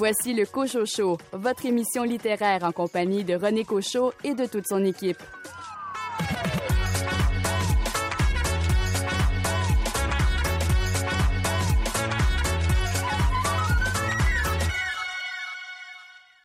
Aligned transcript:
Voici 0.00 0.32
le 0.32 0.46
Cochot 0.46 0.86
Show, 0.86 1.18
votre 1.30 1.66
émission 1.66 2.04
littéraire 2.04 2.64
en 2.64 2.72
compagnie 2.72 3.22
de 3.22 3.34
René 3.34 3.66
Cochot 3.66 4.14
et 4.24 4.32
de 4.32 4.46
toute 4.46 4.66
son 4.66 4.82
équipe. 4.82 5.18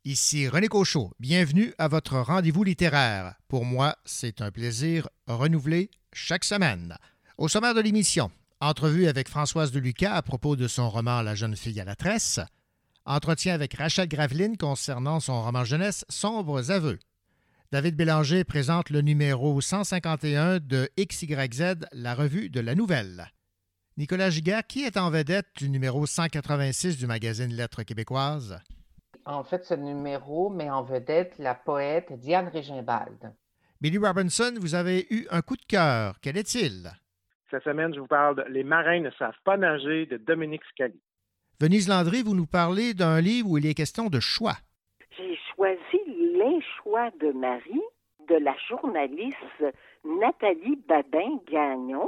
Ici 0.04 0.50
René 0.50 0.68
Cochot. 0.68 1.12
Bienvenue 1.22 1.74
à 1.78 1.88
votre 1.88 2.18
rendez-vous 2.18 2.66
littéraire. 2.66 3.36
Pour 3.48 3.64
moi, 3.64 3.96
c'est 4.04 4.42
un 4.42 4.52
plaisir 4.52 5.08
renouvelé 5.28 5.90
chaque 6.12 6.44
semaine. 6.44 6.98
Au 7.38 7.48
sommaire 7.48 7.74
de 7.74 7.80
l'émission, 7.80 8.32
entrevue 8.60 9.08
avec 9.08 9.30
Françoise 9.30 9.72
de 9.72 9.80
Lucas 9.80 10.14
à 10.14 10.22
propos 10.22 10.58
de 10.58 10.68
son 10.68 10.90
roman 10.90 11.22
La 11.22 11.36
jeune 11.36 11.56
fille 11.56 11.80
à 11.80 11.86
la 11.86 11.96
tresse. 11.96 12.42
Entretien 13.06 13.54
avec 13.54 13.76
Rachel 13.76 14.08
Graveline 14.08 14.58
concernant 14.58 15.20
son 15.20 15.44
roman 15.44 15.64
jeunesse 15.64 16.06
Sombres 16.10 16.72
aveux. 16.72 16.98
David 17.72 17.96
Bélanger 17.96 18.44
présente 18.44 18.90
le 18.90 19.02
numéro 19.02 19.62
151 19.62 20.58
de 20.60 20.90
XYZ, 20.98 21.86
la 21.92 22.16
revue 22.16 22.50
de 22.50 22.60
la 22.60 22.74
nouvelle. 22.74 23.32
Nicolas 23.98 24.32
Giguère, 24.32 24.66
qui 24.66 24.84
est 24.84 24.98
en 24.98 25.12
vedette 25.12 25.48
du 25.56 25.70
numéro 25.70 26.08
186 26.08 26.98
du 26.98 27.06
magazine 27.06 27.54
Lettres 27.54 27.84
québécoises? 27.84 28.60
En 29.26 29.44
fait, 29.44 29.64
ce 29.66 29.76
numéro 29.76 30.50
met 30.50 30.70
en 30.70 30.84
vedette 30.84 31.38
la 31.38 31.54
poète 31.54 32.12
Diane 32.20 32.48
Régimbald. 32.48 33.34
Billy 33.82 34.00
Robinson, 34.00 34.54
vous 34.60 34.74
avez 34.74 35.06
eu 35.12 35.28
un 35.30 35.42
coup 35.42 35.58
de 35.58 35.66
cœur. 35.68 36.16
Quel 36.22 36.38
est-il? 36.38 36.92
Cette 37.52 37.64
semaine, 37.64 37.94
je 37.94 38.00
vous 38.00 38.08
parle 38.08 38.38
de 38.38 38.44
Les 38.52 38.64
marins 38.64 39.00
ne 39.00 39.12
savent 39.12 39.34
pas 39.44 39.58
nager 39.58 40.08
de 40.08 40.18
Dominique 40.18 40.64
Scali. 40.72 41.00
Venise 41.60 41.88
Landry, 41.88 42.22
vous 42.22 42.36
nous 42.36 42.46
parlez 42.46 42.94
d'un 42.94 43.22
livre 43.22 43.52
où 43.52 43.58
il 43.58 43.66
est 43.66 43.74
question 43.74 44.10
de 44.10 44.20
choix. 44.20 44.58
J'ai 45.18 45.38
choisi 45.56 46.00
Les 46.08 46.60
choix 46.78 47.12
de 47.22 47.32
Marie 47.32 47.82
de 48.28 48.36
la 48.36 48.56
journaliste 48.68 49.38
Nathalie 50.04 50.78
Babin-Gagnon 50.88 52.08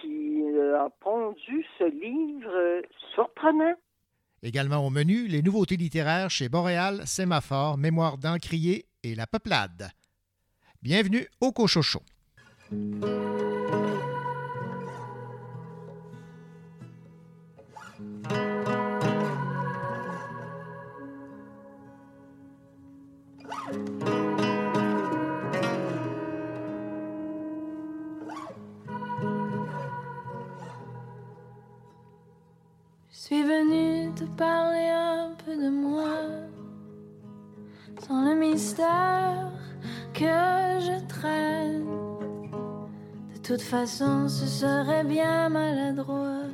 qui 0.00 0.42
euh, 0.42 0.78
a 0.78 0.90
pondu 1.00 1.64
ce 1.78 1.84
livre 1.84 2.82
surprenant. 3.14 3.74
Également 4.42 4.86
au 4.86 4.90
menu, 4.90 5.26
les 5.26 5.42
nouveautés 5.42 5.76
littéraires 5.76 6.30
chez 6.30 6.48
Boréal, 6.48 7.06
Sémaphore, 7.06 7.78
Mémoire 7.78 8.18
d'Encrier 8.18 8.84
et 9.02 9.14
La 9.14 9.26
Peuplade. 9.26 9.90
Bienvenue 10.82 11.26
au 11.40 11.52
Cochocho. 11.52 12.00
Parler 34.38 34.88
un 34.88 35.30
peu 35.44 35.56
de 35.56 35.68
moi, 35.68 36.14
sans 38.06 38.24
le 38.24 38.36
mystère 38.36 39.50
que 40.14 40.36
je 40.86 41.06
traîne. 41.08 41.84
De 43.34 43.38
toute 43.42 43.60
façon, 43.60 44.28
ce 44.28 44.46
serait 44.46 45.02
bien 45.02 45.48
maladroit 45.48 46.46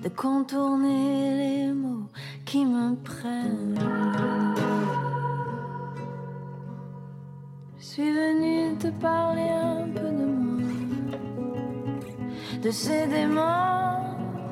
de 0.00 0.08
contourner 0.08 1.34
les 1.42 1.72
mots 1.72 2.08
qui 2.44 2.64
me 2.64 2.94
prennent. 2.94 3.80
Je 7.80 7.84
suis 7.84 8.12
venu 8.12 8.78
te 8.78 8.88
parler 9.00 9.50
un 9.50 9.88
peu 9.88 10.10
de 10.20 10.26
moi, 10.44 10.62
de 12.62 12.70
ces 12.70 13.08
démons 13.08 13.97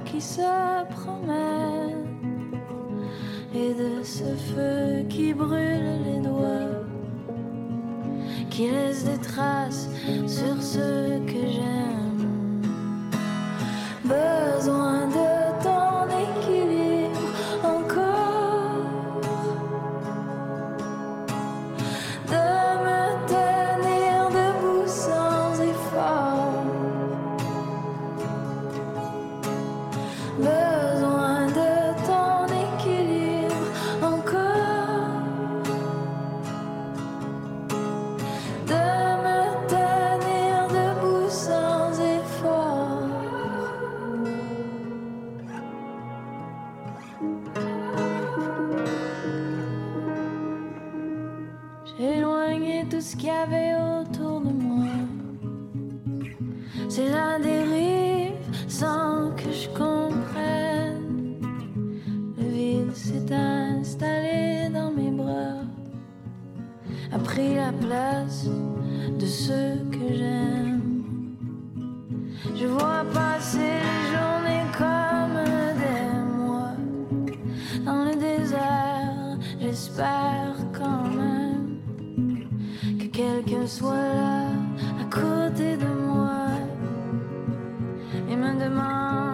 qui 0.07 0.21
se 0.21 0.85
promène 0.91 2.07
et 3.55 3.75
de 3.75 4.03
ce 4.03 4.25
feu 4.55 5.05
qui 5.09 5.35
brûle 5.35 6.03
les 6.05 6.21
doigts, 6.21 6.85
qui 8.51 8.71
laisse 8.71 9.05
des 9.05 9.19
traces 9.19 9.89
sur 10.27 10.63
ce 10.63 11.19
que 11.27 11.43
j'aime. 11.55 12.63
Besoin 14.05 15.09
de 15.09 15.36
de 67.89 69.27
ceux 69.27 69.79
que 69.93 70.15
j'aime. 70.15 70.81
Je 72.57 72.67
vois 72.67 73.05
passer 73.15 73.59
les 73.59 74.03
journées 74.13 74.67
comme 74.77 75.39
des 75.83 76.37
mois 76.37 76.75
dans 77.85 78.05
le 78.05 78.15
désert. 78.17 79.39
J'espère 79.61 80.57
quand 80.73 81.05
même 81.05 81.79
que 82.99 83.07
quelqu'un 83.07 83.67
soit 83.67 83.95
là 83.95 84.49
à 85.01 85.05
côté 85.05 85.77
de 85.77 85.87
moi 85.87 86.47
et 88.29 88.37
me 88.37 88.53
demande 88.65 89.26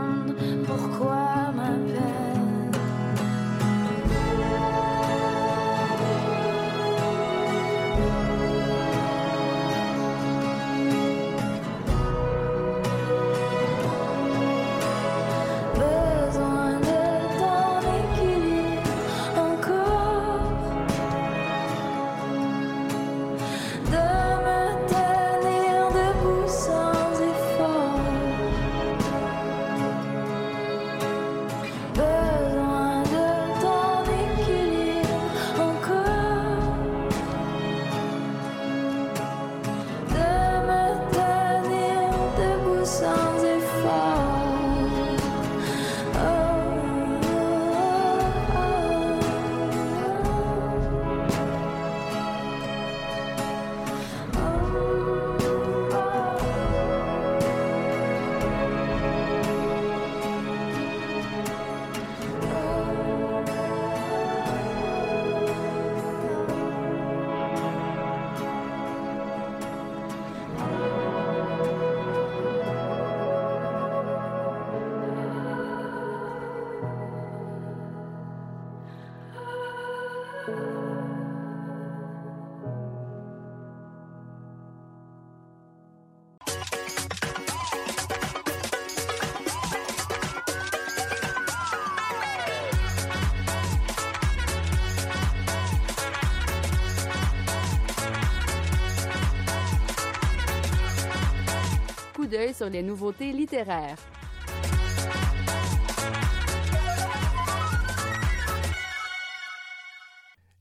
Sur 102.53 102.69
les 102.69 102.83
nouveautés 102.83 103.33
littéraires. 103.33 103.97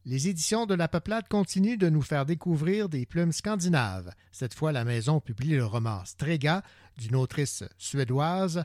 Les 0.05 0.29
éditions 0.29 0.65
de 0.65 0.73
La 0.73 0.87
Peuplade 0.87 1.27
continuent 1.27 1.77
de 1.77 1.89
nous 1.89 2.01
faire 2.01 2.25
découvrir 2.25 2.87
des 2.87 3.05
plumes 3.05 3.31
scandinaves. 3.31 4.11
Cette 4.31 4.53
fois, 4.53 4.71
la 4.71 4.85
maison 4.85 5.19
publie 5.19 5.55
le 5.55 5.65
roman 5.65 6.05
Strega 6.05 6.61
d'une 6.97 7.15
autrice 7.15 7.63
suédoise. 7.77 8.63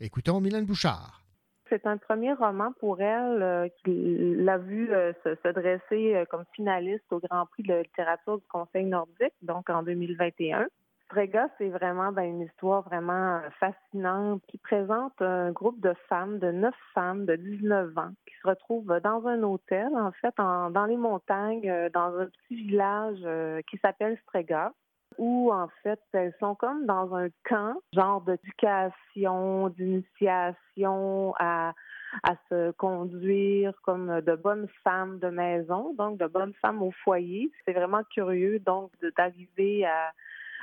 Écoutons 0.00 0.40
Mylène 0.40 0.66
Bouchard. 0.66 1.22
C'est 1.68 1.86
un 1.86 1.96
premier 1.96 2.34
roman 2.34 2.72
pour 2.78 3.00
elle 3.00 3.42
euh, 3.42 3.68
qui 3.84 4.36
l'a 4.36 4.58
vu 4.58 4.92
euh, 4.92 5.12
se, 5.24 5.34
se, 5.34 5.48
dresser 5.48 6.14
euh, 6.14 6.24
comme 6.26 6.44
finaliste 6.52 7.04
au 7.10 7.18
Grand 7.18 7.46
Prix 7.46 7.64
de 7.64 7.72
la 7.72 7.82
littérature 7.82 8.38
du 8.38 8.46
Conseil 8.46 8.84
nordique, 8.84 9.34
donc 9.42 9.68
en 9.70 9.82
2021. 9.82 10.68
Strega, 11.06 11.48
c'est 11.58 11.68
vraiment 11.68 12.12
ben, 12.12 12.24
une 12.24 12.40
histoire 12.42 12.82
vraiment 12.82 13.40
fascinante 13.60 14.42
qui 14.48 14.58
présente 14.58 15.20
un 15.20 15.52
groupe 15.52 15.80
de 15.80 15.94
femmes, 16.08 16.38
de 16.38 16.50
neuf 16.50 16.74
femmes 16.94 17.26
de 17.26 17.36
19 17.36 17.96
ans, 17.96 18.10
qui 18.26 18.34
se 18.42 18.48
retrouvent 18.48 19.00
dans 19.02 19.26
un 19.26 19.42
hôtel, 19.42 19.88
en 19.94 20.12
fait, 20.12 20.34
dans 20.36 20.86
les 20.88 20.96
montagnes, 20.96 21.90
dans 21.94 22.18
un 22.18 22.26
petit 22.26 22.56
village 22.56 23.24
qui 23.66 23.78
s'appelle 23.78 24.18
Strega 24.26 24.72
où 25.18 25.52
en 25.52 25.68
fait 25.82 26.00
elles 26.12 26.34
sont 26.40 26.54
comme 26.54 26.86
dans 26.86 27.14
un 27.14 27.28
camp, 27.44 27.80
genre 27.92 28.22
d'éducation, 28.22 29.68
d'initiation 29.70 31.34
à, 31.38 31.72
à 32.22 32.34
se 32.48 32.70
conduire 32.72 33.72
comme 33.82 34.20
de 34.20 34.34
bonnes 34.34 34.68
femmes 34.84 35.18
de 35.18 35.28
maison, 35.28 35.94
donc 35.94 36.18
de 36.18 36.26
bonnes 36.26 36.54
femmes 36.54 36.82
au 36.82 36.90
foyer. 36.90 37.50
C'est 37.64 37.72
vraiment 37.72 38.02
curieux 38.10 38.58
donc 38.58 38.90
d'arriver 39.16 39.86
à 39.86 40.12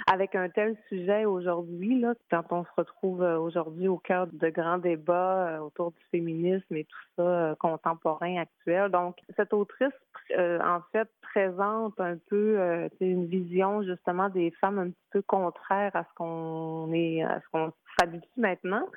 avec 0.08 0.36
un 0.36 0.50
tel 0.50 0.76
sujet 0.90 1.26
aujourd'hui, 1.26 2.00
là, 2.00 2.14
quand 2.30 2.52
on 2.52 2.64
se 2.64 2.70
retrouve 2.78 3.22
aujourd'hui 3.22 3.88
au 3.88 3.98
cœur 3.98 4.28
de 4.28 4.50
grands 4.50 4.78
débats 4.78 5.62
autour 5.64 5.92
du 5.92 6.04
féminisme 6.12 6.76
et 6.76 6.86
tout 6.86 6.98
ça 7.18 7.56
contemporain 7.60 8.38
actuel. 8.38 8.92
Donc, 8.92 9.18
cette 9.36 9.54
autrice, 9.54 9.94
euh, 10.38 10.60
en 10.62 10.82
fait, 10.92 11.08
présente 11.22 12.00
un 12.00 12.18
peu 12.30 12.60
euh, 12.60 12.90
une 13.00 13.26
vision 13.26 13.84
justement 13.84 14.30
des 14.30 14.52
femmes 14.62 14.80
un 14.80 14.90
petit 14.90 15.08
peu 15.12 15.22
contraire 15.22 15.92
à 15.96 16.04
ce 16.04 16.14
qu'on 16.16 16.92
est, 16.94 17.24
à 17.24 17.40
ce 17.42 17.46
qu'on 17.52 17.74
s'habitue 18.00 18.28
maintenant. 18.38 18.88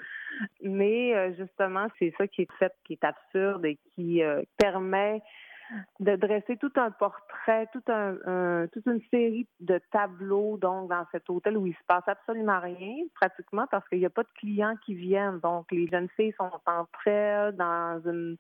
Mais 0.63 1.15
euh, 1.15 1.33
justement, 1.37 1.87
c'est 1.99 2.13
ça 2.19 2.27
qui 2.27 2.43
est 2.43 2.53
fait, 2.59 2.73
qui 2.85 2.95
est 2.95 3.05
absurde 3.05 3.65
et 3.65 3.79
qui 3.95 4.23
permet 4.57 5.23
de 6.01 6.17
dresser 6.17 6.57
tout 6.57 6.73
un 6.77 6.91
portrait, 6.91 7.69
tout 7.73 7.83
un, 7.89 8.67
toute 8.73 8.87
une 8.87 9.01
série 9.11 9.47
de 9.61 9.81
tableaux 9.91 10.57
donc 10.57 10.91
dans 10.91 11.05
cet 11.13 11.29
hôtel 11.29 11.57
où 11.57 11.67
il 11.67 11.75
se 11.75 11.85
passe 11.87 12.05
absolument 12.07 12.61
rien, 12.61 13.05
pratiquement 13.15 13.67
parce 13.71 13.87
qu'il 13.89 13.99
n'y 13.99 14.07
a 14.07 14.11
pas 14.11 14.23
de 14.23 14.29
clients 14.35 14.77
qui 14.85 14.95
viennent. 14.95 15.41
Donc 15.41 15.71
les 15.73 15.87
jeunes 15.89 16.09
filles 16.17 16.35
sont 16.39 16.51
entre 16.67 17.09
elles 17.09 17.57
dans 17.57 18.01
une 18.05 18.37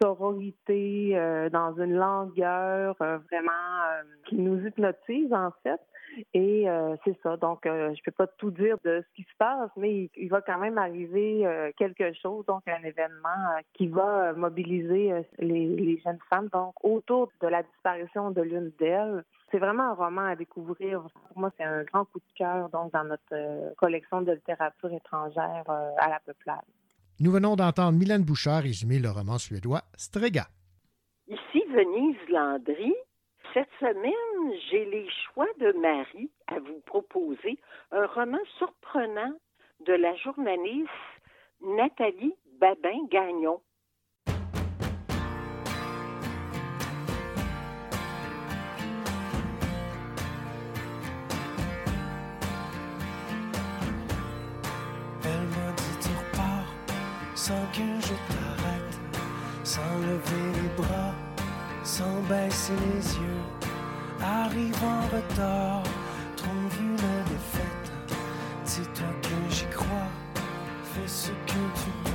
sororité, 0.00 1.12
euh, 1.14 1.48
dans 1.50 1.74
une 1.76 1.94
langueur 1.94 2.96
euh, 3.00 3.18
vraiment 3.30 3.52
euh, 3.52 4.02
qui 4.26 4.36
nous 4.36 4.66
hypnotise 4.66 5.32
en 5.32 5.50
fait. 5.62 5.80
Et 6.32 6.66
c'est 7.04 7.18
ça. 7.22 7.36
Donc, 7.36 7.64
je 7.66 8.02
peux 8.02 8.10
pas 8.10 8.26
tout 8.26 8.50
dire 8.50 8.78
de 8.84 9.04
ce 9.06 9.14
qui 9.14 9.22
se 9.24 9.36
passe, 9.36 9.68
mais 9.76 10.08
il, 10.16 10.28
va 10.30 10.40
quand 10.40 10.56
même 10.56 10.78
arriver 10.78 11.44
quelque 11.76 12.14
chose, 12.14 12.46
donc 12.46 12.62
un 12.66 12.82
événement 12.82 13.60
qui 13.74 13.88
va 13.88 14.32
mobiliser 14.32 15.12
les, 15.38 16.00
jeunes 16.02 16.18
femmes. 16.30 16.48
Donc, 16.54 16.72
autour 16.82 17.30
de 17.42 17.48
la 17.48 17.62
disparition 17.64 18.30
de 18.30 18.40
l'une 18.40 18.72
d'elles, 18.78 19.24
c'est 19.50 19.58
vraiment 19.58 19.90
un 19.90 19.94
roman 19.94 20.24
à 20.28 20.36
découvrir. 20.36 21.02
Pour 21.28 21.38
moi, 21.38 21.50
c'est 21.58 21.64
un 21.64 21.82
grand 21.82 22.06
coup 22.06 22.20
de 22.20 22.34
cœur 22.34 22.70
donc 22.70 22.92
dans 22.92 23.04
notre 23.04 23.74
collection 23.74 24.22
de 24.22 24.32
littérature 24.32 24.94
étrangère 24.94 25.68
à 25.68 26.08
la 26.08 26.18
peuplade. 26.24 26.64
Nous 27.18 27.32
venons 27.32 27.56
d'entendre 27.56 27.96
Mylène 27.98 28.24
Bouchard 28.24 28.62
résumer 28.62 28.98
le 28.98 29.08
roman 29.08 29.38
suédois 29.38 29.80
Strega. 29.96 30.48
Ici 31.28 31.64
Venise 31.70 32.28
Landry. 32.28 32.92
Cette 33.54 33.70
semaine, 33.80 34.60
j'ai 34.70 34.84
les 34.84 35.08
choix 35.24 35.46
de 35.58 35.72
Marie 35.80 36.30
à 36.46 36.58
vous 36.58 36.78
proposer, 36.84 37.58
un 37.90 38.04
roman 38.04 38.38
surprenant 38.58 39.32
de 39.86 39.94
la 39.94 40.14
journaliste 40.16 40.90
Nathalie 41.62 42.34
Babin-Gagnon. 42.60 43.62
Sans 57.46 57.66
que 57.72 57.86
je 58.00 58.14
t'arrête, 58.32 58.98
sans 59.62 59.96
lever 60.00 60.46
les 60.60 60.82
bras, 60.82 61.14
sans 61.84 62.20
baisser 62.28 62.72
les 62.88 63.14
yeux. 63.22 63.44
Arrive 64.20 64.82
en 64.82 65.02
retard, 65.14 65.84
trouve 66.36 66.74
une 66.80 66.96
défaite. 67.30 67.88
Dis-toi 68.64 69.12
que 69.22 69.54
j'y 69.54 69.66
crois, 69.66 70.10
fais 70.92 71.06
ce 71.06 71.28
que 71.28 71.62
tu 71.80 71.90
peux. 72.02 72.05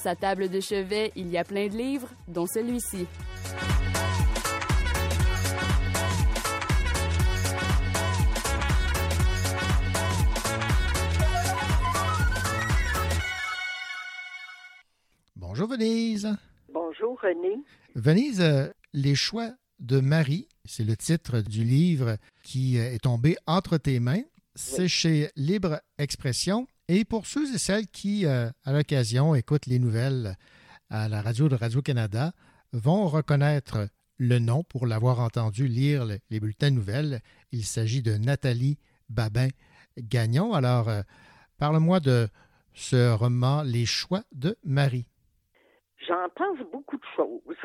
Sa 0.00 0.16
table 0.16 0.48
de 0.48 0.60
chevet, 0.60 1.12
il 1.14 1.28
y 1.28 1.36
a 1.36 1.44
plein 1.44 1.68
de 1.68 1.76
livres, 1.76 2.08
dont 2.26 2.46
celui-ci. 2.46 3.06
Bonjour 15.36 15.68
Venise. 15.68 16.34
Bonjour 16.72 17.20
René. 17.20 17.62
Venise, 17.94 18.40
euh, 18.40 18.68
les 18.94 19.14
choix 19.14 19.50
de 19.80 20.00
Marie, 20.00 20.48
c'est 20.64 20.84
le 20.84 20.96
titre 20.96 21.42
du 21.42 21.62
livre 21.62 22.16
qui 22.42 22.78
euh, 22.78 22.94
est 22.94 23.02
tombé 23.02 23.36
entre 23.46 23.76
tes 23.76 24.00
mains. 24.00 24.22
C'est 24.54 24.88
chez 24.88 25.30
Libre 25.36 25.80
Expression. 25.98 26.66
Et 26.92 27.04
pour 27.04 27.24
ceux 27.26 27.54
et 27.54 27.58
celles 27.58 27.86
qui, 27.86 28.26
euh, 28.26 28.50
à 28.64 28.72
l'occasion, 28.72 29.36
écoutent 29.36 29.66
les 29.66 29.78
nouvelles 29.78 30.34
à 30.90 31.08
la 31.08 31.22
radio 31.22 31.48
de 31.48 31.54
Radio-Canada, 31.54 32.32
vont 32.72 33.06
reconnaître 33.06 33.86
le 34.18 34.40
nom 34.40 34.64
pour 34.64 34.88
l'avoir 34.88 35.20
entendu 35.20 35.68
lire 35.68 36.04
le- 36.04 36.18
les 36.30 36.40
bulletins 36.40 36.70
nouvelles. 36.70 37.20
Il 37.52 37.62
s'agit 37.64 38.02
de 38.02 38.16
Nathalie 38.16 38.76
Babin-Gagnon. 39.08 40.52
Alors, 40.52 40.88
euh, 40.88 41.02
parle-moi 41.58 42.00
de 42.00 42.26
ce 42.74 43.12
roman 43.14 43.62
Les 43.62 43.86
choix 43.86 44.22
de 44.32 44.56
Marie. 44.64 45.06
J'en 46.08 46.28
pense 46.34 46.58
beaucoup 46.72 46.96
de 46.96 47.06
choses. 47.14 47.56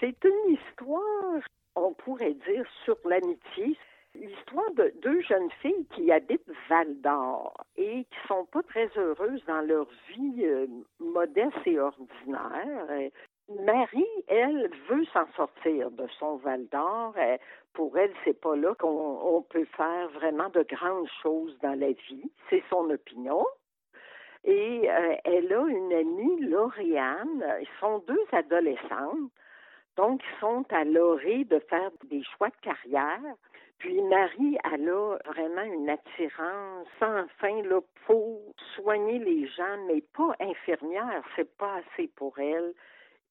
C'est 0.00 0.16
une 0.24 0.54
histoire, 0.54 1.42
on 1.76 1.92
pourrait 1.92 2.32
dire, 2.48 2.64
sur 2.86 2.96
l'amitié. 3.06 3.76
L'histoire 4.14 4.70
de 4.72 4.92
deux 5.02 5.20
jeunes 5.20 5.50
filles 5.60 5.86
qui 5.94 6.10
habitent 6.10 6.50
Val 6.68 7.00
d'Or 7.00 7.54
et 7.76 8.04
qui 8.04 8.18
sont 8.26 8.46
pas 8.46 8.62
très 8.62 8.90
heureuses 8.96 9.44
dans 9.46 9.60
leur 9.60 9.86
vie 10.08 10.44
euh, 10.44 10.66
modeste 10.98 11.58
et 11.66 11.78
ordinaire. 11.78 12.86
Euh, 12.90 13.10
Marie, 13.64 14.24
elle, 14.26 14.70
veut 14.88 15.04
s'en 15.06 15.26
sortir 15.36 15.90
de 15.90 16.06
son 16.18 16.36
Val 16.36 16.66
d'Or. 16.68 17.14
Euh, 17.18 17.36
Pour 17.74 17.96
elle, 17.98 18.12
c'est 18.24 18.40
pas 18.40 18.56
là 18.56 18.74
qu'on 18.76 18.88
on 18.88 19.42
peut 19.42 19.66
faire 19.76 20.08
vraiment 20.10 20.48
de 20.48 20.62
grandes 20.62 21.08
choses 21.22 21.56
dans 21.62 21.78
la 21.78 21.92
vie. 21.92 22.30
C'est 22.48 22.64
son 22.70 22.90
opinion. 22.90 23.46
Et 24.44 24.88
elle 25.24 25.52
a 25.52 25.66
une 25.66 25.92
amie, 25.92 26.40
Lauriane. 26.46 27.44
Ils 27.60 27.80
sont 27.80 27.98
deux 28.06 28.24
adolescentes. 28.32 29.30
Donc, 29.96 30.22
ils 30.24 30.40
sont 30.40 30.64
à 30.70 30.84
l'orée 30.84 31.44
de 31.44 31.58
faire 31.58 31.90
des 32.04 32.22
choix 32.22 32.48
de 32.48 32.56
carrière. 32.62 33.34
Puis 33.78 34.02
Marie, 34.02 34.58
elle 34.72 34.88
a 34.88 35.16
vraiment 35.26 35.62
une 35.62 35.88
attirance 35.88 36.86
sans 36.98 37.26
fin 37.38 37.62
là, 37.62 37.80
pour 38.06 38.40
soigner 38.74 39.18
les 39.18 39.46
gens, 39.46 39.86
mais 39.86 40.02
pas 40.16 40.34
infirmière, 40.40 41.22
c'est 41.36 41.56
pas 41.56 41.76
assez 41.76 42.08
pour 42.08 42.38
elle. 42.38 42.74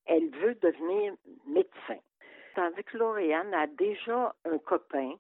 Elle 0.05 0.29
veut 0.29 0.55
devenir 0.55 1.13
médecin. 1.45 1.99
Tandis 2.55 2.83
que 2.85 2.97
Lauriane 2.97 3.53
a 3.53 3.67
déjà 3.67 4.33
un 4.45 4.57
copain, 4.57 5.13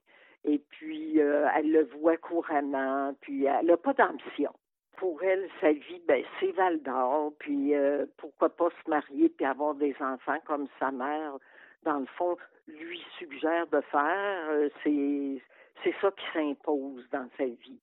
et 0.45 0.59
puis 0.69 1.19
euh, 1.19 1.47
elle 1.55 1.71
le 1.71 1.83
voit 1.99 2.17
couramment, 2.17 3.13
puis 3.21 3.45
elle 3.45 3.65
n'a 3.65 3.77
pas 3.77 3.93
d'ambition 3.93 4.53
pour 4.97 5.23
elle, 5.23 5.47
sa 5.61 5.71
vie, 5.71 6.01
ben, 6.07 6.23
c'est 6.39 6.51
Val 6.51 6.81
d'Or, 6.81 7.31
puis 7.39 7.75
euh, 7.75 8.05
pourquoi 8.17 8.49
pas 8.49 8.69
se 8.69 8.89
marier 8.89 9.29
puis 9.29 9.45
avoir 9.45 9.75
des 9.75 9.95
enfants 10.01 10.39
comme 10.45 10.67
sa 10.79 10.91
mère, 10.91 11.37
dans 11.83 11.99
le 11.99 12.05
fond, 12.17 12.35
lui 12.67 13.03
suggère 13.17 13.67
de 13.67 13.81
faire. 13.81 14.49
Euh, 14.49 14.69
c'est, 14.83 15.93
ça 16.01 16.11
qui 16.11 16.25
s'impose 16.33 17.07
dans 17.11 17.27
sa 17.37 17.45
vie. 17.45 17.79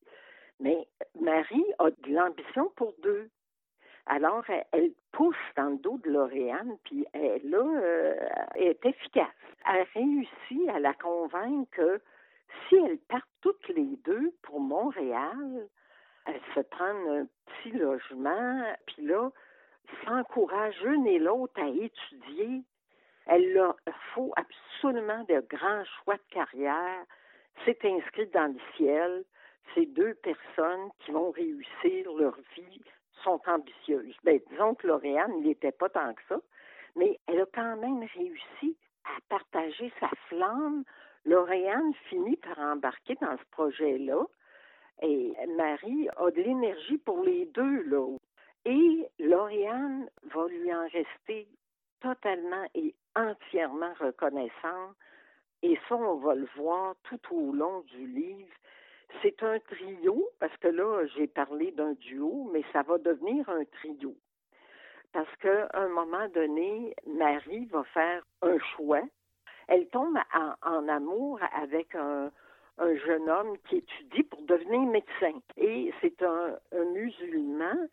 Mais 0.61 0.87
Marie 1.21 1.65
a 1.79 1.91
de 1.91 2.13
l'ambition 2.13 2.71
pour 2.77 2.95
deux. 3.03 3.29
Alors, 4.07 4.45
elle, 4.73 4.93
pousse 5.13 5.37
dans 5.57 5.71
le 5.71 5.79
dos 5.79 5.99
de 6.05 6.11
Lauriane, 6.11 6.77
puis 6.85 7.07
euh, 7.17 8.15
elle 8.55 8.63
est 8.63 8.85
efficace. 8.85 9.29
Elle 9.67 9.87
réussit 9.95 10.69
à 10.69 10.79
la 10.79 10.93
convaincre 10.93 11.71
que 11.73 12.01
si 12.69 12.77
elles 12.77 12.99
partent 13.09 13.25
toutes 13.41 13.69
les 13.69 13.97
deux 14.05 14.33
pour 14.43 14.61
Montréal, 14.61 15.69
elles 16.27 16.41
se 16.55 16.61
prennent 16.61 17.09
un 17.09 17.27
petit 17.47 17.73
logement, 17.73 18.63
puis 18.87 19.07
là, 19.07 19.31
s'encouragent 20.05 20.83
l'une 20.83 21.07
et 21.07 21.19
l'autre 21.19 21.61
à 21.61 21.69
étudier. 21.69 22.63
Elle 23.27 23.53
leur 23.53 23.77
faut 24.15 24.33
absolument 24.37 25.25
de 25.25 25.41
grands 25.49 25.85
choix 25.85 26.17
de 26.17 26.35
carrière. 26.35 27.05
C'est 27.65 27.85
inscrit 27.85 28.27
dans 28.29 28.53
le 28.53 28.61
ciel. 28.77 29.25
Ces 29.75 29.87
deux 29.87 30.15
personnes 30.15 30.91
qui 31.01 31.13
vont 31.13 31.31
réussir 31.31 32.13
leur 32.13 32.37
vie 32.55 32.83
sont 33.23 33.41
ambitieuses. 33.47 34.15
Ben, 34.25 34.39
disons 34.51 34.75
que 34.75 34.87
Lauriane 34.87 35.41
n'était 35.41 35.73
pas 35.73 35.89
tant 35.89 36.13
que 36.13 36.21
ça, 36.29 36.41
mais 36.97 37.19
elle 37.27 37.41
a 37.41 37.47
quand 37.47 37.77
même 37.77 38.07
réussi 38.15 38.77
à 39.05 39.19
partager 39.29 39.93
sa 40.01 40.11
flamme. 40.29 40.85
Lauriane 41.25 41.95
finit 42.11 42.37
par 42.37 42.59
embarquer 42.59 43.17
dans 43.21 43.37
ce 43.37 43.45
projet-là. 43.53 44.27
Et 45.03 45.35
Marie 45.57 46.09
a 46.17 46.31
de 46.31 46.43
l'énergie 46.43 46.99
pour 46.99 47.25
les 47.25 47.47
deux, 47.47 47.83
là. 47.85 48.17
Et 48.67 49.09
Lauriane 49.19 50.09
va 50.35 50.47
lui 50.49 50.73
en 50.73 50.87
rester 50.89 51.49
totalement 52.05 52.67
et 52.75 52.95
entièrement 53.17 53.95
reconnaissante. 53.99 54.95
Et 55.63 55.79
ça, 55.89 55.97
on 55.97 56.17
va 56.17 56.35
le 56.35 56.47
voir 56.57 56.95
tout 57.05 57.21
au 57.31 57.53
long 57.53 57.81
du 57.81 58.07
livre. 58.07 58.55
C'est 59.23 59.43
un 59.43 59.59
trio, 59.61 60.29
parce 60.39 60.57
que 60.59 60.69
là, 60.69 61.07
j'ai 61.17 61.27
parlé 61.27 61.71
d'un 61.71 61.93
duo, 61.95 62.51
mais 62.53 62.63
ça 62.73 62.83
va 62.83 62.99
devenir 62.99 63.49
un 63.49 63.65
trio. 63.65 64.15
Parce 65.13 65.35
qu'à 65.37 65.71
un 65.73 65.89
moment 65.89 66.29
donné, 66.35 66.95
Marie 67.07 67.67
va 67.67 67.85
faire 67.85 68.23
un 68.43 68.59
choix. 68.77 69.03
Elle 69.69 69.89
tombe 69.89 70.19
en, 70.63 70.89
amour 70.89 71.41
avec 71.55 71.95
un, 71.95 72.31
un 72.77 72.97
jeune 72.97 73.31
homme 73.31 73.57
qui 73.69 73.77
étudie 73.77 74.25
pour 74.25 74.43
devenir 74.43 74.81
médecin. 74.81 75.41
Et 75.57 75.95
c'est 76.03 76.23
un 76.23 76.59
musulman 76.93 77.89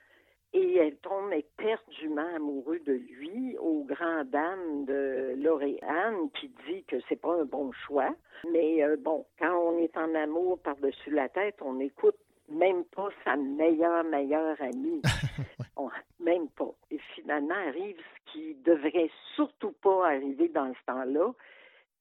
et 0.53 0.75
elle 0.77 0.97
tombe 0.97 1.31
éperdument 1.33 2.27
amoureuse 2.35 2.83
de 2.83 2.93
lui 2.93 3.57
aux 3.57 3.83
grand 3.83 4.23
dames 4.25 4.85
de 4.85 5.33
Lauriane 5.37 6.29
qui 6.39 6.51
dit 6.67 6.83
que 6.85 6.97
c'est 7.07 7.19
pas 7.21 7.35
un 7.39 7.45
bon 7.45 7.71
choix. 7.71 8.13
Mais 8.51 8.83
euh, 8.83 8.97
bon, 8.97 9.25
quand 9.39 9.53
on 9.55 9.77
est 9.77 9.95
en 9.95 10.13
amour 10.15 10.59
par-dessus 10.59 11.11
la 11.11 11.29
tête, 11.29 11.55
on 11.61 11.75
n'écoute 11.75 12.17
même 12.49 12.83
pas 12.85 13.09
sa 13.23 13.37
meilleure, 13.37 14.03
meilleure 14.03 14.61
amie. 14.61 15.01
On- 15.77 15.89
même 16.19 16.49
pas. 16.49 16.71
Et 16.91 16.99
finalement 17.15 17.55
arrive 17.55 17.97
ce 17.97 18.31
qui 18.33 18.55
devrait 18.55 19.09
surtout 19.35 19.71
pas 19.81 20.07
arriver 20.07 20.49
dans 20.49 20.71
ce 20.73 20.85
temps-là. 20.85 21.31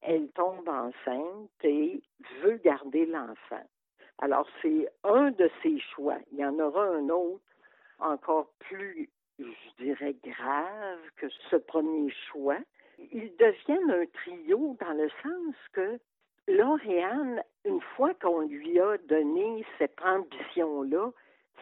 Elle 0.02 0.28
tombe 0.30 0.68
enceinte 0.68 1.50
et 1.62 2.02
veut 2.42 2.56
garder 2.64 3.06
l'enfant. 3.06 3.62
Alors, 4.18 4.46
c'est 4.60 4.88
un 5.04 5.30
de 5.30 5.48
ses 5.62 5.78
choix. 5.94 6.18
Il 6.32 6.38
y 6.38 6.44
en 6.44 6.58
aura 6.58 6.84
un 6.84 7.08
autre 7.08 7.40
encore 8.00 8.50
plus, 8.60 9.08
je 9.38 9.44
dirais, 9.78 10.14
grave 10.22 11.00
que 11.16 11.28
ce 11.50 11.56
premier 11.56 12.10
choix. 12.30 12.58
Ils 13.12 13.34
deviennent 13.36 13.90
un 13.90 14.06
trio 14.06 14.76
dans 14.80 14.92
le 14.92 15.08
sens 15.22 15.54
que 15.72 15.98
Lauriane, 16.48 17.42
une 17.64 17.80
fois 17.96 18.12
qu'on 18.14 18.40
lui 18.40 18.78
a 18.80 18.98
donné 18.98 19.64
cette 19.78 20.00
ambition-là, 20.02 21.10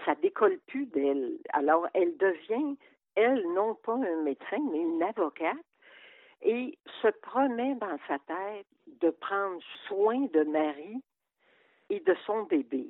ça 0.05 0.15
décolle 0.17 0.59
plus 0.67 0.87
d'elle. 0.87 1.39
Alors, 1.53 1.87
elle 1.95 2.17
devient, 2.17 2.77
elle, 3.15 3.43
non 3.53 3.75
pas 3.75 3.95
un 3.95 4.23
médecin, 4.23 4.59
mais 4.73 4.79
une 4.81 5.03
avocate 5.03 5.57
et 6.43 6.79
se 7.03 7.09
promet 7.23 7.75
dans 7.77 7.99
sa 8.07 8.19
tête 8.21 8.67
de 9.01 9.11
prendre 9.11 9.61
soin 9.87 10.27
de 10.33 10.45
Marie 10.45 11.03
et 11.91 12.01
de 12.01 12.15
son 12.27 12.45
bébé. 12.45 12.87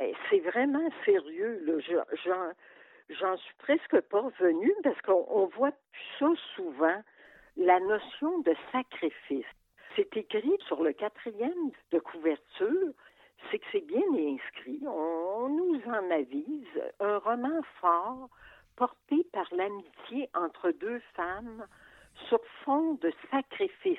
Et 0.00 0.14
C'est 0.28 0.40
vraiment 0.40 0.88
sérieux. 1.04 1.60
Là. 1.64 1.78
Je- 1.80 2.54
j'en 3.18 3.36
suis 3.36 3.54
presque 3.58 4.00
pas 4.02 4.20
revenue 4.20 4.74
parce 4.82 5.00
qu'on 5.02 5.26
on 5.28 5.46
voit 5.46 5.72
ça 6.18 6.28
souvent, 6.54 7.02
la 7.56 7.80
notion 7.80 8.38
de 8.40 8.54
sacrifice. 8.72 9.44
C'est 9.96 10.16
écrit 10.16 10.56
sur 10.66 10.82
le 10.82 10.92
quatrième 10.92 11.70
de 11.90 11.98
couverture, 11.98 12.92
c'est 13.50 13.58
que 13.58 13.66
c'est 13.72 13.86
bien 13.86 14.02
inscrit. 14.14 14.80
On, 14.86 15.44
on 15.44 15.48
nous 15.48 15.82
en 15.86 16.10
avise. 16.10 16.82
Un 17.00 17.18
roman 17.18 17.62
fort 17.80 18.28
porté 18.76 19.24
par 19.32 19.46
l'amitié 19.52 20.28
entre 20.34 20.70
deux 20.70 21.00
femmes 21.14 21.66
sur 22.28 22.40
fond 22.64 22.94
de 22.94 23.12
sacrifice 23.30 23.98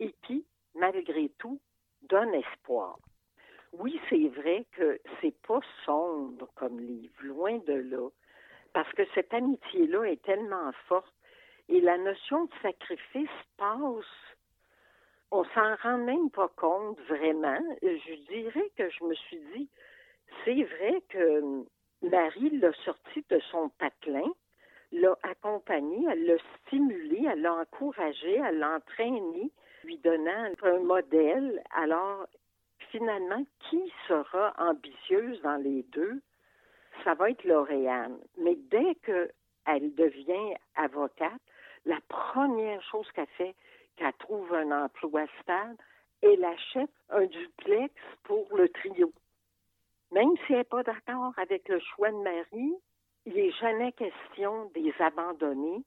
et 0.00 0.14
qui, 0.22 0.44
malgré 0.74 1.28
tout, 1.38 1.60
donne 2.02 2.34
espoir. 2.34 2.98
Oui, 3.72 4.00
c'est 4.08 4.28
vrai 4.28 4.64
que 4.72 4.98
c'est 5.20 5.36
pas 5.46 5.60
sombre 5.84 6.48
comme 6.54 6.80
livre, 6.80 7.14
loin 7.22 7.58
de 7.58 7.74
là, 7.74 8.08
parce 8.72 8.90
que 8.92 9.02
cette 9.14 9.32
amitié-là 9.34 10.04
est 10.04 10.22
tellement 10.22 10.72
forte 10.86 11.14
et 11.68 11.80
la 11.80 11.98
notion 11.98 12.44
de 12.44 12.50
sacrifice 12.62 13.28
passe. 13.56 14.04
On 15.30 15.44
s'en 15.44 15.76
rend 15.82 15.98
même 15.98 16.30
pas 16.30 16.48
compte 16.56 16.98
vraiment. 17.02 17.60
Je 17.82 18.14
dirais 18.32 18.70
que 18.76 18.88
je 18.88 19.04
me 19.04 19.14
suis 19.14 19.40
dit, 19.54 19.68
c'est 20.44 20.62
vrai 20.62 21.02
que 21.10 21.64
Marie 22.02 22.58
l'a 22.58 22.72
sorti 22.84 23.24
de 23.28 23.38
son 23.50 23.68
patelin 23.78 24.32
l'a 24.92 25.18
accompagné, 25.22 26.06
elle 26.10 26.24
l'a 26.24 26.36
stimulé, 26.66 27.26
elle 27.30 27.42
l'a 27.42 27.54
encouragé, 27.54 28.36
elle 28.36 28.58
l'a 28.58 28.76
entraîné, 28.76 29.50
lui 29.84 29.98
donnant 29.98 30.50
un 30.62 30.78
modèle. 30.78 31.62
Alors, 31.74 32.26
finalement, 32.90 33.44
qui 33.68 33.92
sera 34.06 34.52
ambitieuse 34.58 35.40
dans 35.42 35.56
les 35.56 35.82
deux? 35.84 36.20
Ça 37.04 37.14
va 37.14 37.30
être 37.30 37.44
Lauriane. 37.44 38.18
Mais 38.38 38.56
dès 38.56 38.94
qu'elle 38.96 39.94
devient 39.94 40.54
avocate, 40.76 41.40
la 41.84 41.98
première 42.08 42.82
chose 42.82 43.10
qu'elle 43.12 43.26
fait, 43.36 43.54
qu'elle 43.96 44.12
trouve 44.14 44.52
un 44.54 44.84
emploi 44.84 45.26
stable, 45.42 45.76
elle 46.22 46.44
achète 46.44 46.90
un 47.10 47.26
duplex 47.26 47.94
pour 48.24 48.46
le 48.56 48.68
trio. 48.68 49.12
Même 50.12 50.36
si 50.46 50.52
elle 50.52 50.58
n'est 50.58 50.64
pas 50.64 50.82
d'accord 50.82 51.32
avec 51.36 51.68
le 51.68 51.78
choix 51.80 52.10
de 52.10 52.16
Marie, 52.16 52.74
il 53.26 53.34
n'est 53.34 53.52
jamais 53.52 53.92
question 53.92 54.70
de 54.74 54.80
les 54.80 54.94
abandonner. 55.00 55.84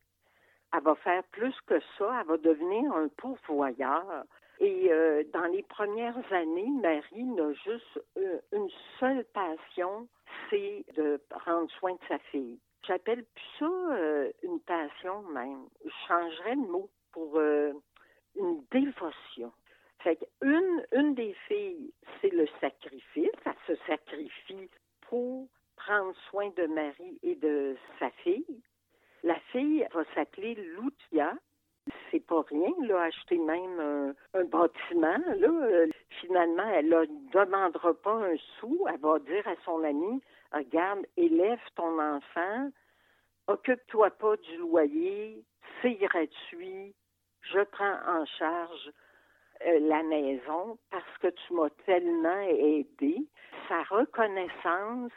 Elle 0.74 0.84
va 0.84 0.96
faire 0.96 1.24
plus 1.32 1.56
que 1.66 1.80
ça, 1.98 2.22
elle 2.22 2.28
va 2.28 2.38
devenir 2.38 2.94
un 2.94 3.10
pourvoyeur. 3.10 4.24
Et 4.62 4.92
euh, 4.92 5.24
dans 5.34 5.48
les 5.48 5.64
premières 5.64 6.32
années, 6.32 6.70
Marie 6.84 7.24
n'a 7.24 7.52
juste 7.54 8.00
euh, 8.18 8.40
une 8.52 8.70
seule 9.00 9.26
passion, 9.34 10.08
c'est 10.50 10.86
de 10.96 11.20
prendre 11.30 11.70
soin 11.72 11.94
de 11.94 12.00
sa 12.08 12.20
fille. 12.20 12.60
J'appelle 12.88 13.26
plus 13.26 13.44
ça 13.58 13.66
euh, 13.66 14.32
une 14.44 14.60
passion 14.60 15.24
même. 15.34 15.66
Je 15.84 15.90
changerais 16.08 16.56
le 16.56 16.68
mot 16.68 16.90
pour 17.12 17.40
une 17.40 18.64
dévotion. 18.72 19.52
Fait 20.04 20.20
une, 20.44 20.86
une 20.94 21.16
des 21.16 21.36
filles, 21.48 21.92
c'est 22.22 22.30
le 22.30 22.46
sacrifice. 22.60 23.32
Elle 23.46 23.76
se 23.76 23.76
sacrifie 23.88 24.70
pour 25.02 25.48
prendre 25.76 26.16
soin 26.30 26.50
de 26.56 26.68
Marie 26.68 27.20
et 27.24 27.36
de 27.36 27.76
sa 28.00 28.12
fille. 28.24 28.62
La 29.24 29.40
fille 29.52 29.86
va 29.92 30.04
s'appeler 30.14 30.54
Loutia. 30.54 31.34
C'est 32.10 32.26
pas 32.26 32.44
rien, 32.48 32.72
là, 32.82 33.04
acheter 33.04 33.38
même 33.38 33.80
un, 33.80 34.14
un 34.34 34.44
bâtiment. 34.44 35.18
Là, 35.38 35.86
finalement, 36.22 36.68
elle 36.74 36.90
ne 36.90 37.06
demandera 37.32 37.94
pas 37.96 38.14
un 38.14 38.36
sou. 38.60 38.86
Elle 38.88 39.00
va 39.00 39.20
dire 39.20 39.48
à 39.48 39.56
son 39.66 39.84
ami 39.84 40.22
Regarde, 40.52 41.06
élève 41.16 41.62
ton 41.76 41.98
enfant, 41.98 42.72
occupe-toi 43.48 44.10
pas 44.12 44.36
du 44.36 44.58
loyer, 44.58 45.46
c'est 45.82 45.94
gratuit, 45.94 46.94
je 47.42 47.62
prends 47.72 48.00
en 48.06 48.26
charge 48.26 48.92
euh, 49.66 49.80
la 49.80 50.04
maison 50.04 50.78
parce 50.90 51.18
que 51.22 51.28
tu 51.28 51.54
m'as 51.54 51.70
tellement 51.86 52.42
aidé. 52.42 53.26
Sa 53.70 53.84
reconnaissance 53.84 55.12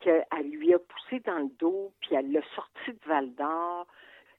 qu'elle 0.00 0.50
lui 0.50 0.74
a 0.74 0.78
poussé 0.78 1.20
dans 1.20 1.38
le 1.38 1.50
dos, 1.58 1.94
puis 2.00 2.14
elle 2.14 2.30
l'a 2.30 2.42
sorti 2.54 2.92
de 2.92 3.08
Val 3.08 3.34
d'Or, 3.34 3.86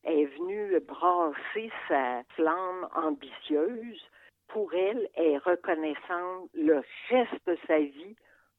est 0.08 0.26
venue 0.38 0.80
brasser 0.82 1.72
sa 1.88 2.24
flamme 2.36 2.88
ambitieuse. 2.96 4.02
Pour 4.48 4.74
elle, 4.74 5.10
elle 5.16 5.26
est 5.34 5.38
reconnaissante 5.38 6.50
le 6.54 6.82
reste 7.10 7.46
de 7.46 7.58
sa 7.68 7.80
vie 7.80 8.16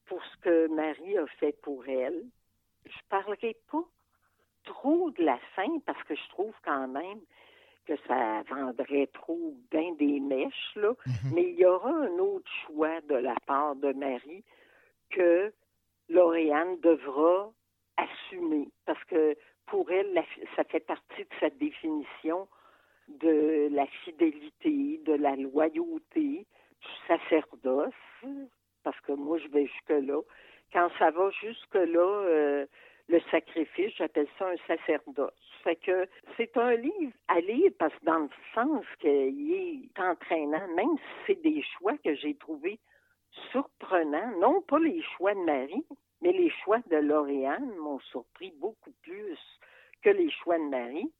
pour 0.07 0.23
ce 0.25 0.37
que 0.39 0.69
Marie 0.69 1.17
a 1.19 1.27
fait 1.39 1.57
pour 1.63 1.87
elle. 1.89 2.25
Je 2.85 2.99
parlerai 3.09 3.57
pas 3.71 3.85
trop 4.65 5.11
de 5.11 5.25
la 5.25 5.39
fin 5.55 5.79
parce 5.87 6.03
que 6.05 6.15
je 6.15 6.29
trouve 6.31 6.55
quand 6.65 6.89
même 6.89 7.21
que 7.87 7.95
ça 8.07 8.43
vendrait 8.51 9.09
trop 9.15 9.55
bien 9.71 9.93
des 9.95 10.21
mèches, 10.21 10.75
là. 10.77 10.93
Mhm. 11.07 11.33
Mais 11.35 11.43
il 11.43 11.59
y 11.59 11.65
aura 11.65 11.91
un 11.91 12.19
autre 12.19 12.51
choix 12.67 13.01
de 13.03 13.15
la 13.15 13.35
part 13.47 13.77
de 13.77 13.93
Marie 13.95 14.45
que 15.11 15.53
Lauriane 16.11 16.79
devra 16.81 17.51
assumer. 17.97 18.69
Parce 18.85 19.03
que 19.05 19.35
pour 19.69 19.91
elle, 19.91 20.23
ça 20.57 20.65
fait 20.65 20.81
partie 20.81 21.23
de 21.23 21.35
sa 21.41 21.51
définition 21.51 22.49
de 23.09 23.69
la 23.73 23.87
fidélité, 24.05 25.01
de 25.05 25.15
la 25.15 25.37
loyauté, 25.37 26.47
du 26.81 26.89
sacerdoce. 27.07 27.93
Parce 28.83 29.01
que 29.01 29.13
moi, 29.13 29.39
je 29.39 29.49
vais 29.49 29.67
jusque-là. 29.67 30.21
Quand 30.73 30.91
ça 30.99 31.11
va 31.11 31.31
jusque-là, 31.31 32.01
euh, 32.01 32.67
le 33.09 33.21
sacrifice, 33.31 33.95
j'appelle 33.97 34.29
ça 34.39 34.49
un 34.49 34.57
sacerdoce. 34.67 35.33
Fait 35.65 35.77
que 35.77 36.07
c'est 36.37 36.57
un 36.57 36.75
livre 36.75 37.13
à 37.29 37.41
lire 37.41 37.73
parce 37.79 37.95
que 37.95 38.05
dans 38.05 38.19
le 38.19 38.29
sens 38.55 38.85
qu'il 39.01 39.53
est 39.53 40.01
entraînant, 40.01 40.69
même 40.75 40.97
si 40.97 41.15
c'est 41.27 41.43
des 41.43 41.63
choix 41.63 41.97
que 42.05 42.15
j'ai 42.15 42.35
trouvés 42.35 42.79
surprenants, 43.51 44.39
non 44.41 44.61
pas 44.63 44.79
les 44.79 45.03
choix 45.17 45.35
de 45.35 45.41
Marie, 45.41 45.85
mais 46.23 46.33
les 46.33 46.51
choix 46.65 46.81
de 46.91 46.97
Lauriane 46.97 47.75
m'ont 47.77 48.01
surpris 48.01 48.53
beaucoup 48.59 48.93
plus 49.03 49.39
que 50.03 50.11
les 50.11 50.31
choix 50.31 50.59
de 50.59 50.65
Marie. 50.65 51.13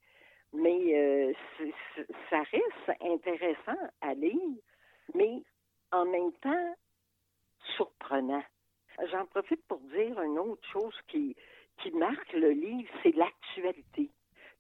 Mais 0.53 0.97
euh, 0.97 1.33
ça 2.31 2.43
reste 2.43 3.03
intéressant 3.03 3.79
à 4.01 4.15
lire, 4.15 4.57
mais 5.15 5.43
en 5.93 6.07
même 6.07 6.33
temps 6.41 6.75
surprenant. 7.77 8.43
J'en 9.11 9.27
profite 9.27 9.63
pour 9.69 9.79
dire 9.81 10.21
une 10.23 10.39
autre 10.39 10.67
chose 10.73 10.95
qui, 11.09 11.37
qui 11.83 11.91
marque 11.93 12.33
le 12.33 12.51
livre, 12.51 12.91
c'est 13.03 13.15
l'actualité. 13.15 14.11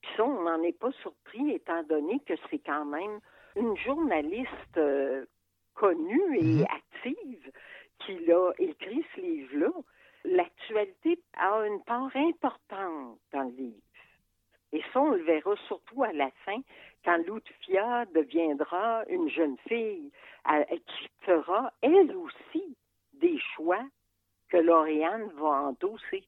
Puis 0.00 0.10
ça, 0.16 0.24
on 0.24 0.42
n'en 0.42 0.62
est 0.62 0.78
pas 0.78 0.92
surpris 1.02 1.50
étant 1.52 1.82
donné 1.84 2.20
que 2.20 2.34
c'est 2.50 2.60
quand 2.60 2.84
même 2.84 3.18
une 3.56 3.76
journaliste 3.78 4.76
euh, 4.76 5.24
connue 5.74 6.38
et 6.38 6.42
Mhm. 6.42 6.66
active 6.70 7.50
qui 8.00 8.18
l'a 8.26 8.52
écrit 8.58 9.04
ce 9.14 9.20
livre-là. 9.20 9.72
L'actualité 10.30 11.18
a 11.38 11.66
une 11.66 11.82
part 11.84 12.14
importante 12.14 13.18
dans 13.32 13.44
le 13.44 13.50
livre. 13.56 13.76
Et 14.72 14.82
ça, 14.92 15.00
on 15.00 15.12
le 15.12 15.22
verra 15.22 15.54
surtout 15.66 16.02
à 16.02 16.12
la 16.12 16.30
fin, 16.44 16.60
quand 17.04 17.16
Lutfia 17.16 18.04
deviendra 18.14 19.04
une 19.08 19.30
jeune 19.30 19.56
fille 19.66 20.10
qui 20.70 21.08
fera, 21.20 21.72
elle 21.80 22.14
aussi, 22.14 22.76
des 23.14 23.38
choix 23.56 23.82
que 24.50 24.58
Lauriane 24.58 25.30
va 25.40 25.68
endosser. 25.68 26.24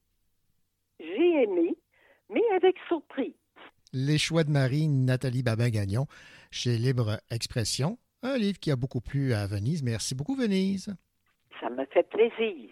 J'ai 0.99 1.43
aimé, 1.43 1.75
mais 2.29 2.41
avec 2.55 2.77
surprise. 2.87 3.33
Les 3.93 4.17
choix 4.17 4.43
de 4.43 4.51
Marie, 4.51 4.87
Nathalie 4.87 5.43
Babin-Gagnon, 5.43 6.07
chez 6.49 6.77
Libre 6.77 7.19
Expression. 7.29 7.97
Un 8.23 8.37
livre 8.37 8.59
qui 8.59 8.71
a 8.71 8.75
beaucoup 8.75 9.01
plu 9.01 9.33
à 9.33 9.45
Venise. 9.45 9.83
Merci 9.83 10.15
beaucoup, 10.15 10.35
Venise. 10.35 10.95
Ça 11.59 11.69
me 11.69 11.85
fait 11.85 12.07
plaisir. 12.09 12.69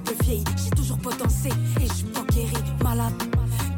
Peu 0.00 0.14
vieille. 0.24 0.44
J'ai 0.56 0.70
toujours 0.70 0.98
pas 0.98 1.10
dansé 1.16 1.48
et 1.80 1.86
je 1.86 1.92
suis 1.92 2.06
pas 2.06 2.22
guéri. 2.32 2.56
Malade, 2.82 3.12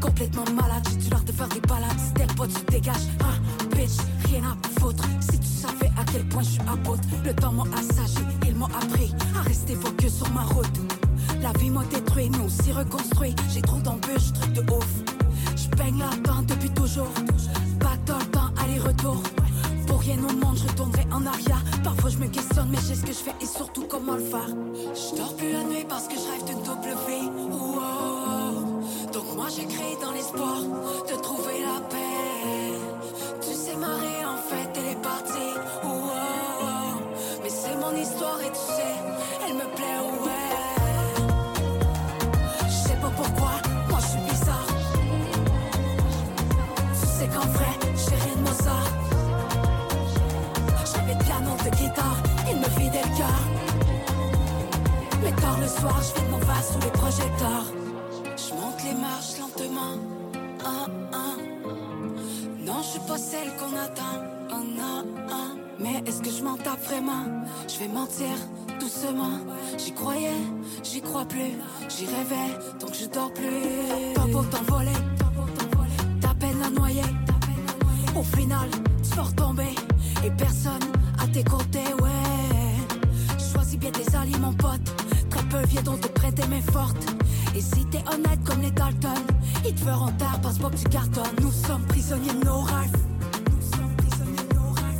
complètement 0.00 0.44
malade. 0.54 0.86
J'ai 0.90 0.96
du 0.96 1.10
l'art 1.10 1.24
de 1.24 1.32
faire 1.32 1.48
des 1.48 1.60
balades. 1.60 1.98
Si 1.98 2.12
pas, 2.12 2.46
tu 2.46 2.72
dégages. 2.72 3.08
Ah, 3.20 3.76
bitch, 3.76 3.98
rien 4.28 4.42
à 4.44 4.80
foutre. 4.80 5.04
Si 5.20 5.38
tu 5.38 5.46
savais 5.46 5.90
à 5.96 6.04
quel 6.10 6.24
point 6.28 6.42
je 6.42 6.50
suis 6.50 6.60
apôtre. 6.60 7.02
Le 7.24 7.34
temps 7.34 7.52
m'a 7.52 7.64
assagi, 7.76 8.18
il 8.46 8.54
m'a 8.56 8.66
appris 8.66 9.14
à 9.36 9.42
rester 9.42 9.74
focus 9.74 10.16
sur 10.16 10.30
ma 10.30 10.42
route. 10.42 10.66
La 11.40 11.52
vie 11.58 11.70
m'a 11.70 11.84
détruit, 11.84 12.30
mais 12.30 12.44
aussi 12.44 12.72
reconstruit. 12.72 13.34
J'ai 13.50 13.62
trop 13.62 13.78
d'embûches, 13.78 14.32
truc 14.32 14.52
de 14.52 14.60
ouf. 14.72 14.88
Je 15.56 15.68
baigne 15.76 15.98
là-dedans 15.98 16.42
depuis 16.46 16.70
toujours. 16.70 17.12
Pas 17.80 17.96
dans 18.06 18.18
le 18.18 18.62
aller-retour. 18.62 19.22
Au 20.10 20.32
monde, 20.32 20.56
je 20.56 20.66
retournerai 20.66 21.06
en 21.12 21.26
arrière. 21.26 21.62
Parfois, 21.84 22.08
je 22.08 22.16
me 22.16 22.28
questionne, 22.28 22.68
mais 22.70 22.78
j'ai 22.88 22.94
ce 22.94 23.02
que 23.02 23.08
je 23.12 23.18
fais 23.18 23.34
et 23.42 23.46
surtout 23.46 23.84
comment 23.86 24.14
le 24.14 24.24
faire? 24.24 24.48
Je 24.94 25.16
dors 25.16 25.36
plus 25.36 25.52
la 25.52 25.64
nuit 25.64 25.84
parce 25.86 26.08
que 26.08 26.14
je 26.14 26.30
rêve 26.32 26.44
d'une 26.46 26.62
double. 26.62 26.96
Donc, 29.12 29.36
moi, 29.36 29.48
j'ai 29.54 29.66
créé 29.66 29.96
dans 30.02 30.12
l'espoir 30.12 30.62
de 30.62 31.22
trouver 31.22 31.60
la 31.60 31.80
paix. 31.88 32.17
Mais 55.22 55.32
tard 55.32 55.58
le 55.60 55.66
soir, 55.66 56.00
je 56.00 56.20
fais 56.20 56.28
mon 56.30 56.38
vase 56.38 56.72
sous 56.72 56.80
les 56.80 56.90
projecteurs. 56.90 57.66
Je 58.36 58.54
monte 58.54 58.82
les 58.84 58.94
marches 58.94 59.38
lentement. 59.40 59.94
Un, 60.64 60.86
un. 61.16 61.36
Non, 62.64 62.80
je 62.82 62.88
suis 62.88 63.00
pas 63.00 63.18
celle 63.18 63.50
qu'on 63.56 63.76
attend. 63.76 64.22
Oh 64.52 64.62
non, 64.64 65.04
un. 65.30 65.56
Mais 65.80 66.02
est-ce 66.06 66.22
que 66.22 66.30
je 66.30 66.42
m'en 66.42 66.56
tape 66.56 66.84
vraiment? 66.84 67.24
Je 67.66 67.78
vais 67.80 67.88
mentir 67.88 68.36
doucement. 68.80 69.38
J'y 69.76 69.92
croyais, 69.92 70.40
j'y 70.82 71.00
crois 71.00 71.24
plus. 71.24 71.52
J'y 71.88 72.06
rêvais, 72.06 72.50
donc 72.80 72.94
je 72.94 73.06
dors 73.06 73.32
plus. 73.32 74.14
Pas 74.14 74.28
pour 74.32 74.48
t'envoler, 74.48 74.98
ta 76.20 76.34
peine 76.34 76.62
à 76.64 76.70
noyer. 76.70 77.02
Au 78.16 78.22
final, 78.22 78.68
tu 79.02 79.16
vas 79.16 79.22
retomber 79.22 79.74
et 80.24 80.30
personne 80.30 80.84
à 81.22 81.26
tes 81.26 81.44
côtés, 81.44 81.92
Peu 85.50 85.66
viennent 85.66 85.98
te 85.98 86.08
prêter 86.08 86.46
mes 86.48 86.60
fortes. 86.60 87.06
Et 87.56 87.60
si 87.62 87.84
t'es 87.86 88.04
honnête 88.12 88.38
comme 88.44 88.60
les 88.60 88.70
Dalton, 88.70 89.10
ils 89.64 89.74
te 89.74 89.80
feront 89.80 90.12
passe 90.42 90.58
pas 90.58 90.68
que 90.68 90.76
tu 90.76 90.88
cartonnes. 90.88 91.24
Nous 91.40 91.50
sommes 91.50 91.82
prisonniers 91.88 92.34
de 92.34 92.44
nos 92.44 92.60
rêves. 92.60 92.92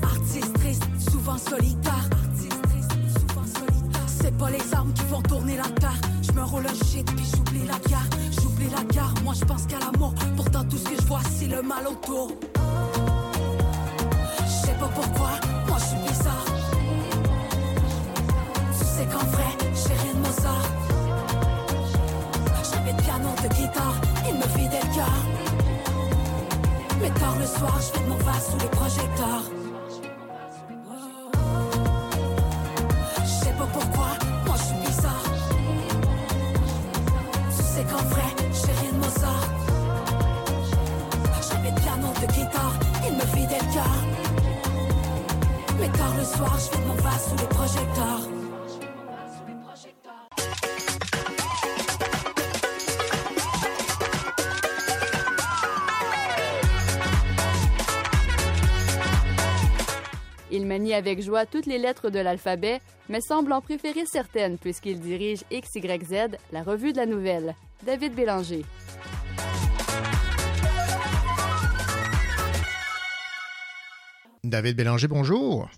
Artistes 0.03 0.53
tristes, 0.55 0.89
souvent 1.11 1.37
solitaires. 1.37 2.09
C'est 4.07 4.37
pas 4.39 4.51
les 4.51 4.75
armes 4.75 4.93
qui 4.95 5.03
font 5.03 5.23
tourner 5.23 5.57
la 5.57 5.69
terre. 5.81 6.01
Je 6.23 6.33
me 6.33 6.43
roule 6.43 6.67
un 6.67 6.87
shit 6.87 7.05
puis 7.15 7.27
j'oublie 7.37 7.67
la 7.67 7.79
guerre. 7.89 8.09
J'oublie 8.41 8.71
la 8.71 8.85
guerre, 8.85 9.13
moi 9.25 9.35
je 9.39 9.45
pense 9.45 9.67
qu'à 9.67 9.79
l'amour. 9.79 10.15
Pourtant 10.37 10.65
tout 10.65 10.79
ce 10.79 10.85
que 10.85 10.97
je 11.01 11.07
vois 11.07 11.21
c'est 11.31 11.49
le 11.49 11.63
mal 11.63 11.87
autour. 11.87 12.33
Je 14.45 14.67
sais 14.67 14.75
pas 14.81 14.89
pourquoi, 14.95 15.31
moi 15.69 15.79
je 15.79 15.85
suis 15.85 16.09
bizarre. 16.09 16.48
Mais 27.01 27.11
tard 27.11 27.39
le 27.39 27.47
soir, 27.47 27.79
je 27.81 27.99
fais 27.99 28.05
de 28.05 28.09
mon 28.09 28.17
vase 28.17 28.51
sous 28.51 28.59
les 28.59 28.71
projecteurs. 28.71 29.58
Avec 60.99 61.23
joie 61.23 61.47
toutes 61.47 61.67
les 61.67 61.79
lettres 61.79 62.11
de 62.11 62.19
l'alphabet, 62.19 62.81
mais 63.09 63.21
semble 63.21 63.53
en 63.53 63.61
préférer 63.61 64.05
certaines 64.05 64.59
puisqu'il 64.59 65.01
dirige 65.01 65.45
XYZ, 65.51 66.37
la 66.53 66.63
revue 66.65 66.93
de 66.93 66.99
la 66.99 67.07
nouvelle. 67.07 67.55
David 67.87 68.15
Bélanger. 68.15 68.65
David 74.43 74.77
Bélanger, 74.77 75.07
bonjour. 75.07 75.71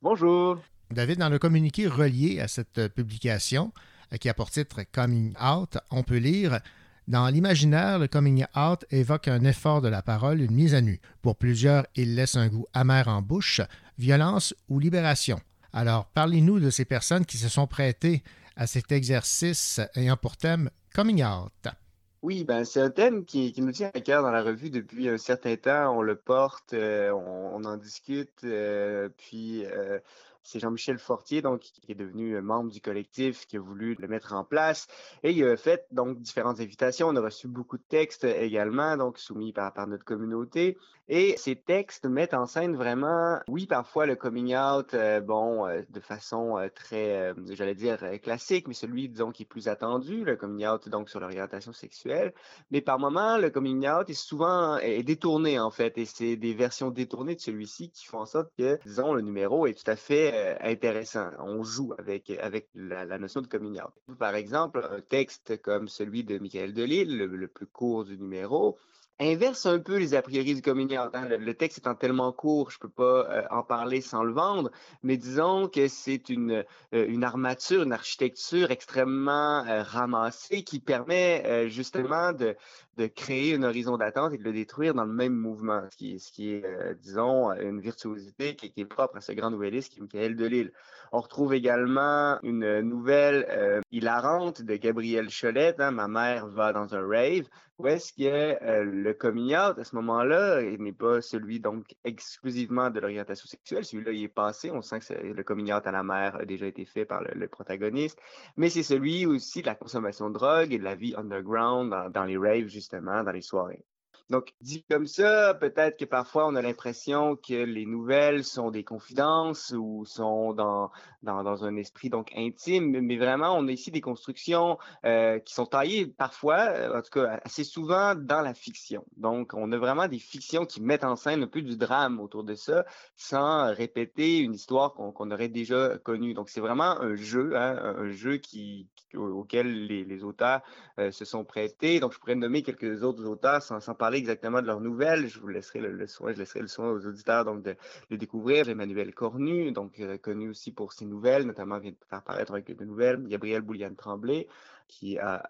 Bonjour. 0.00 0.58
David, 0.92 1.18
dans 1.18 1.28
le 1.28 1.40
communiqué 1.40 1.88
relié 1.88 2.40
à 2.40 2.46
cette 2.46 2.88
publication, 2.94 3.72
euh, 4.12 4.16
qui 4.16 4.28
a 4.28 4.34
pour 4.34 4.50
titre 4.50 4.82
Coming 4.92 5.34
Out, 5.42 5.78
on 5.90 6.04
peut 6.04 6.18
lire 6.18 6.60
Dans 7.08 7.28
l'imaginaire, 7.28 7.98
le 7.98 8.06
coming 8.06 8.44
out 8.54 8.84
évoque 8.90 9.28
un 9.28 9.42
effort 9.44 9.80
de 9.80 9.88
la 9.88 10.02
parole, 10.02 10.42
une 10.42 10.52
mise 10.52 10.74
à 10.74 10.82
nu. 10.82 11.00
Pour 11.22 11.36
plusieurs, 11.36 11.86
il 11.96 12.14
laisse 12.14 12.36
un 12.36 12.48
goût 12.48 12.66
amer 12.74 13.08
en 13.08 13.22
bouche, 13.22 13.62
violence 13.96 14.54
ou 14.68 14.78
libération. 14.78 15.40
Alors, 15.72 16.04
parlez-nous 16.12 16.60
de 16.60 16.68
ces 16.68 16.84
personnes 16.84 17.24
qui 17.24 17.38
se 17.38 17.48
sont 17.48 17.66
prêtées 17.66 18.22
à 18.56 18.66
cet 18.66 18.92
exercice 18.92 19.80
ayant 19.94 20.18
pour 20.18 20.36
thème 20.36 20.68
Coming 20.94 21.24
Out. 21.24 21.72
Oui, 22.20 22.44
ben 22.44 22.64
c'est 22.66 22.82
un 22.82 22.90
thème 22.90 23.24
qui, 23.24 23.54
nous 23.56 23.72
tient 23.72 23.90
à 23.94 24.00
cœur 24.00 24.22
dans 24.22 24.30
la 24.30 24.42
revue 24.42 24.68
depuis 24.68 25.08
un 25.08 25.16
certain 25.16 25.56
temps. 25.56 25.96
On 25.96 26.02
le 26.02 26.14
porte, 26.14 26.74
euh, 26.74 27.10
on, 27.12 27.54
on 27.54 27.64
en 27.64 27.78
discute, 27.78 28.44
euh, 28.44 29.08
puis 29.16 29.64
euh, 29.64 29.98
c'est 30.48 30.60
Jean-Michel 30.60 30.98
Fortier, 30.98 31.42
donc, 31.42 31.60
qui 31.60 31.92
est 31.92 31.94
devenu 31.94 32.40
membre 32.40 32.70
du 32.70 32.80
collectif, 32.80 33.46
qui 33.46 33.58
a 33.58 33.60
voulu 33.60 33.96
le 33.98 34.08
mettre 34.08 34.32
en 34.32 34.44
place. 34.44 34.88
Et 35.22 35.32
il 35.32 35.44
a 35.44 35.56
fait 35.56 35.86
donc 35.92 36.20
différentes 36.20 36.60
invitations. 36.60 37.08
On 37.08 37.16
a 37.16 37.20
reçu 37.20 37.48
beaucoup 37.48 37.76
de 37.76 37.82
textes 37.88 38.24
également, 38.24 38.96
donc 38.96 39.18
soumis 39.18 39.52
par, 39.52 39.86
notre 39.86 40.04
communauté. 40.04 40.76
Et 41.10 41.36
ces 41.38 41.56
textes 41.56 42.04
mettent 42.04 42.34
en 42.34 42.44
scène 42.44 42.76
vraiment, 42.76 43.38
oui, 43.48 43.66
parfois 43.66 44.04
le 44.04 44.14
coming 44.14 44.54
out, 44.54 44.92
euh, 44.92 45.20
bon, 45.20 45.66
euh, 45.66 45.80
de 45.88 46.00
façon 46.00 46.58
euh, 46.58 46.68
très, 46.68 47.32
j'allais 47.50 47.74
dire, 47.74 47.98
classique, 48.22 48.68
mais 48.68 48.74
celui, 48.74 49.08
disons, 49.08 49.32
qui 49.32 49.44
est 49.44 49.46
plus 49.46 49.68
attendu, 49.68 50.24
le 50.24 50.36
coming 50.36 50.66
out, 50.66 50.86
donc, 50.90 51.08
sur 51.08 51.18
l'orientation 51.18 51.72
sexuelle. 51.72 52.34
Mais 52.70 52.82
par 52.82 52.98
moments, 52.98 53.38
le 53.38 53.48
coming 53.48 53.88
out 53.88 54.10
est 54.10 54.14
souvent 54.14 54.78
détourné, 55.02 55.58
en 55.58 55.70
fait, 55.70 55.96
et 55.96 56.04
c'est 56.04 56.36
des 56.36 56.52
versions 56.52 56.90
détournées 56.90 57.36
de 57.36 57.40
celui-ci 57.40 57.90
qui 57.90 58.04
font 58.04 58.18
en 58.18 58.26
sorte 58.26 58.50
que, 58.58 58.78
disons, 58.84 59.14
le 59.14 59.22
numéro 59.22 59.66
est 59.66 59.82
tout 59.82 59.90
à 59.90 59.96
fait 59.96 60.37
intéressant. 60.60 61.30
On 61.38 61.62
joue 61.62 61.94
avec, 61.98 62.30
avec 62.30 62.68
la, 62.74 63.18
notion 63.18 63.40
de 63.40 63.46
coming. 63.46 63.80
Par 64.18 64.34
exemple, 64.34 64.86
un 64.90 65.00
texte 65.00 65.60
comme 65.62 65.88
celui 65.88 66.24
de 66.24 66.38
Michael 66.38 66.72
Delille, 66.72 67.16
le, 67.16 67.48
plus 67.48 67.66
court 67.66 68.04
du 68.04 68.18
numéro, 68.18 68.78
inverse 69.20 69.66
un 69.66 69.80
peu 69.80 69.96
les 69.96 70.14
a 70.14 70.22
priori 70.22 70.54
du 70.54 70.62
coming. 70.62 70.94
Hein. 70.96 71.10
Le, 71.28 71.54
texte 71.54 71.78
étant 71.78 71.94
tellement 71.94 72.32
court, 72.32 72.70
je 72.70 72.78
peux 72.78 72.88
pas 72.88 73.26
euh, 73.30 73.42
en 73.50 73.62
parler 73.62 74.00
sans 74.00 74.22
le 74.22 74.32
vendre, 74.32 74.70
mais 75.02 75.16
disons 75.16 75.68
que 75.68 75.88
c'est 75.88 76.28
une, 76.28 76.64
euh, 76.94 77.06
une 77.08 77.24
armature, 77.24 77.82
une 77.82 77.92
architecture 77.92 78.70
extrêmement 78.70 79.64
euh, 79.66 79.82
ramassée 79.82 80.62
qui 80.62 80.78
permet 80.80 81.68
justement 81.68 82.32
de, 82.32 82.56
de 82.98 83.06
créer 83.06 83.54
un 83.54 83.62
horizon 83.62 83.96
d'attente 83.96 84.34
et 84.34 84.38
de 84.38 84.42
le 84.42 84.52
détruire 84.52 84.92
dans 84.92 85.04
le 85.04 85.12
même 85.12 85.34
mouvement, 85.34 85.82
ce 85.90 85.96
qui, 85.96 86.18
ce 86.18 86.32
qui 86.32 86.52
est, 86.52 86.94
disons, 87.00 87.52
une 87.52 87.80
virtuosité 87.80 88.56
qui, 88.56 88.72
est 88.76 88.84
propre 88.84 89.16
à 89.16 89.20
ce 89.20 89.32
grand 89.32 89.50
nouvelliste 89.50 89.92
qui 89.92 90.00
est 90.00 90.02
Michael 90.02 90.36
Delille. 90.36 90.72
On 91.12 91.20
retrouve 91.20 91.54
également 91.54 92.38
une 92.42 92.80
nouvelle 92.80 93.82
hilarante 93.92 94.62
de 94.62 94.76
Gabriel 94.76 95.28
Cholette, 95.28 95.80
hein, 95.80 95.90
Ma 95.92 96.08
mère 96.08 96.48
va 96.48 96.72
dans 96.72 96.94
un 96.94 97.06
rave, 97.06 97.48
où 97.78 97.86
est-ce 97.86 98.12
que 98.12 98.24
euh, 98.24 98.82
le 98.82 99.14
coming 99.14 99.54
out, 99.54 99.78
à 99.78 99.84
ce 99.84 99.94
moment-là, 99.96 100.60
n'est 100.62 100.92
pas 100.92 101.20
celui 101.20 101.60
donc 101.60 101.94
exclusivement 102.04 102.90
de 102.90 102.98
l'orientation 102.98 103.46
sexuelle. 103.46 103.84
Celui-là, 103.84 104.10
il 104.10 104.24
est 104.24 104.28
passé. 104.28 104.72
On 104.72 104.82
sent 104.82 104.98
que 104.98 105.14
le 105.14 105.42
coming 105.44 105.72
out 105.72 105.86
à 105.86 105.92
la 105.92 106.02
mère 106.02 106.34
a 106.36 106.44
déjà 106.44 106.66
été 106.66 106.84
fait 106.84 107.04
par 107.04 107.22
le, 107.22 107.30
le 107.34 107.46
protagoniste. 107.46 108.18
Mais 108.56 108.68
c'est 108.68 108.82
celui 108.82 109.26
aussi 109.26 109.62
de 109.62 109.66
la 109.66 109.76
consommation 109.76 110.28
de 110.28 110.34
drogue 110.34 110.72
et 110.72 110.78
de 110.78 110.84
la 110.84 110.96
vie 110.96 111.14
underground 111.16 111.90
dans, 111.90 112.10
dans 112.10 112.24
les 112.24 112.36
raves, 112.36 112.66
justement, 112.66 112.87
dans 113.24 113.32
les 113.32 113.42
soirées. 113.42 113.84
Donc, 114.30 114.52
dit 114.60 114.84
comme 114.90 115.06
ça, 115.06 115.54
peut-être 115.54 115.98
que 115.98 116.04
parfois 116.04 116.46
on 116.46 116.54
a 116.54 116.62
l'impression 116.62 117.36
que 117.36 117.54
les 117.54 117.86
nouvelles 117.86 118.44
sont 118.44 118.70
des 118.70 118.84
confidences 118.84 119.74
ou 119.76 120.04
sont 120.04 120.52
dans, 120.52 120.90
dans, 121.22 121.42
dans 121.42 121.64
un 121.64 121.76
esprit 121.76 122.10
donc 122.10 122.30
intime, 122.36 123.00
mais 123.00 123.16
vraiment, 123.16 123.56
on 123.56 123.66
a 123.68 123.72
ici 123.72 123.90
des 123.90 124.02
constructions 124.02 124.78
euh, 125.04 125.38
qui 125.38 125.54
sont 125.54 125.66
taillées 125.66 126.06
parfois, 126.06 126.68
en 126.94 127.00
tout 127.00 127.10
cas 127.10 127.40
assez 127.44 127.64
souvent, 127.64 128.14
dans 128.14 128.42
la 128.42 128.54
fiction. 128.54 129.04
Donc, 129.16 129.54
on 129.54 129.72
a 129.72 129.78
vraiment 129.78 130.08
des 130.08 130.18
fictions 130.18 130.66
qui 130.66 130.82
mettent 130.82 131.04
en 131.04 131.16
scène 131.16 131.42
un 131.44 131.46
peu 131.46 131.62
du 131.62 131.76
drame 131.76 132.20
autour 132.20 132.44
de 132.44 132.54
ça, 132.54 132.84
sans 133.16 133.72
répéter 133.74 134.38
une 134.38 134.54
histoire 134.54 134.92
qu'on 134.92 135.12
qu 135.12 135.32
aurait 135.32 135.48
déjà 135.48 135.96
connue. 135.98 136.34
Donc, 136.34 136.50
c'est 136.50 136.60
vraiment 136.60 137.00
un 137.00 137.16
jeu, 137.16 137.56
hein, 137.56 137.94
un 137.98 138.10
jeu 138.10 138.36
qui, 138.36 138.88
auquel 139.14 139.86
les, 139.86 140.04
les 140.04 140.24
auteurs 140.24 140.60
euh, 140.98 141.10
se 141.10 141.24
sont 141.24 141.44
prêtés. 141.44 141.98
Donc, 142.00 142.12
je 142.12 142.18
pourrais 142.18 142.34
nommer 142.34 142.62
quelques 142.62 143.02
autres 143.02 143.24
auteurs 143.24 143.62
sans, 143.62 143.80
sans 143.80 143.94
parler 143.94 144.17
exactement 144.18 144.60
de 144.60 144.66
leurs 144.66 144.80
nouvelles. 144.80 145.28
Je 145.28 145.40
vous 145.40 145.48
laisserai 145.48 145.80
le, 145.80 146.06
soin, 146.06 146.32
je 146.32 146.38
laisserai 146.38 146.60
le 146.60 146.68
soin 146.68 146.90
aux 146.90 147.06
auditeurs 147.06 147.44
de 147.44 147.76
le 148.10 148.16
découvrir. 148.16 148.68
Emmanuel 148.68 149.14
Cornu, 149.14 149.72
donc 149.72 149.98
euh, 150.00 150.18
connu 150.18 150.48
aussi 150.48 150.72
pour 150.72 150.92
ses 150.92 151.06
nouvelles, 151.06 151.44
notamment 151.46 151.78
vient 151.78 151.92
de 151.92 151.96
faire 152.08 152.22
paraître 152.22 152.54
un 152.54 152.60
de 152.60 152.84
nouvelles. 152.84 153.22
Gabriel 153.26 153.62
Bouliane 153.62 153.96
Tremblay, 153.96 154.46
qui 154.88 155.18
a, 155.18 155.42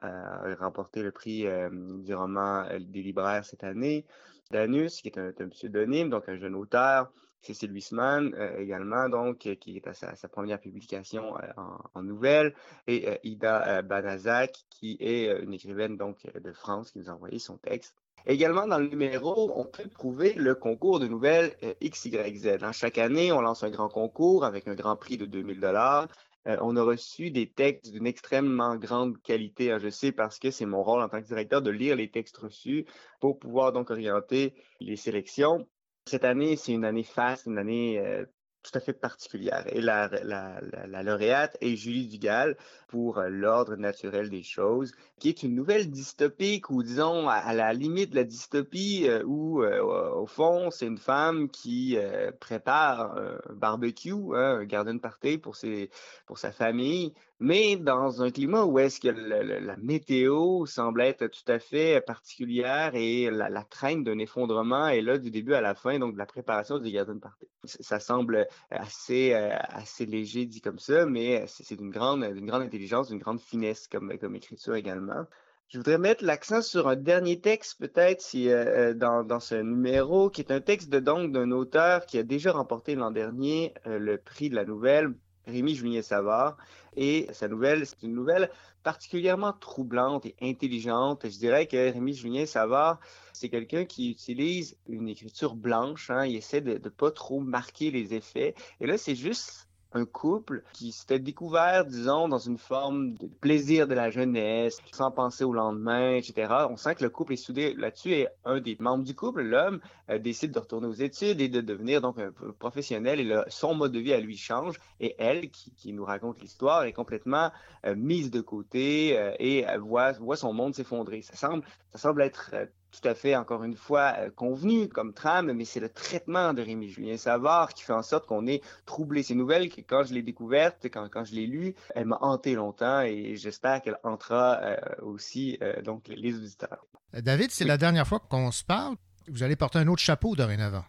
remporté 0.58 1.02
le 1.02 1.12
prix 1.12 1.46
euh, 1.46 1.70
du 1.72 2.14
roman 2.14 2.64
euh, 2.64 2.78
des 2.80 3.02
libraires 3.02 3.44
cette 3.44 3.64
année. 3.64 4.04
Danus, 4.50 5.00
qui 5.00 5.08
est 5.08 5.18
un, 5.18 5.48
pseudonyme, 5.48 6.10
donc 6.10 6.28
un 6.28 6.36
jeune 6.36 6.54
auteur. 6.54 7.10
Cécile 7.40 7.72
Huisman 7.72 8.34
euh, 8.34 8.58
également, 8.58 9.08
donc, 9.08 9.38
qui 9.38 9.76
est 9.76 9.86
à 9.86 9.94
sa, 9.94 10.28
première 10.28 10.58
publication 10.58 11.34
en, 11.56 11.78
en, 11.94 12.02
nouvelle, 12.02 12.54
et 12.88 13.20
Ida 13.22 13.82
Banazak, 13.82 14.64
qui 14.70 14.96
est 14.98 15.40
une 15.40 15.52
écrivaine 15.52 15.96
donc 15.96 16.26
de 16.34 16.52
France, 16.52 16.90
qui 16.90 16.98
nous 16.98 17.08
a 17.08 17.12
envoyé 17.12 17.38
son 17.38 17.56
texte. 17.56 17.94
Également, 18.26 18.66
dans 18.66 18.78
le 18.78 18.88
numéro, 18.88 19.52
on 19.54 19.64
peut 19.64 19.88
trouver 19.88 20.34
le 20.34 20.54
concours 20.54 21.00
de 21.00 21.06
nouvelles 21.06 21.56
XYZ. 21.82 22.58
Hein. 22.62 22.72
Chaque 22.72 22.98
année, 22.98 23.32
on 23.32 23.40
lance 23.40 23.62
un 23.62 23.70
grand 23.70 23.88
concours 23.88 24.44
avec 24.44 24.68
un 24.68 24.74
grand 24.74 24.96
prix 24.96 25.16
de 25.16 25.26
2000 25.26 25.60
dollars. 25.60 26.08
Euh, 26.46 26.56
on 26.60 26.76
a 26.76 26.82
reçu 26.82 27.30
des 27.30 27.50
textes 27.50 27.92
d'une 27.92 28.06
extrêmement 28.06 28.76
grande 28.76 29.20
qualité. 29.22 29.72
Hein. 29.72 29.78
Je 29.78 29.88
sais 29.88 30.12
parce 30.12 30.38
que 30.38 30.50
c'est 30.50 30.66
mon 30.66 30.82
rôle 30.82 31.02
en 31.02 31.08
tant 31.08 31.20
que 31.20 31.26
directeur 31.26 31.62
de 31.62 31.70
lire 31.70 31.96
les 31.96 32.10
textes 32.10 32.36
reçus 32.36 32.86
pour 33.20 33.38
pouvoir 33.38 33.72
donc 33.72 33.90
orienter 33.90 34.54
les 34.80 34.96
sélections. 34.96 35.66
Cette 36.06 36.24
année, 36.24 36.56
c'est 36.56 36.72
une 36.72 36.84
année 36.84 37.02
faste, 37.02 37.46
une 37.46 37.58
année 37.58 37.98
euh, 37.98 38.24
tout 38.62 38.76
à 38.76 38.80
fait 38.80 38.92
particulière. 38.92 39.64
Et 39.68 39.80
la, 39.80 40.08
la, 40.24 40.60
la, 40.86 41.02
lauréate 41.02 41.56
est 41.60 41.76
Julie 41.76 42.06
Dugal 42.06 42.56
pour 42.88 43.18
euh, 43.18 43.28
L'ordre 43.28 43.76
naturel 43.76 44.30
des 44.30 44.42
choses, 44.42 44.92
qui 45.20 45.28
est 45.28 45.42
une 45.42 45.54
nouvelle 45.54 45.90
dystopique 45.90 46.70
ou 46.70 46.82
disons 46.82 47.28
à, 47.28 47.52
la 47.54 47.72
limite 47.72 48.10
de 48.10 48.16
la 48.16 48.24
dystopie 48.24 49.06
euh, 49.08 49.22
où 49.24 49.62
euh, 49.62 49.80
au 50.14 50.26
fond 50.26 50.70
c'est 50.70 50.86
une 50.86 50.98
femme 50.98 51.48
qui 51.48 51.96
prépare 52.40 53.16
un 53.16 53.54
barbecue, 53.54 54.12
hein, 54.12 54.58
un 54.60 54.64
garden 54.64 55.00
party 55.00 55.38
pour, 55.38 55.56
ses, 55.56 55.90
pour 56.26 56.38
sa 56.38 56.52
famille, 56.52 57.14
mais 57.40 57.76
dans 57.76 58.22
un 58.22 58.30
climat 58.30 58.64
où 58.64 58.78
est-ce 58.78 59.00
que 59.00 59.08
la 59.08 59.76
météo 59.76 60.66
semble 60.66 61.02
être 61.02 61.26
tout 61.28 61.52
à 61.52 61.58
fait 61.58 62.00
particulière 62.00 62.94
et 62.94 63.30
la, 63.30 63.48
la 63.48 63.64
crainte 63.64 64.04
d'un 64.04 64.18
effondrement 64.18 64.88
est 64.88 65.02
là 65.02 65.18
du 65.18 65.30
début 65.30 65.54
à 65.54 65.60
la 65.60 65.74
fin, 65.74 65.98
donc 65.98 66.14
de 66.14 66.18
la 66.18 66.26
préparation 66.26 66.78
du 66.78 66.90
garden 66.90 67.20
party. 67.20 67.46
Ça 67.64 68.00
semble 68.00 68.47
assez, 68.70 69.32
assez 69.34 70.06
léger 70.06 70.46
dit 70.46 70.60
comme 70.60 70.78
ça, 70.78 71.06
mais 71.06 71.44
c'est 71.46 71.76
d'une 71.76 71.90
grande, 71.90 72.24
grande 72.24 72.62
intelligence, 72.62 73.08
d'une 73.08 73.18
grande 73.18 73.40
finesse 73.40 73.88
comme, 73.88 74.16
comme 74.18 74.36
écriture 74.36 74.74
également. 74.74 75.24
Je 75.68 75.78
voudrais 75.78 75.98
mettre 75.98 76.24
l'accent 76.24 76.62
sur 76.62 76.88
un 76.88 76.96
dernier 76.96 77.40
texte, 77.40 77.78
peut-être, 77.78 78.22
si, 78.22 78.48
dans, 78.96 79.22
dans, 79.22 79.40
ce 79.40 79.54
numéro, 79.54 80.30
qui 80.30 80.40
est 80.40 80.50
un 80.50 80.62
texte 80.62 80.88
de 80.88 80.98
donc 80.98 81.30
d'un 81.32 81.50
auteur 81.50 82.06
qui 82.06 82.18
a 82.18 82.22
déjà 82.22 82.52
remporté 82.52 82.94
l'an 82.94 83.10
dernier 83.10 83.74
le 83.84 84.16
prix 84.16 84.48
de 84.48 84.54
la 84.54 84.64
nouvelle, 84.64 85.12
Rémi 85.48 85.74
Julien 85.74 86.02
Savard. 86.02 86.56
Et 86.96 87.26
sa 87.32 87.48
nouvelle, 87.48 87.86
c'est 87.86 88.02
une 88.02 88.14
nouvelle 88.14 88.50
particulièrement 88.82 89.52
troublante 89.52 90.26
et 90.26 90.34
intelligente. 90.42 91.28
Je 91.28 91.38
dirais 91.38 91.66
que 91.66 91.92
Rémi 91.92 92.14
Julien 92.14 92.46
Savard, 92.46 93.00
c'est 93.32 93.48
quelqu'un 93.48 93.84
qui 93.84 94.10
utilise 94.10 94.76
une 94.88 95.08
écriture 95.08 95.54
blanche. 95.54 96.10
Hein. 96.10 96.26
Il 96.26 96.36
essaie 96.36 96.60
de 96.60 96.72
ne 96.72 96.88
pas 96.88 97.10
trop 97.10 97.40
marquer 97.40 97.90
les 97.90 98.14
effets. 98.14 98.54
Et 98.80 98.86
là, 98.86 98.98
c'est 98.98 99.14
juste 99.14 99.67
un 99.92 100.04
couple 100.04 100.62
qui 100.72 100.92
s'était 100.92 101.18
découvert, 101.18 101.84
disons, 101.84 102.28
dans 102.28 102.38
une 102.38 102.58
forme 102.58 103.14
de 103.14 103.26
plaisir 103.26 103.86
de 103.88 103.94
la 103.94 104.10
jeunesse, 104.10 104.78
sans 104.92 105.10
penser 105.10 105.44
au 105.44 105.52
lendemain, 105.52 106.14
etc. 106.14 106.52
On 106.70 106.76
sent 106.76 106.96
que 106.96 107.04
le 107.04 107.10
couple 107.10 107.34
est 107.34 107.36
soudé 107.36 107.74
là-dessus 107.74 108.12
et 108.12 108.28
un 108.44 108.60
des 108.60 108.76
membres 108.80 109.04
du 109.04 109.14
couple, 109.14 109.42
l'homme, 109.42 109.80
euh, 110.10 110.18
décide 110.18 110.52
de 110.52 110.58
retourner 110.58 110.86
aux 110.86 110.92
études 110.92 111.40
et 111.40 111.48
de 111.48 111.60
devenir 111.60 112.00
donc 112.00 112.18
un 112.18 112.32
professionnel 112.58 113.20
et 113.20 113.42
son 113.48 113.74
mode 113.74 113.92
de 113.92 113.98
vie 113.98 114.12
à 114.12 114.20
lui 114.20 114.36
change 114.36 114.78
et 115.00 115.14
elle, 115.18 115.50
qui, 115.50 115.92
nous 115.92 116.04
raconte 116.04 116.40
l'histoire, 116.40 116.84
est 116.84 116.92
complètement 116.92 117.50
euh, 117.86 117.94
mise 117.94 118.30
de 118.30 118.40
côté 118.40 119.18
euh, 119.18 119.32
et 119.38 119.64
voit, 119.78 120.12
voit 120.12 120.36
son 120.36 120.52
monde 120.52 120.74
s'effondrer. 120.74 121.22
Ça 121.22 121.34
semble, 121.34 121.64
ça 121.92 121.98
semble 121.98 122.22
être 122.22 122.54
tout 122.90 123.06
à 123.06 123.14
fait, 123.14 123.36
encore 123.36 123.64
une 123.64 123.76
fois, 123.76 124.14
euh, 124.18 124.30
convenu 124.30 124.88
comme 124.88 125.12
trame, 125.12 125.52
mais 125.52 125.64
c'est 125.64 125.80
le 125.80 125.88
traitement 125.88 126.54
de 126.54 126.62
Rémi 126.62 126.88
Julien 126.88 127.16
Savard 127.16 127.74
qui 127.74 127.82
fait 127.82 127.92
en 127.92 128.02
sorte 128.02 128.26
qu'on 128.26 128.46
est 128.46 128.62
troublé. 128.86 129.22
Ces 129.22 129.34
nouvelles, 129.34 129.68
que 129.68 129.80
quand 129.82 130.04
je 130.04 130.14
l'ai 130.14 130.22
découverte, 130.22 130.86
quand, 130.86 131.08
quand 131.10 131.24
je 131.24 131.34
l'ai 131.34 131.46
lue, 131.46 131.74
elle 131.94 132.06
m'a 132.06 132.18
hanté 132.20 132.54
longtemps 132.54 133.02
et 133.02 133.36
j'espère 133.36 133.82
qu'elle 133.82 133.98
entrera 134.04 134.60
euh, 134.62 134.76
aussi 135.02 135.58
euh, 135.62 135.82
donc 135.82 136.08
les 136.08 136.34
auditeurs. 136.34 136.86
David, 137.12 137.50
c'est 137.50 137.64
la 137.64 137.76
dernière 137.76 138.06
fois 138.06 138.20
qu'on 138.20 138.50
se 138.50 138.64
parle. 138.64 138.96
Vous 139.28 139.42
allez 139.42 139.56
porter 139.56 139.78
un 139.78 139.88
autre 139.88 140.02
chapeau 140.02 140.34
dorénavant. 140.34 140.84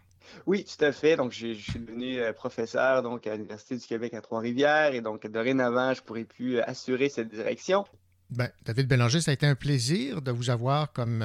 Oui, 0.46 0.64
tout 0.64 0.84
à 0.84 0.92
fait. 0.92 1.16
Donc, 1.16 1.32
je, 1.32 1.54
suis 1.54 1.80
devenu 1.80 2.20
professeur 2.34 3.02
donc, 3.02 3.26
à 3.26 3.36
l'Université 3.36 3.78
du 3.78 3.86
Québec 3.86 4.14
à 4.14 4.22
Trois-Rivières 4.22 4.94
et 4.94 5.02
donc, 5.02 5.26
dorénavant, 5.28 5.94
je 5.94 6.02
pourrai 6.02 6.24
plus 6.24 6.60
assurer 6.60 7.10
cette 7.10 7.30
direction. 7.30 7.86
Ben, 8.30 8.50
David 8.64 8.88
Bélanger, 8.88 9.22
ça 9.22 9.32
a 9.32 9.34
été 9.34 9.48
un 9.48 9.56
plaisir 9.56 10.22
de 10.22 10.32
vous 10.32 10.50
avoir 10.50 10.94
comme 10.94 11.24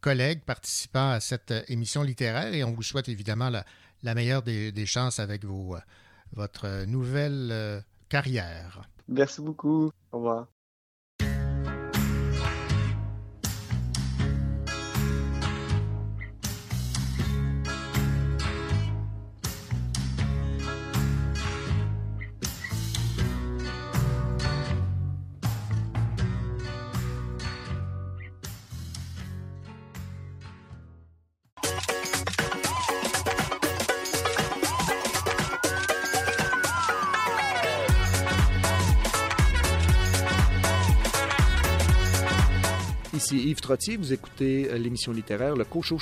collègues 0.00 0.42
participant 0.42 1.10
à 1.10 1.20
cette 1.20 1.50
euh, 1.50 1.62
émission 1.68 2.02
littéraire 2.02 2.52
et 2.54 2.64
on 2.64 2.72
vous 2.72 2.82
souhaite 2.82 3.08
évidemment 3.08 3.50
la, 3.50 4.14
meilleure 4.14 4.42
des, 4.42 4.86
chances 4.86 5.18
avec 5.18 5.44
vos, 5.44 5.76
euh, 5.76 5.80
votre 6.32 6.84
nouvelle 6.86 7.48
euh, 7.50 7.80
carrière. 8.08 8.88
Merci 9.08 9.40
beaucoup. 9.40 9.90
Au 10.12 10.18
revoir. 10.18 10.46
Ici 43.26 43.48
Yves 43.48 43.60
Trottier, 43.60 43.96
vous 43.96 44.12
écoutez 44.12 44.70
euh, 44.70 44.78
l'émission 44.78 45.10
littéraire 45.10 45.56
Le 45.56 45.64
Cochot 45.64 45.98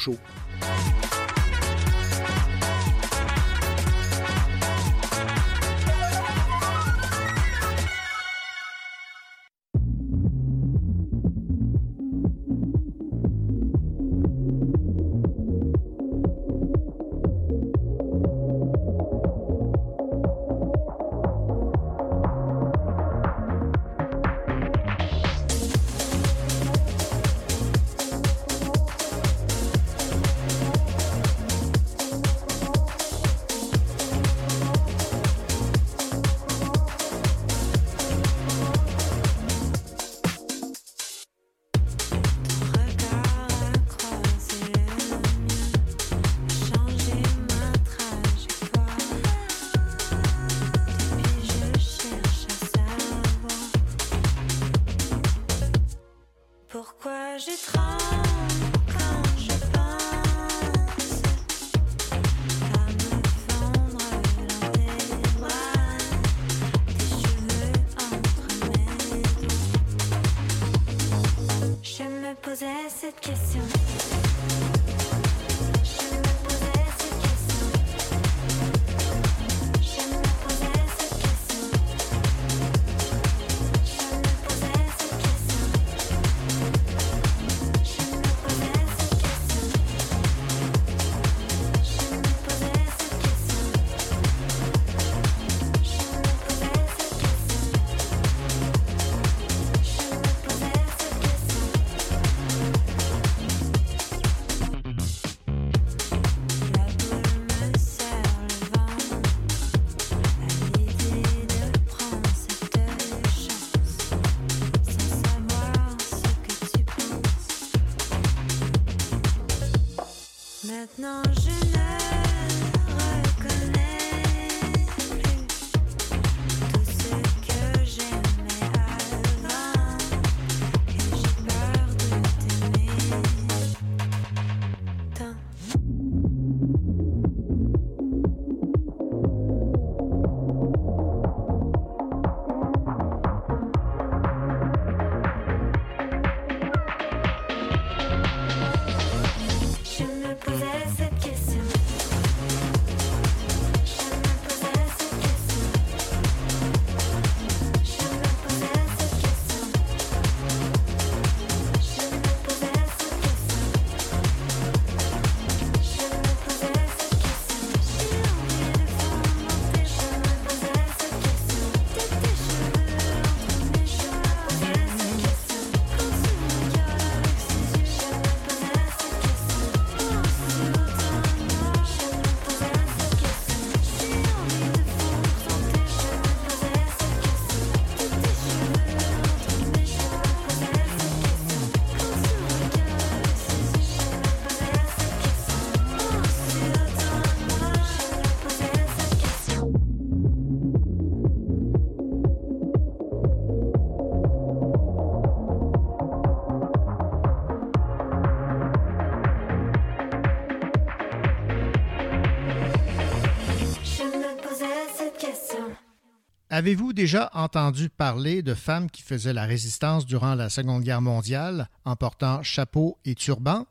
Avez-vous 216.57 216.93
déjà 216.93 217.31
entendu 217.33 217.89
parler 217.89 218.41
de 218.41 218.55
femmes 218.55 218.89
qui 218.89 219.03
faisaient 219.03 219.33
la 219.33 219.45
résistance 219.45 220.07
durant 220.07 220.37
la 220.37 220.49
Seconde 220.49 220.85
Guerre 220.85 221.03
mondiale 221.03 221.69
en 221.85 221.97
portant 221.97 222.45
chapeau 222.45 222.97
et 223.05 223.17
turban? 223.17 223.67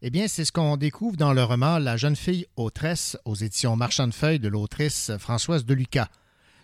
Eh 0.00 0.10
bien, 0.10 0.28
c'est 0.28 0.44
ce 0.44 0.52
qu'on 0.52 0.76
découvre 0.76 1.16
dans 1.16 1.32
le 1.32 1.42
roman 1.42 1.80
La 1.80 1.96
jeune 1.96 2.14
fille 2.14 2.46
autresse 2.54 3.18
aux 3.24 3.34
éditions 3.34 3.74
Marchand 3.74 4.06
de 4.06 4.14
Feuilles 4.14 4.38
de 4.38 4.46
l'autrice 4.46 5.10
Françoise 5.18 5.64
Deluca. 5.64 6.08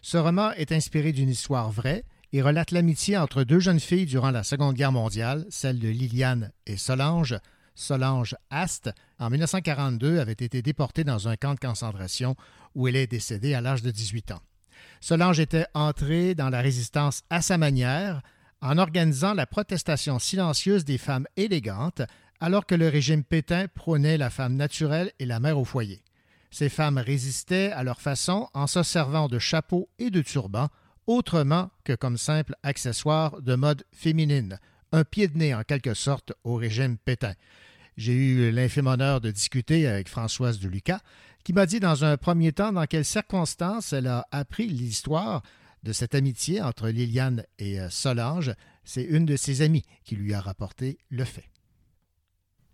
Ce 0.03 0.17
roman 0.17 0.53
est 0.53 0.71
inspiré 0.71 1.11
d'une 1.11 1.31
histoire 1.31 1.73
vraie 1.73 2.05
et 2.33 2.43
relate 2.43 2.71
l'amitié 2.71 3.17
entre 3.17 3.43
deux 3.43 3.59
jeunes 3.59 3.81
filles 3.81 4.07
durant 4.07 4.31
la 4.31 4.45
Seconde 4.45 4.77
Guerre 4.77 4.93
mondiale, 4.93 5.47
celle 5.51 5.81
de 5.81 5.89
Liliane 5.89 6.53
et 6.67 6.77
Solange. 6.77 7.37
Solange 7.75 8.37
Ast, 8.51 8.93
en 9.19 9.31
1942, 9.31 10.21
avait 10.21 10.31
été 10.31 10.63
déportée 10.63 11.03
dans 11.03 11.27
un 11.27 11.35
camp 11.35 11.55
de 11.55 11.59
concentration 11.59 12.37
où 12.77 12.87
elle 12.87 12.95
est 12.95 13.09
décédée 13.09 13.55
à 13.55 13.61
l'âge 13.61 13.83
de 13.83 13.91
18 13.91 14.31
ans. 14.31 14.43
Solange 15.01 15.41
était 15.41 15.67
entrée 15.75 16.35
dans 16.35 16.51
la 16.51 16.61
résistance 16.61 17.23
à 17.31 17.43
sa 17.43 17.59
manière, 17.59 18.23
en 18.61 18.79
organisant 18.79 19.35
la 19.35 19.47
protestation 19.47 20.19
silencieuse 20.19 20.85
des 20.85 20.99
femmes 20.99 21.27
élégantes, 21.37 22.03
alors 22.41 22.67
que 22.67 22.75
le 22.75 22.89
régime 22.89 23.25
Pétain 23.25 23.67
prônait 23.69 24.19
la 24.19 24.31
femme 24.31 24.57
naturelle 24.57 25.13
et 25.19 25.27
la 25.27 25.41
mère 25.41 25.59
au 25.59 25.65
foyer. 25.65 26.03
Ces 26.51 26.69
femmes 26.69 26.99
résistaient 26.99 27.73
à 27.73 27.83
leur 27.83 28.01
façon 28.01 28.49
en 28.55 28.67
se 28.67 28.83
servant 28.83 29.29
de 29.29 29.39
chapeaux 29.39 29.89
et 29.99 30.11
de 30.11 30.23
turbans, 30.23 30.69
autrement 31.07 31.71
que 31.85 31.95
comme 31.95 32.19
simple 32.19 32.55
accessoire 32.63 33.41
de 33.43 33.55
mode 33.55 33.85
féminine, 33.93 34.59
un 34.93 35.05
pied 35.05 35.29
de 35.29 35.37
nez 35.37 35.55
en 35.55 35.63
quelque 35.63 35.95
sorte 35.95 36.33
au 36.45 36.55
régime 36.55 36.97
Pétain. 36.97 37.35
J'ai 37.97 38.13
eu 38.13 38.51
l'infime 38.51 38.89
honneur 38.89 39.21
de 39.21 39.31
discuter 39.31 39.87
avec 39.87 40.09
Françoise 40.09 40.59
de 40.59 40.69
Lucas, 40.69 41.01
qui 41.47 41.53
m'a 41.53 41.67
dit 41.67 41.79
dans 41.79 42.05
un 42.05 42.17
premier 42.17 42.51
temps 42.51 42.73
dans 42.73 42.87
quelles 42.87 43.05
circonstances 43.05 43.93
elle 43.93 44.09
a 44.09 44.27
appris 44.33 44.67
l'histoire 44.67 45.45
de 45.85 45.93
cette 45.93 46.17
amitié 46.17 46.61
entre 46.61 46.89
Liliane 46.89 47.45
et 47.61 47.79
euh, 47.79 47.89
Solange. 47.89 48.53
C'est 48.83 49.05
une 49.05 49.27
de 49.27 49.37
ses 49.37 49.63
amies 49.63 49.85
qui 50.03 50.17
lui 50.17 50.35
a 50.35 50.41
rapporté 50.41 50.99
le 51.09 51.23
fait 51.23 51.49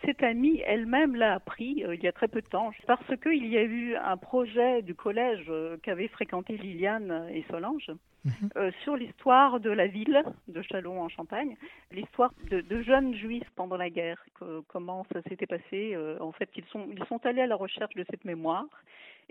cette 0.05 0.23
amie 0.23 0.63
elle-même 0.67 1.17
l'a 1.17 1.35
appris 1.35 1.85
euh, 1.85 1.95
il 1.95 2.03
y 2.03 2.09
a 2.09 2.13
très 2.13 2.29
peu 2.29 2.41
de 2.41 2.47
temps 2.47 2.73
parce 2.87 3.17
qu'il 3.21 3.47
y 3.47 3.57
a 3.57 3.63
eu 3.63 3.97
un 3.97 4.17
projet 4.17 4.83
du 4.83 4.95
collège 4.95 5.47
euh, 5.49 5.77
qu'avaient 5.83 6.09
fréquenté 6.09 6.57
Liliane 6.57 7.29
et 7.33 7.45
Solange 7.51 7.91
mhm. 8.25 8.33
euh, 8.57 8.71
sur 8.83 8.97
l'histoire 8.97 9.61
de 9.61 9.71
la 9.71 9.87
ville 9.87 10.23
de 10.49 10.63
Châlons 10.63 11.01
en 11.03 11.09
Champagne, 11.09 11.57
l'histoire 11.91 12.33
de, 12.51 12.83
jeunes 12.83 13.15
juifs 13.15 13.49
pendant 13.57 13.77
la 13.77 13.91
guerre, 13.91 14.25
comment 14.69 15.07
ça 15.13 15.23
s'était 15.23 15.47
passé. 15.47 15.97
en 16.21 16.33
fait, 16.33 16.49
ils 16.57 16.65
sont, 16.67 16.89
ils 16.91 17.05
sont 17.07 17.25
allés 17.25 17.43
à 17.43 17.47
la 17.47 17.57
recherche 17.57 17.95
de 17.95 18.05
cette 18.11 18.25
mémoire 18.25 18.67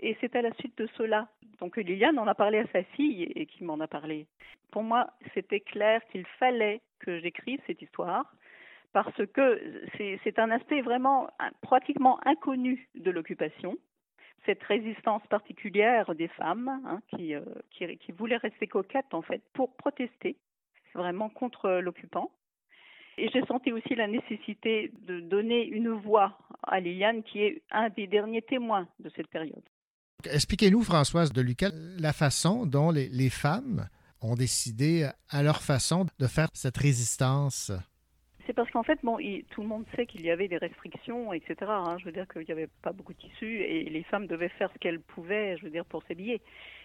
et 0.00 0.16
c'est 0.20 0.34
à 0.36 0.42
la 0.42 0.52
suite 0.54 0.76
de 0.78 0.88
cela. 0.96 1.28
Donc 1.60 1.76
Liliane 1.76 2.18
en 2.18 2.26
a 2.26 2.34
parlé 2.34 2.58
à 2.58 2.66
sa 2.72 2.82
fille 2.82 3.24
et 3.34 3.46
qui 3.46 3.64
m'en 3.64 3.78
a 3.80 3.86
parlé. 3.86 4.26
Pour 4.70 4.82
moi, 4.82 5.10
c'était 5.34 5.60
clair 5.60 6.00
qu'il 6.10 6.26
fallait 6.38 6.80
que 7.00 7.20
j'écrive 7.20 7.60
cette 7.66 7.82
histoire 7.82 8.32
parce 8.92 9.26
que 9.32 9.60
c'est 9.96 10.38
un 10.38 10.50
aspect 10.50 10.82
vraiment 10.82 11.28
pratiquement 11.62 12.20
inconnu 12.26 12.88
de 12.94 13.10
l'occupation, 13.10 13.76
cette 14.44 14.62
résistance 14.64 15.22
particulière 15.28 16.14
des 16.14 16.28
femmes 16.28 16.68
hein, 16.84 17.00
qui, 17.10 17.34
euh, 17.34 17.42
qui, 17.70 18.12
voulaient 18.12 18.36
rester 18.36 18.66
coquettes 18.66 19.12
en 19.12 19.22
fait 19.22 19.42
pour 19.52 19.74
protester 19.76 20.36
vraiment 20.94 21.28
contre 21.28 21.80
l'occupant. 21.80 22.30
Et 23.18 23.28
j'ai 23.28 23.44
senti 23.46 23.72
aussi 23.72 23.94
la 23.94 24.08
nécessité 24.08 24.90
de 25.06 25.20
donner 25.20 25.64
une 25.66 25.90
voix 25.90 26.38
à 26.62 26.80
Liliane 26.80 27.22
qui 27.22 27.42
est 27.42 27.62
un 27.70 27.88
des 27.90 28.06
derniers 28.06 28.42
témoins 28.42 28.88
de 29.00 29.10
cette 29.14 29.28
période. 29.28 29.62
Expliquez-nous, 30.24 30.82
Françoise 30.82 31.32
de 31.32 31.40
Lucas, 31.40 31.70
la 31.98 32.12
façon 32.12 32.64
dont 32.64 32.90
les 32.90 33.30
femmes 33.30 33.88
ont 34.22 34.34
décidé 34.34 35.08
à 35.28 35.42
leur 35.42 35.62
façon 35.62 36.06
de 36.18 36.26
faire 36.26 36.48
cette 36.54 36.76
résistance 36.76 37.72
c'est 38.46 38.52
parce 38.52 38.70
qu'en 38.70 38.82
fait, 38.82 38.98
tout 39.50 39.62
le 39.62 39.68
monde 39.68 39.84
sait 39.94 40.06
qu'il 40.06 40.22
y 40.22 40.30
avait 40.30 40.48
des 40.48 40.56
restrictions, 40.56 41.32
etc. 41.32 41.54
Hein. 41.68 41.96
je 41.98 42.04
veux 42.04 42.12
dire 42.12 42.26
qu'il 42.28 42.44
n'y 42.44 42.52
avait 42.52 42.68
pas 42.82 42.92
beaucoup 42.92 43.12
de 43.12 43.18
tissus 43.18 43.60
et 43.60 43.84
les 43.84 44.02
femmes 44.04 44.26
devaient 44.26 44.48
faire 44.48 44.70
ce 44.72 44.78
qu'elles 44.78 45.00
pouvaient, 45.00 45.56
je 45.58 45.64
veux 45.64 45.70
dire, 45.70 45.84
pour 45.84 46.02
s'habiller. 46.04 46.40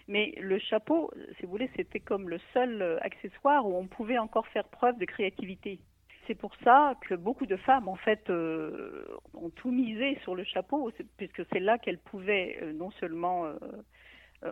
Mais 0.08 0.34
le 0.39 0.60
chapeau, 0.60 1.12
si 1.38 1.45
vous 1.45 1.51
voulez, 1.51 1.70
c'était 1.76 1.99
comme 1.99 2.30
le 2.30 2.39
seul 2.53 2.82
euh, 2.82 2.97
accessoire 3.01 3.68
où 3.68 3.76
on 3.76 3.88
pouvait 3.88 4.18
encore 4.18 4.47
faire 4.47 4.66
preuve 4.66 4.97
de 4.97 5.05
créativité. 5.05 5.80
C'est 6.28 6.36
pour 6.36 6.55
ça 6.64 6.95
que 7.01 7.16
beaucoup 7.16 7.45
de 7.45 7.58
femmes, 7.58 7.88
en 7.88 7.95
fait, 7.95 8.30
euh, 8.30 9.05
ont 9.34 9.49
tout 9.49 9.72
misé 9.72 10.18
sur 10.24 10.36
le 10.36 10.43
chapeau, 10.43 10.91
puisque 11.18 11.43
c'est 11.51 11.60
là 11.60 11.78
qu'elles 11.78 11.99
pouvaient 11.99 12.58
euh, 12.62 12.74
non 12.74 12.91
seulement 12.91 13.45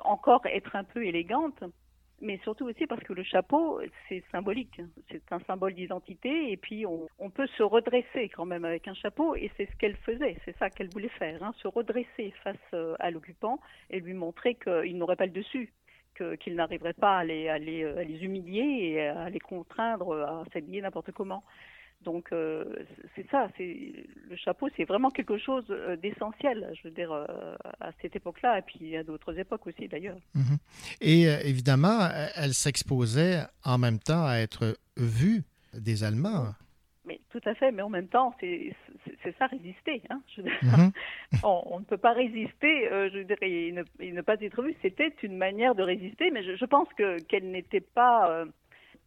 encore 0.03 0.43
être 0.47 0.75
un 0.75 0.83
peu 0.83 1.05
élégantes, 1.05 1.63
mais 2.21 2.39
surtout 2.43 2.65
aussi 2.65 2.87
parce 2.87 3.03
que 3.03 3.13
le 3.13 3.23
chapeau, 3.23 3.81
c'est 4.07 4.23
symbolique. 4.31 4.81
C'est 5.09 5.31
un 5.31 5.39
symbole 5.41 5.73
d'identité 5.73 6.51
et 6.51 6.57
puis 6.57 6.85
on, 6.85 7.29
peut 7.29 7.47
se 7.57 7.63
redresser 7.63 8.29
quand 8.29 8.45
même 8.45 8.63
avec 8.65 8.87
un 8.87 8.93
chapeau 8.93 9.35
et 9.35 9.51
c'est 9.57 9.65
ce 9.69 9.75
qu'elle 9.77 9.97
faisait, 9.97 10.37
c'est 10.45 10.57
ça 10.57 10.69
qu'elle 10.69 10.89
voulait 10.89 11.09
faire, 11.09 11.43
hein, 11.43 11.53
se 11.57 11.67
redresser 11.67 12.33
face 12.43 12.55
euh, 12.73 12.95
à 12.99 13.11
l'occupant 13.11 13.59
et 13.89 13.99
lui 13.99 14.13
montrer 14.13 14.55
qu'il 14.55 14.97
n'aurait 14.97 15.17
pas 15.17 15.25
le 15.25 15.31
dessus, 15.31 15.73
qu'il 16.39 16.55
n'arriverait 16.55 16.93
pas 16.93 17.17
à 17.17 17.23
les, 17.25 17.49
à 17.49 17.57
les, 17.57 17.83
à 17.83 18.03
les 18.03 18.23
humilier 18.23 18.61
et 18.61 19.07
à 19.07 19.29
les 19.29 19.39
contraindre 19.39 20.13
à 20.13 20.43
s'habiller 20.53 20.81
n'importe 20.81 21.11
comment. 21.11 21.43
Donc 22.05 22.31
euh, 22.31 22.63
c'est 23.15 23.27
ça, 23.29 23.49
c'est 23.57 23.93
le 24.29 24.35
chapeau, 24.37 24.69
c'est 24.77 24.85
vraiment 24.85 25.09
quelque 25.09 25.37
chose 25.37 25.65
euh, 25.71 25.97
d'essentiel, 25.97 26.71
je 26.77 26.87
veux 26.87 26.93
dire, 26.93 27.11
euh, 27.11 27.25
à 27.81 27.91
cette 28.01 28.15
époque-là, 28.15 28.59
et 28.59 28.61
puis 28.61 28.95
à 28.95 29.03
d'autres 29.03 29.37
époques 29.37 29.65
aussi 29.67 29.87
d'ailleurs. 29.87 30.17
Mhm. 30.35 30.57
Et 31.01 31.23
évidemment, 31.23 32.07
elle 32.35 32.53
s'exposait 32.53 33.39
en 33.63 33.77
même 33.77 33.99
temps 33.99 34.25
à 34.25 34.35
être 34.35 34.77
vue 34.95 35.41
des 35.73 36.03
Allemands. 36.03 36.53
Mais 37.05 37.19
tout 37.31 37.41
à 37.45 37.53
fait, 37.55 37.71
mais 37.71 37.81
en 37.81 37.89
même 37.89 38.07
temps, 38.07 38.35
c'est 38.39 38.73
ça 39.39 39.47
résister. 39.47 40.01
Hein, 40.09 40.21
mhm. 40.37 40.91
on, 41.43 41.79
ne 41.79 41.85
peut 41.85 41.97
pas 41.97 42.13
résister, 42.13 42.87
je 42.91 43.23
dirais, 43.23 43.51
et 43.51 43.71
ne, 43.71 43.83
ne, 44.11 44.21
pas 44.21 44.35
être 44.39 44.61
vu. 44.61 44.75
C'était 44.81 45.13
une 45.23 45.37
manière 45.37 45.75
de 45.75 45.81
résister, 45.83 46.29
mais 46.31 46.43
je, 46.43 46.55
je 46.55 46.65
pense 46.65 46.87
que 46.97 47.19
qu'elle 47.23 47.49
n'était 47.51 47.81
pas 47.81 48.45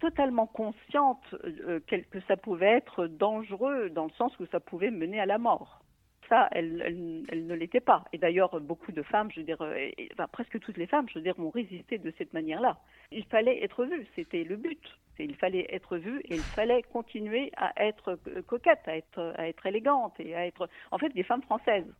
totalement 0.00 0.46
consciente 0.46 1.22
euh, 1.44 1.80
que 1.88 2.20
ça 2.26 2.36
pouvait 2.36 2.76
être 2.76 3.06
dangereux 3.06 3.90
dans 3.90 4.04
le 4.04 4.12
sens 4.12 4.32
où 4.38 4.46
ça 4.46 4.60
pouvait 4.60 4.90
mener 4.90 5.20
à 5.20 5.26
la 5.26 5.38
mort. 5.38 5.82
Ça, 6.28 6.48
elle, 6.52 7.24
ne 7.32 7.54
l'était 7.54 7.80
pas. 7.80 8.04
Et 8.12 8.18
d'ailleurs, 8.18 8.60
beaucoup 8.60 8.92
de 8.92 9.02
femmes, 9.02 9.30
je 9.32 9.40
veux 9.40 9.46
dire, 9.46 9.62
euh, 9.62 9.88
presque 10.30 10.60
toutes 10.60 10.76
les 10.76 10.86
femmes, 10.86 11.08
je 11.08 11.14
veux 11.14 11.22
dire, 11.22 11.38
ont 11.38 11.48
résisté 11.48 11.96
de 11.96 12.12
cette 12.18 12.34
manière-là. 12.34 12.78
Il 13.10 13.24
fallait 13.24 13.64
être 13.64 13.86
vu, 13.86 14.06
c'était 14.14 14.44
le 14.44 14.56
but. 14.56 14.82
Il 15.18 15.34
fallait 15.36 15.66
être 15.70 15.96
vu 15.96 16.20
et 16.28 16.36
il 16.36 16.42
fallait 16.42 16.82
continuer 16.92 17.50
à 17.56 17.72
être 17.82 18.18
euh, 18.26 18.42
coquette, 18.42 18.86
à 18.86 18.96
être, 18.96 19.34
à 19.36 19.48
être 19.48 19.64
élégante 19.64 20.14
et 20.18 20.34
à 20.34 20.46
être, 20.46 20.68
en 20.90 20.98
fait, 20.98 21.08
des 21.10 21.22
femmes 21.22 21.42
françaises. 21.42 21.90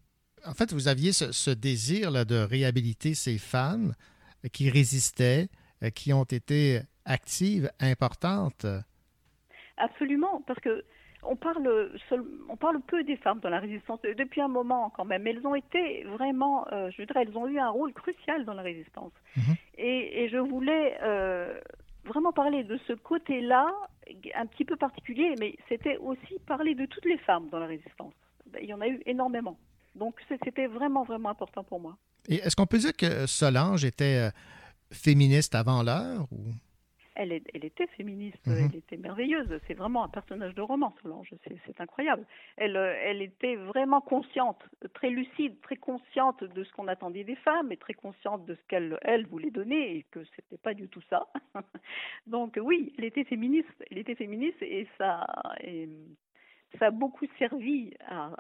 En 0.45 0.53
fait, 0.53 0.73
vous 0.73 0.89
aviez 0.89 1.13
ce, 1.13 1.33
ce 1.33 1.51
désir 1.51 2.11
là, 2.11 2.25
de 2.25 2.37
réhabiliter 2.37 3.15
ces 3.15 3.39
femmes 3.39 3.95
qui 4.53 4.71
résistaient, 4.71 5.49
qui 5.95 6.13
ont 6.13 6.25
été 6.25 6.81
active, 7.09 7.71
importante? 7.81 8.67
Absolument, 9.77 10.43
parce 10.47 10.61
que 10.61 10.85
on 11.25 11.37
parle, 11.37 11.91
on 12.49 12.57
parle 12.57 12.81
peu 12.83 13.03
des 13.03 13.17
femmes 13.17 13.41
dans 13.41 13.49
la 13.49 13.59
résistance 13.59 14.01
depuis 14.03 14.41
un 14.41 14.49
moment 14.49 14.93
quand 14.97 15.05
même. 15.05 15.27
Elles 15.27 15.45
ont 15.47 15.55
été 15.55 16.05
vraiment, 16.05 16.67
euh, 16.73 16.91
je 16.97 17.03
dirais, 17.03 17.25
elles 17.27 17.37
ont 17.37 17.49
eu 17.49 17.59
un 17.59 17.71
rôle 17.71 17.93
crucial 17.93 18.45
dans 18.45 18.55
la 18.55 18.63
résistance. 18.63 19.13
Mhm. 19.37 19.57
et, 19.79 20.29
je 20.31 20.39
voulais 20.39 20.97
euh, 21.03 21.59
vraiment 22.05 22.33
parler 22.33 22.65
de 22.65 22.79
ce 22.87 22.93
côté-là, 22.93 23.69
un 24.35 24.47
petit 24.47 24.65
peu 24.65 24.77
particulier, 24.77 25.35
mais 25.41 25.57
c'était 25.69 25.97
aussi 25.99 26.39
parler 26.47 26.75
de 26.75 26.87
toutes 26.87 27.05
les 27.05 27.19
femmes 27.19 27.49
dans 27.51 27.59
la 27.59 27.67
résistance. 27.67 28.15
Il 28.61 28.69
y 28.69 28.75
en 28.75 28.81
a 28.81 28.89
eu 28.89 29.01
énormément. 29.07 29.59
Donc 29.95 30.15
c'était 30.29 30.67
vraiment, 30.67 31.05
vraiment 31.05 31.31
important 31.31 31.65
pour 31.65 31.81
moi. 31.81 31.97
Et 32.29 32.37
est-ce 32.37 32.55
qu'on 32.57 32.67
peut 32.67 32.79
dire 32.79 32.97
que 32.97 33.27
Solange 33.27 33.85
était 33.85 34.29
euh, 34.29 34.31
féministe 34.93 35.55
avant 35.55 35.83
l'heure 35.83 36.27
ou? 36.31 36.53
Elle, 37.19 37.65
était 37.65 37.87
féministe, 37.89 38.47
mhm. 38.47 38.71
elle 38.71 38.79
était 38.79 38.97
merveilleuse. 38.97 39.49
C'est 39.67 39.75
vraiment 39.75 40.05
un 40.05 40.09
personnage 40.09 40.55
de 40.55 40.63
roman, 40.63 40.95
Solange. 41.03 41.35
C'est 41.67 41.81
incroyable. 41.81 42.25
Elle, 42.57 42.77
euh, 42.77 42.95
elle 43.03 43.23
était 43.23 43.57
vraiment 43.57 44.01
consciente, 44.01 44.63
très 44.95 45.11
lucide, 45.11 45.61
très 45.61 45.77
consciente 45.77 46.45
de 46.45 46.65
ce 46.65 46.73
qu'on 46.73 46.87
attendait 46.87 47.25
des 47.25 47.35
femmes 47.37 47.73
et 47.73 47.77
très 47.77 47.95
consciente 47.95 48.47
de 48.47 48.55
ce 48.55 48.61
qu'elle 48.69 48.99
elle 49.03 49.27
voulait 49.27 49.51
donner 49.51 49.97
et 49.97 50.07
que 50.11 50.21
c'était 50.37 50.59
pas 50.59 50.75
du 50.75 50.89
tout 50.89 51.03
ça. 51.11 51.27
Donc 52.27 52.59
oui, 52.63 52.95
elle 52.99 53.05
était 53.05 53.25
féministe. 53.25 53.85
Elle 53.91 53.99
était 53.99 54.15
féministe 54.15 54.63
et 54.63 54.87
ça. 54.97 55.27
ça 56.79 56.87
a 56.87 56.91
beaucoup 56.91 57.27
servi 57.39 57.95
à, 58.07 58.37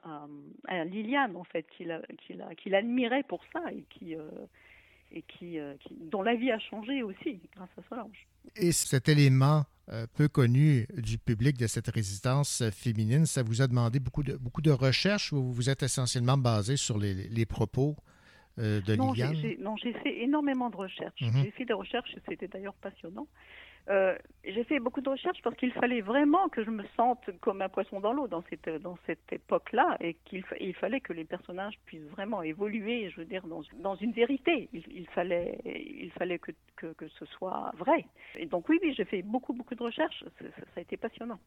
à, 0.68 0.84
Liliane 0.84 1.36
en 1.36 1.44
fait, 1.44 1.66
qui 1.68 2.70
l'admirait 2.70 3.24
pour 3.24 3.42
ça 3.52 3.60
et 3.72 3.82
qui 3.90 4.14
euh, 4.14 4.30
et 5.12 5.24
euh, 5.42 5.74
qui, 5.78 5.94
dont 6.10 6.22
la 6.22 6.34
vie 6.34 6.50
a 6.50 6.58
changé 6.58 7.02
aussi 7.02 7.40
grâce 7.54 7.70
à 7.78 7.82
Solange. 7.88 8.26
Et 8.56 8.72
cet 8.72 9.08
élément 9.08 9.64
euh, 9.90 10.06
peu 10.14 10.28
connu 10.28 10.86
du 10.96 11.18
public 11.18 11.56
de 11.56 11.66
cette 11.66 11.88
résistance 11.88 12.62
féminine, 12.70 13.26
ça 13.26 13.42
vous 13.42 13.62
a 13.62 13.66
demandé 13.66 14.00
beaucoup 14.00 14.22
de, 14.22 14.36
beaucoup 14.36 14.62
de 14.62 14.70
recherches 14.70 15.32
ou 15.32 15.36
vous 15.36 15.52
vous 15.52 15.70
êtes 15.70 15.82
essentiellement 15.82 16.36
basé 16.36 16.76
sur 16.76 16.98
les, 16.98 17.14
les 17.14 17.46
propos 17.46 17.96
euh, 18.58 18.80
de 18.82 18.96
non, 18.96 19.12
Liliane? 19.12 19.36
non, 19.60 19.76
j'ai 19.76 19.92
fait 19.92 20.22
énormément 20.22 20.68
de 20.70 20.76
recherches. 20.76 21.20
Mhm. 21.20 21.42
J'ai 21.42 21.50
fait 21.52 21.64
des 21.64 21.72
recherches, 21.72 22.14
c'était 22.28 22.48
d'ailleurs 22.48 22.74
passionnant. 22.74 23.26
Euh, 23.90 24.16
j'ai 24.44 24.64
fait 24.64 24.80
beaucoup 24.80 25.00
de 25.00 25.08
recherches 25.08 25.40
parce 25.42 25.56
qu'il 25.56 25.72
fallait 25.72 26.02
vraiment 26.02 26.48
que 26.50 26.62
je 26.62 26.70
me 26.70 26.84
sente 26.94 27.30
comme 27.40 27.62
un 27.62 27.70
poisson 27.70 28.00
dans 28.00 28.12
l'eau 28.12 28.28
dans 28.28 28.44
cette, 28.50 28.68
dans 28.82 28.98
cette 29.06 29.32
époque-là 29.32 29.96
et 30.00 30.14
qu'il 30.24 30.44
il 30.60 30.74
fallait 30.74 31.00
que 31.00 31.14
les 31.14 31.24
personnages 31.24 31.78
puissent 31.86 32.10
vraiment 32.10 32.42
évoluer, 32.42 33.10
je 33.10 33.16
veux 33.20 33.24
dire, 33.24 33.46
dans, 33.46 33.62
dans 33.80 33.96
une 33.96 34.12
vérité. 34.12 34.68
Il, 34.72 35.06
fallait, 35.14 35.58
il 35.64 36.10
fallait 36.12 36.38
que, 36.38 36.52
que, 36.76 36.92
que 36.92 37.08
ce 37.08 37.24
soit 37.26 37.72
vrai. 37.78 38.04
Et 38.36 38.46
donc 38.46 38.68
oui, 38.68 38.78
oui, 38.82 38.92
j'ai 38.94 39.06
fait 39.06 39.22
beaucoup, 39.22 39.54
beaucoup 39.54 39.74
de 39.74 39.82
recherches. 39.82 40.24
Ça, 40.38 40.46
a 40.76 40.80
été 40.80 40.96
passionnant. 40.96 41.38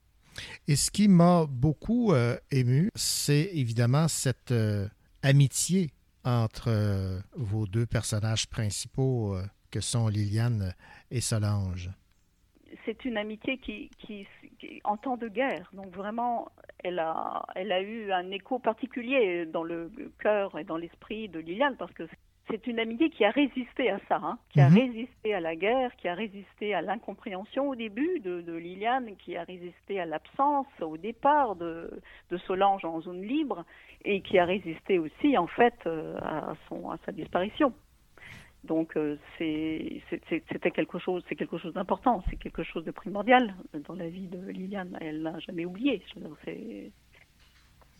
Et 0.67 0.75
ce 0.75 0.89
qui 0.89 1.07
m'a 1.07 1.45
beaucoup 1.47 2.13
euh, 2.13 2.37
ému, 2.49 2.89
c'est 2.95 3.49
évidemment 3.53 4.07
cette 4.07 4.51
euh, 4.51 4.87
amitié 5.21 5.91
entre 6.23 6.69
euh, 6.69 7.19
vos 7.35 7.67
deux 7.67 7.85
personnages 7.85 8.47
principaux 8.47 9.35
que 9.69 9.81
sont 9.81 10.07
Liliane 10.07 10.73
et 11.09 11.21
Solange. 11.21 11.89
C'est 12.85 13.05
une 13.05 13.17
amitié 13.17 13.57
qui, 13.57 13.89
qui, 13.99 14.27
qui- 14.59 14.81
en 14.83 14.97
temps 14.97 15.17
de 15.17 15.27
guerre, 15.27 15.69
donc 15.73 15.87
vraiment, 15.95 16.49
elle 16.83 16.99
a, 16.99 17.45
elle 17.55 17.71
a 17.71 17.81
eu 17.81 18.11
un 18.11 18.29
écho 18.31 18.59
particulier 18.59 19.45
dans 19.45 19.63
le 19.63 19.91
cœur 20.19 20.57
et 20.57 20.63
dans 20.63 20.77
l'esprit 20.77 21.29
de 21.29 21.39
Liliane 21.39 21.75
parce 21.77 21.93
que 21.93 22.03
c'est 22.49 22.67
une 22.67 22.79
amitié 22.79 23.09
qui 23.09 23.23
a 23.23 23.29
résisté 23.31 23.89
à 23.91 23.99
ça, 24.09 24.19
hein, 24.21 24.37
qui 24.49 24.59
a 24.59 24.69
Mhm. 24.69 24.75
résisté 24.79 25.33
à 25.33 25.39
la 25.39 25.55
guerre, 25.55 25.95
qui 25.95 26.07
a 26.09 26.15
résisté 26.15 26.73
à 26.73 26.81
l'incompréhension 26.81 27.69
au 27.69 27.75
début 27.75 28.19
de, 28.19 28.41
de 28.41 28.53
Liliane, 28.53 29.15
qui 29.17 29.37
a 29.37 29.43
résisté 29.43 29.99
à 30.01 30.05
l'absence 30.05 30.67
au 30.81 30.97
départ 30.97 31.55
de, 31.55 32.01
de 32.29 32.37
Solange 32.37 32.83
en 32.83 32.99
zone 33.01 33.21
libre 33.21 33.63
et 34.03 34.21
qui 34.21 34.37
a 34.39 34.43
résisté 34.45 34.99
aussi 34.99 35.37
en 35.37 35.47
fait 35.47 35.75
euh, 35.85 36.17
à, 36.21 36.55
son, 36.67 36.89
à 36.89 36.97
sa 37.05 37.11
disparition. 37.13 37.73
Donc 38.63 38.95
euh, 38.95 39.17
c'était 39.39 40.71
quelque 40.71 40.99
chose, 40.99 41.23
c'est 41.27 41.35
quelque 41.35 41.57
chose 41.57 41.73
d'important, 41.73 42.23
c'est 42.29 42.35
quelque 42.35 42.63
chose 42.63 42.85
de 42.85 42.91
primordial 42.91 43.55
dans 43.87 43.95
la 43.95 44.07
vie 44.07 44.27
de 44.27 44.37
Liliane. 44.49 44.97
Elle 45.01 45.23
n'a 45.23 45.39
jamais 45.39 45.65
oublié. 45.65 46.03
Je 46.13 46.19
veux 46.19 46.27
dire, 46.27 46.35
c'est- 46.45 46.91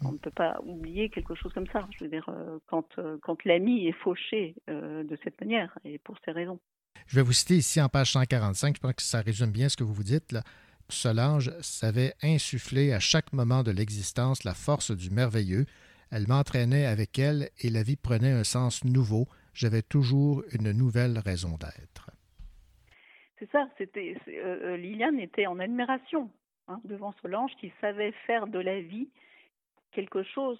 on 0.04 0.12
ne 0.14 0.18
peut 0.18 0.32
pas 0.32 0.60
oublier 0.66 1.10
quelque 1.10 1.36
chose 1.36 1.52
comme 1.54 1.68
ça. 1.68 1.88
Je 1.98 2.04
veux 2.04 2.10
dire, 2.10 2.28
euh, 2.30 2.58
quand, 2.68 2.88
euh, 2.98 3.18
quand 3.22 3.44
l'ami 3.46 3.88
est 3.88 3.92
fauché 4.04 4.56
euh, 4.70 5.04
de 5.04 5.18
cette 5.24 5.40
manière 5.42 5.78
et 5.86 5.98
pour 6.00 6.18
ces 6.26 6.32
raisons. 6.32 6.60
Je 7.08 7.16
vais 7.16 7.22
vous 7.24 7.34
citer 7.34 7.56
ici 7.58 7.82
en 7.82 7.90
page 7.90 8.12
145, 8.12 8.76
je 8.76 8.82
pense 8.82 8.94
que 8.94 9.02
ça 9.02 9.22
résume 9.22 9.52
bien 9.52 9.70
ce 9.70 9.78
que 9.78 9.84
vous 9.84 9.94
vous 9.94 10.04
dites. 10.04 10.32
Là. 10.32 10.44
Solange 10.90 11.52
savait 11.62 12.14
insuffler 12.24 12.94
à 12.94 13.00
chaque 13.00 13.32
moment 13.34 13.64
de 13.64 13.72
l'existence 13.72 14.44
la 14.44 14.54
force 14.54 14.92
du 14.92 15.10
merveilleux. 15.10 15.66
Elle 16.12 16.28
m'entraînait 16.28 16.86
avec 16.86 17.18
elle 17.18 17.50
et 17.60 17.70
la 17.70 17.84
vie 17.84 17.96
prenait 17.96 18.32
un 18.32 18.44
sens 18.44 18.84
nouveau. 18.84 19.28
J'avais 19.54 19.82
toujours 19.82 20.44
une 20.54 20.72
nouvelle 20.72 21.20
raison 21.20 21.58
d'être. 21.58 22.10
C'est 23.40 23.50
ça. 23.52 23.68
C'était 23.78 24.16
euh, 24.28 24.74
euh, 24.74 24.78
Liliane 24.78 25.20
était 25.20 25.48
en 25.48 25.60
admiration 25.60 26.30
hein, 26.68 26.80
devant 26.86 27.14
Solange, 27.22 27.52
qui 27.60 27.72
savait 27.82 28.14
faire 28.28 28.48
de 28.48 28.60
la 28.60 28.82
vie 28.82 29.10
quelque 29.92 30.24
chose 30.24 30.60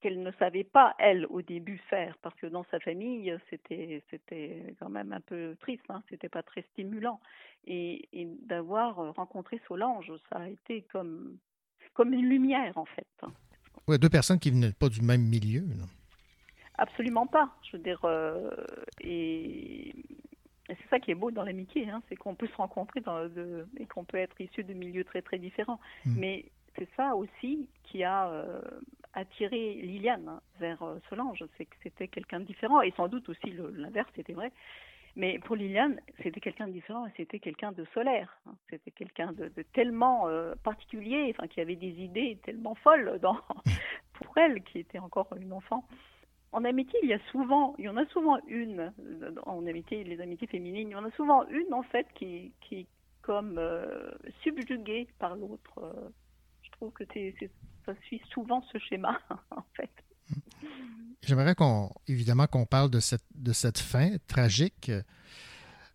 qu'elle 0.00 0.22
ne 0.22 0.32
savait 0.32 0.64
pas 0.64 0.94
elle 0.98 1.24
au 1.30 1.40
début 1.40 1.78
faire, 1.88 2.18
parce 2.20 2.34
que 2.34 2.46
dans 2.46 2.64
sa 2.70 2.78
famille 2.80 3.34
c'était 3.48 4.02
c'était 4.10 4.74
quand 4.78 4.90
même 4.90 5.14
un 5.14 5.20
peu 5.20 5.56
triste, 5.60 5.84
hein, 5.88 6.02
c'était 6.10 6.28
pas 6.28 6.42
très 6.42 6.62
stimulant. 6.72 7.20
Et, 7.66 8.06
et 8.12 8.26
d'avoir 8.42 9.14
rencontré 9.14 9.62
Solange, 9.66 10.12
ça 10.28 10.40
a 10.40 10.48
été 10.48 10.82
comme 10.92 11.38
comme 11.94 12.12
une 12.12 12.28
lumière 12.28 12.76
en 12.76 12.84
fait. 12.84 13.06
Ouais, 13.88 13.96
deux 13.96 14.10
personnes 14.10 14.38
qui 14.38 14.50
venaient 14.50 14.72
pas 14.72 14.88
du 14.88 15.00
même 15.00 15.22
milieu. 15.22 15.64
Absolument 16.76 17.26
pas. 17.26 17.50
Je 17.62 17.76
veux 17.76 17.82
dire, 17.82 18.00
euh, 18.04 18.50
et, 19.00 19.90
et 19.90 19.94
c'est 20.68 20.88
ça 20.90 20.98
qui 20.98 21.10
est 21.10 21.14
beau 21.14 21.30
dans 21.30 21.44
l'amitié, 21.44 21.88
hein, 21.88 22.02
c'est 22.08 22.16
qu'on 22.16 22.34
peut 22.34 22.48
se 22.48 22.56
rencontrer 22.56 23.00
dans, 23.00 23.28
de- 23.28 23.66
et 23.78 23.86
qu'on 23.86 24.04
peut 24.04 24.16
être 24.18 24.40
issu 24.40 24.64
de 24.64 24.72
milieux 24.74 25.04
très 25.04 25.22
très 25.22 25.38
différents. 25.38 25.80
Mm. 26.04 26.14
Mais 26.18 26.44
c'est 26.76 26.88
ça 26.96 27.14
aussi 27.14 27.68
qui 27.84 28.02
a 28.02 28.28
euh, 28.28 28.60
attiré 29.12 29.74
Liliane 29.74 30.26
hein, 30.28 30.40
vers 30.58 30.82
euh, 30.82 30.98
Solange, 31.08 31.44
c'est 31.56 31.64
que 31.66 31.76
c'était 31.82 32.08
quelqu'un 32.08 32.40
de 32.40 32.44
différent, 32.44 32.82
et 32.82 32.90
sans 32.96 33.06
doute 33.06 33.28
aussi 33.28 33.50
l'inverse, 33.76 34.10
c'était 34.16 34.32
vrai. 34.32 34.50
Mais 35.16 35.38
pour 35.38 35.54
Liliane, 35.54 36.00
c'était 36.24 36.40
quelqu'un 36.40 36.66
de 36.66 36.72
différent 36.72 37.06
et 37.06 37.10
c'était 37.16 37.38
quelqu'un 37.38 37.70
de 37.70 37.84
solaire. 37.94 38.36
hein. 38.48 38.54
C'était 38.68 38.90
quelqu'un 38.90 39.30
de, 39.32 39.46
de 39.46 39.62
tellement 39.62 40.26
particulier, 40.64 41.32
enfin, 41.38 41.46
qui 41.46 41.60
avait 41.60 41.76
des 41.76 42.02
idées 42.02 42.36
tellement 42.42 42.74
folles 42.74 43.20
dans, 43.22 43.38
pour 44.14 44.36
elle, 44.38 44.60
qui 44.64 44.80
était 44.80 44.98
encore 44.98 45.28
une 45.40 45.52
enfant. 45.52 45.84
En 46.56 46.64
amitié, 46.64 46.98
il 47.02 47.10
y 47.10 47.88
en 47.88 47.96
a 47.96 48.06
souvent 48.12 48.38
une, 48.46 48.92
euh, 49.00 49.30
en 49.44 49.66
amitié, 49.66 50.04
les 50.04 50.20
amitiés 50.20 50.46
féminines, 50.46 50.88
il 50.88 50.92
y 50.92 50.94
en 50.94 51.04
a 51.04 51.10
souvent 51.16 51.44
une, 51.48 51.74
en 51.74 51.82
fait, 51.82 52.06
qui, 52.14 52.52
qui 52.60 52.74
est 52.80 52.86
comme 53.22 53.56
euh, 53.58 54.10
subjuguée 54.42 55.08
par 55.18 55.34
l'autre. 55.34 55.78
Euh, 55.78 56.08
Je 56.62 56.70
trouve 56.70 56.92
que 56.92 57.04
c'est- 57.12 57.34
ça 57.84 57.92
suit 58.06 58.20
souvent 58.32 58.62
ce 58.72 58.78
schéma, 58.78 59.18
en 59.50 59.64
fait. 59.76 59.90
J'aimerais 61.22 61.54
qu'on, 61.54 61.90
évidemment, 62.06 62.46
qu'on 62.46 62.66
parle 62.66 62.90
de 62.90 63.00
cette, 63.00 63.24
de 63.34 63.52
cette 63.52 63.78
fin 63.78 64.16
tragique 64.28 64.90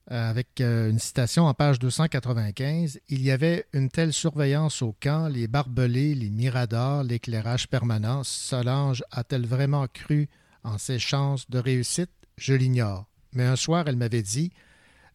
avec 0.07 0.59
une 0.59 0.97
citation 0.97 1.43
en 1.45 1.53
page 1.53 1.77
295. 1.79 2.99
Il 3.09 3.21
y 3.21 3.29
avait 3.31 3.65
une 3.73 3.89
telle 3.89 4.11
surveillance 4.11 4.81
au 4.81 4.95
camp, 4.99 5.27
les 5.27 5.47
barbelés, 5.47 6.15
les 6.15 6.31
miradors, 6.31 7.03
l'éclairage 7.03 7.67
permanent. 7.69 8.23
Solange 8.23 9.03
a-t-elle 9.11 9.45
vraiment 9.45 9.85
cru 9.87 10.27
en 10.63 10.77
ses 10.77 10.99
chances 10.99 11.49
de 11.49 11.59
réussite? 11.59 12.11
Je 12.37 12.53
l'ignore. 12.53 13.05
Mais 13.33 13.45
un 13.45 13.55
soir, 13.55 13.85
elle 13.87 13.97
m'avait 13.97 14.21
dit 14.21 14.51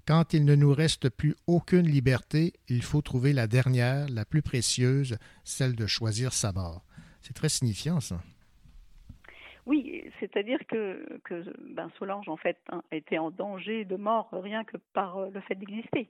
Quand 0.07 0.35
il 0.35 0.45
ne 0.45 0.55
nous 0.55 0.73
reste 0.73 1.09
plus 1.09 1.35
aucune 1.47 1.87
liberté, 1.87 2.53
il 2.69 2.83
faut 2.83 3.03
trouver 3.03 3.33
la 3.33 3.47
dernière, 3.47 4.09
la 4.09 4.25
plus 4.25 4.43
précieuse, 4.43 5.19
celle 5.45 5.75
de 5.75 5.87
choisir 5.87 6.33
sa 6.33 6.53
mort. 6.53 6.85
C'est 7.23 7.35
très 7.35 7.49
signifiant, 7.49 8.01
ça. 8.01 8.21
Oui, 9.67 10.05
c'est-à-dire 10.21 10.59
que, 10.69 11.07
ben, 11.71 11.91
Solange, 11.99 12.29
en 12.29 12.37
fait, 12.37 12.59
hein, 12.71 12.83
était 12.93 13.19
en 13.19 13.31
danger 13.31 13.85
de 13.85 13.97
mort 13.97 14.29
rien 14.33 14.63
que 14.65 14.77
par 14.93 15.17
euh, 15.19 15.31
le 15.31 15.41
fait 15.41 15.55
d'exister. 15.55 16.09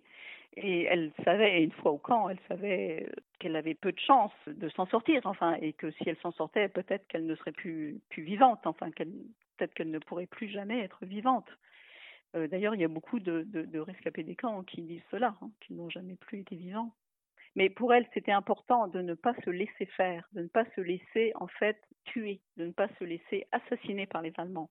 Et 0.56 0.84
elle 0.84 1.12
savait, 1.24 1.62
une 1.62 1.72
fois 1.72 1.90
au 1.90 1.98
camp, 1.98 2.28
elle 2.28 2.38
savait 2.48 3.08
qu'elle 3.40 3.56
avait 3.56 3.74
peu 3.74 3.90
de 3.90 3.98
chances 3.98 4.32
de 4.46 4.68
s'en 4.68 4.86
sortir, 4.86 5.20
enfin, 5.24 5.56
et 5.60 5.72
que 5.72 5.90
si 5.90 6.08
elle 6.08 6.16
s'en 6.18 6.30
sortait, 6.32 6.68
peut-être 6.68 7.06
qu'elle 7.08 7.26
ne 7.26 7.34
serait 7.34 7.52
plus, 7.52 8.00
vivante, 8.16 8.60
enfin, 8.64 8.90
peut-être 8.90 9.74
qu'elle 9.74 9.90
ne 9.90 9.98
pourrait 9.98 10.26
plus 10.26 10.48
jamais 10.48 10.80
être 10.80 11.04
vivante. 11.04 11.48
Euh, 12.36 12.46
D'ailleurs, 12.46 12.74
il 12.74 12.80
y 12.80 12.84
a 12.84 12.88
beaucoup 12.88 13.18
de, 13.18 13.42
de, 13.42 13.78
rescapés 13.80 14.22
des 14.22 14.36
camps 14.36 14.62
qui 14.62 14.82
disent 14.82 15.02
cela, 15.10 15.34
hein, 15.42 15.50
qu'ils 15.60 15.76
n'ont 15.76 15.90
jamais 15.90 16.16
plus 16.16 16.40
été 16.40 16.54
vivants. 16.54 16.94
Mais 17.56 17.68
pour 17.68 17.92
elle, 17.94 18.06
c'était 18.14 18.32
important 18.32 18.88
de 18.88 19.00
ne 19.00 19.14
pas 19.14 19.34
se 19.44 19.50
laisser 19.50 19.86
faire, 19.96 20.28
de 20.32 20.42
ne 20.42 20.48
pas 20.48 20.64
se 20.76 20.80
laisser 20.80 21.32
en 21.36 21.46
fait 21.46 21.80
tuer, 22.04 22.40
de 22.56 22.66
ne 22.66 22.72
pas 22.72 22.88
se 22.98 23.04
laisser 23.04 23.46
assassiner 23.52 24.06
par 24.06 24.22
les 24.22 24.32
Allemands. 24.38 24.70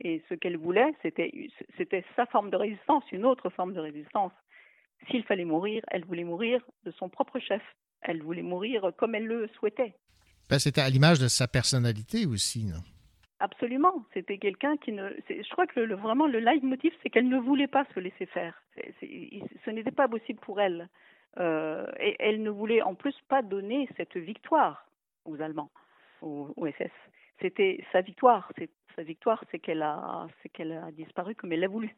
Et 0.00 0.22
ce 0.28 0.34
qu'elle 0.34 0.56
voulait, 0.56 0.92
c'était 1.02 2.04
sa 2.16 2.26
forme 2.26 2.50
de 2.50 2.56
résistance, 2.56 3.04
une 3.12 3.24
autre 3.24 3.50
forme 3.50 3.72
de 3.72 3.80
résistance. 3.80 4.32
S'il 5.10 5.24
fallait 5.24 5.44
mourir, 5.44 5.82
elle 5.88 6.04
voulait 6.04 6.24
mourir 6.24 6.60
de 6.84 6.90
son 6.92 7.08
propre 7.08 7.38
chef. 7.38 7.62
Elle 8.02 8.22
voulait 8.22 8.42
mourir 8.42 8.90
comme 8.96 9.14
elle 9.14 9.26
le 9.26 9.48
souhaitait. 9.58 9.94
Ben, 10.48 10.58
C'était 10.58 10.80
à 10.82 10.90
l'image 10.90 11.18
de 11.18 11.28
sa 11.28 11.48
personnalité 11.48 12.26
aussi. 12.26 12.64
non? 12.64 12.80
Absolument. 13.40 14.04
C'était 14.14 14.38
quelqu'un 14.38 14.76
qui 14.76 14.92
ne. 14.92 15.10
Je 15.28 15.50
crois 15.50 15.66
que 15.66 15.80
le, 15.80 15.94
vraiment 15.96 16.26
le 16.26 16.38
leitmotiv, 16.38 16.92
c'est 17.02 17.10
qu'elle 17.10 17.28
ne 17.28 17.38
voulait 17.38 17.66
pas 17.66 17.84
se 17.94 18.00
laisser 18.00 18.26
faire. 18.26 18.62
Ce 19.00 19.70
n'était 19.70 19.90
pas 19.90 20.08
possible 20.08 20.40
pour 20.40 20.60
elle. 20.60 20.88
Euh, 21.38 21.86
et 21.98 22.16
elle 22.20 22.42
ne 22.42 22.50
voulait 22.50 22.80
en 22.82 22.94
plus 22.94 23.14
pas 23.28 23.42
donner 23.42 23.88
cette 23.96 24.16
victoire 24.16 24.86
aux 25.24 25.40
Allemands, 25.40 25.70
aux, 26.22 26.52
aux 26.56 26.66
SS. 26.68 26.92
C'était 27.40 27.84
sa 27.92 28.02
victoire. 28.02 28.52
Sa 28.94 29.02
victoire, 29.02 29.42
c'est 29.50 29.58
qu'elle 29.58 29.82
a, 29.82 30.28
c'est 30.42 30.48
qu'elle 30.48 30.72
a 30.72 30.92
disparu 30.92 31.34
comme 31.34 31.52
elle 31.52 31.60
l'a 31.60 31.68
voulu. 31.68 31.94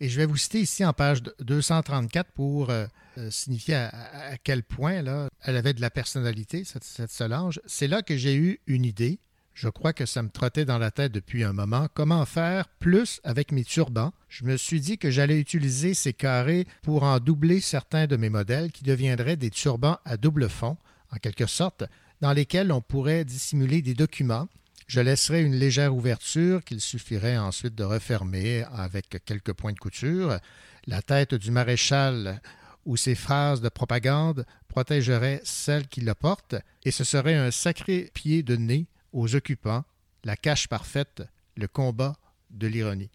Et 0.00 0.08
je 0.08 0.16
vais 0.16 0.26
vous 0.26 0.36
citer 0.36 0.60
ici 0.60 0.84
en 0.84 0.92
page 0.92 1.22
234 1.40 2.32
pour 2.32 2.70
euh, 2.70 2.86
euh, 3.18 3.30
signifier 3.30 3.74
à, 3.74 4.36
quel 4.42 4.62
point 4.62 5.02
là, 5.02 5.28
elle 5.42 5.56
avait 5.56 5.72
de 5.72 5.80
la 5.80 5.90
personnalité, 5.90 6.64
cette, 6.64 6.84
cette 6.84 7.10
Solange. 7.10 7.60
C'est 7.66 7.88
là 7.88 8.02
que 8.02 8.16
j'ai 8.16 8.34
eu 8.34 8.60
une 8.66 8.84
idée. 8.84 9.20
Je 9.54 9.70
crois 9.70 9.94
que 9.94 10.04
ça 10.04 10.22
me 10.22 10.28
trottait 10.28 10.66
dans 10.66 10.76
la 10.76 10.90
tête 10.90 11.12
depuis 11.12 11.42
un 11.42 11.54
moment. 11.54 11.88
Comment 11.94 12.26
faire 12.26 12.68
plus 12.78 13.20
avec 13.24 13.52
mes 13.52 13.64
turbans? 13.64 14.12
Je 14.28 14.44
me 14.44 14.58
suis 14.58 14.82
dit 14.82 14.98
que 14.98 15.10
j'allais 15.10 15.40
utiliser 15.40 15.94
ces 15.94 16.12
carrés 16.12 16.66
pour 16.82 17.04
en 17.04 17.20
doubler 17.20 17.62
certains 17.62 18.06
de 18.06 18.16
mes 18.16 18.28
modèles 18.28 18.70
qui 18.70 18.84
deviendraient 18.84 19.36
des 19.36 19.48
turbans 19.48 19.98
à 20.04 20.18
double 20.18 20.50
fond, 20.50 20.76
en 21.10 21.16
quelque 21.16 21.46
sorte, 21.46 21.84
dans 22.20 22.34
lesquels 22.34 22.70
on 22.70 22.82
pourrait 22.82 23.24
dissimuler 23.24 23.80
des 23.80 23.94
documents. 23.94 24.46
Je 24.86 25.00
laisserai 25.00 25.42
une 25.42 25.54
légère 25.56 25.94
ouverture 25.94 26.62
qu'il 26.62 26.80
suffirait 26.80 27.36
ensuite 27.36 27.74
de 27.74 27.82
refermer 27.82 28.62
avec 28.72 29.24
quelques 29.24 29.52
points 29.52 29.72
de 29.72 29.78
couture. 29.78 30.38
La 30.86 31.02
tête 31.02 31.34
du 31.34 31.50
maréchal 31.50 32.40
ou 32.84 32.96
ses 32.96 33.16
phrases 33.16 33.60
de 33.60 33.68
propagande 33.68 34.46
protégeraient 34.68 35.40
celle 35.42 35.88
qui 35.88 36.02
le 36.02 36.14
porte 36.14 36.54
et 36.84 36.92
ce 36.92 37.02
serait 37.02 37.34
un 37.34 37.50
sacré 37.50 38.10
pied 38.14 38.44
de 38.44 38.54
nez 38.54 38.86
aux 39.12 39.34
occupants, 39.34 39.82
la 40.22 40.36
cache 40.36 40.68
parfaite, 40.68 41.24
le 41.56 41.66
combat 41.66 42.14
de 42.50 42.68
l'ironie. 42.68 43.10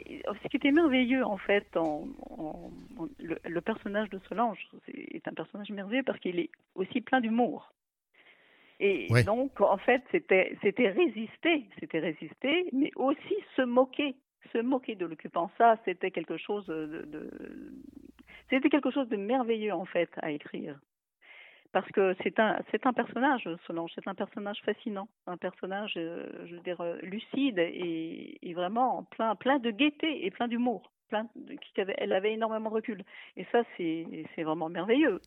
Ce 0.00 0.48
qui 0.48 0.56
était 0.56 0.72
merveilleux, 0.72 1.24
en 1.24 1.38
fait, 1.38 1.66
le, 3.18 3.60
personnage 3.60 4.10
de 4.10 4.20
Solange 4.28 4.58
est 4.88 5.26
un 5.26 5.32
personnage 5.32 5.70
merveilleux 5.70 6.02
parce 6.04 6.18
qu'il 6.18 6.40
est 6.40 6.50
aussi 6.74 7.00
plein 7.00 7.20
d'humour. 7.20 7.72
Et 8.78 9.08
donc, 9.24 9.60
en 9.60 9.78
fait, 9.78 10.02
c'était, 10.10 10.56
résister, 10.62 11.66
c'était 11.80 11.98
résister, 11.98 12.68
mais 12.72 12.90
aussi 12.96 13.36
se 13.56 13.62
moquer, 13.62 14.16
se 14.52 14.58
moquer 14.58 14.96
de 14.96 15.06
l'occupant. 15.06 15.50
Ça, 15.56 15.76
c'était 15.84 16.10
quelque 16.10 16.36
chose 16.36 16.66
de, 16.66 17.30
c'était 18.50 18.68
quelque 18.68 18.90
chose 18.90 19.08
de 19.08 19.16
merveilleux, 19.16 19.72
en 19.72 19.86
fait, 19.86 20.10
à 20.20 20.30
écrire. 20.30 20.78
Parce 21.72 21.90
que 21.90 22.14
c'est 22.22 22.38
un, 22.38 22.58
c'est 22.70 22.86
un 22.86 22.92
personnage, 22.92 23.48
Solange, 23.66 23.92
c'est 23.94 24.08
un 24.08 24.14
personnage 24.14 24.58
fascinant, 24.64 25.08
un 25.26 25.36
personnage, 25.36 25.94
euh, 25.96 26.26
je 26.46 26.54
veux 26.54 26.62
dire, 26.62 26.80
euh, 26.80 26.96
lucide 27.02 27.58
et, 27.58 28.38
et, 28.40 28.54
vraiment 28.54 29.04
plein, 29.10 29.34
plein 29.34 29.58
de 29.58 29.70
gaieté 29.70 30.24
et 30.24 30.30
plein 30.30 30.48
d'humour. 30.48 30.90
Plein 31.08 31.28
elle 31.98 32.12
avait 32.12 32.32
énormément 32.32 32.70
de 32.70 32.74
recul. 32.74 33.04
Et 33.36 33.44
ça, 33.52 33.62
c'est, 33.76 34.06
c'est 34.34 34.42
vraiment 34.42 34.68
merveilleux. 34.68 35.20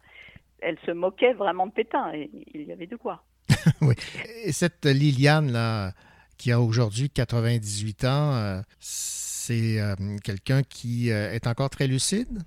Elle 0.60 0.80
se 0.80 0.91
moquait 0.91 1.34
vraiment 1.34 1.68
de 1.68 1.72
Pétain 1.72 2.14
et 2.14 2.30
il 2.54 2.64
y 2.64 2.72
avait 2.72 2.88
de 2.88 2.95
quoi. 2.95 3.24
oui. 3.82 3.95
Et 4.43 4.51
cette 4.51 4.86
Liliane, 4.86 5.51
là, 5.51 5.93
qui 6.39 6.51
a 6.51 6.60
aujourd'hui 6.60 7.10
98 7.10 8.05
ans, 8.05 8.34
euh, 8.34 8.62
c'est 8.80 9.80
euh, 9.80 9.95
quelqu'un 10.24 10.64
qui 10.64 11.12
euh, 11.12 11.32
est 11.32 11.45
encore 11.45 11.70
très 11.70 11.86
lucide? 11.86 12.39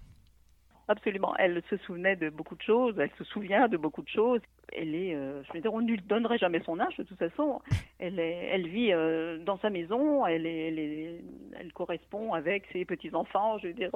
Absolument. 0.89 1.35
Elle 1.39 1.63
se 1.71 1.77
souvenait 1.79 2.17
de 2.17 2.29
beaucoup 2.29 2.57
de 2.57 2.63
choses, 2.63 2.95
elle 2.99 3.11
se 3.17 3.25
souvient 3.25 3.69
de 3.69 3.77
beaucoup 3.77 4.03
de 4.03 4.09
choses. 4.09 4.41
Elle 4.75 4.95
est, 4.95 5.13
je 5.13 5.53
veux 5.53 5.61
dire, 5.61 5.73
on 5.73 5.81
ne 5.81 5.87
lui 5.87 5.99
donnerait 5.99 6.39
jamais 6.39 6.61
son 6.65 6.81
âge 6.81 6.97
de 6.97 7.03
toute 7.03 7.19
façon. 7.19 7.61
Elle, 7.99 8.19
est, 8.19 8.49
elle 8.51 8.69
vit 8.69 8.91
dans 9.45 9.59
sa 9.59 9.71
maison, 9.71 10.27
elle, 10.27 10.45
est, 10.45 11.23
elle, 11.59 11.73
correspond 11.73 12.33
avec 12.33 12.65
ses 12.73 12.85
petits-enfants, 12.85 13.59
je 13.59 13.69
veux 13.69 13.75
dire, 13.75 13.91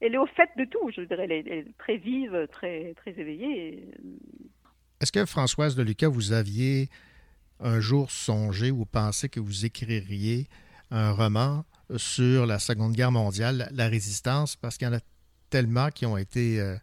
elle, 0.00 0.14
est 0.14 0.18
au 0.18 0.26
fait 0.26 0.50
de 0.58 0.64
tout, 0.64 0.90
je 0.90 1.02
veux 1.02 1.06
dire, 1.06 1.20
elle 1.20 1.32
est, 1.32 1.66
très 1.78 1.96
vive, 1.96 2.48
très, 2.50 2.92
très 2.94 3.12
éveillée. 3.12 3.84
Est-ce 5.02 5.10
que 5.10 5.26
Françoise 5.26 5.74
de 5.74 5.82
Lucas, 5.82 6.06
vous 6.06 6.30
aviez 6.30 6.88
un 7.58 7.80
jour 7.80 8.12
songé 8.12 8.70
ou 8.70 8.84
pensé 8.84 9.28
que 9.28 9.40
vous 9.40 9.66
écririez 9.66 10.46
un 10.92 11.10
roman 11.10 11.64
sur 11.96 12.46
la 12.46 12.60
Seconde 12.60 12.92
Guerre 12.92 13.10
mondiale, 13.10 13.68
la 13.72 13.88
résistance, 13.88 14.54
parce 14.54 14.78
qu'il 14.78 14.86
y 14.86 14.90
en 14.92 14.94
a 14.94 15.00
tellement 15.50 15.88
qui 15.88 16.06
ont 16.06 16.16
été 16.16 16.60
euh, 16.60 16.76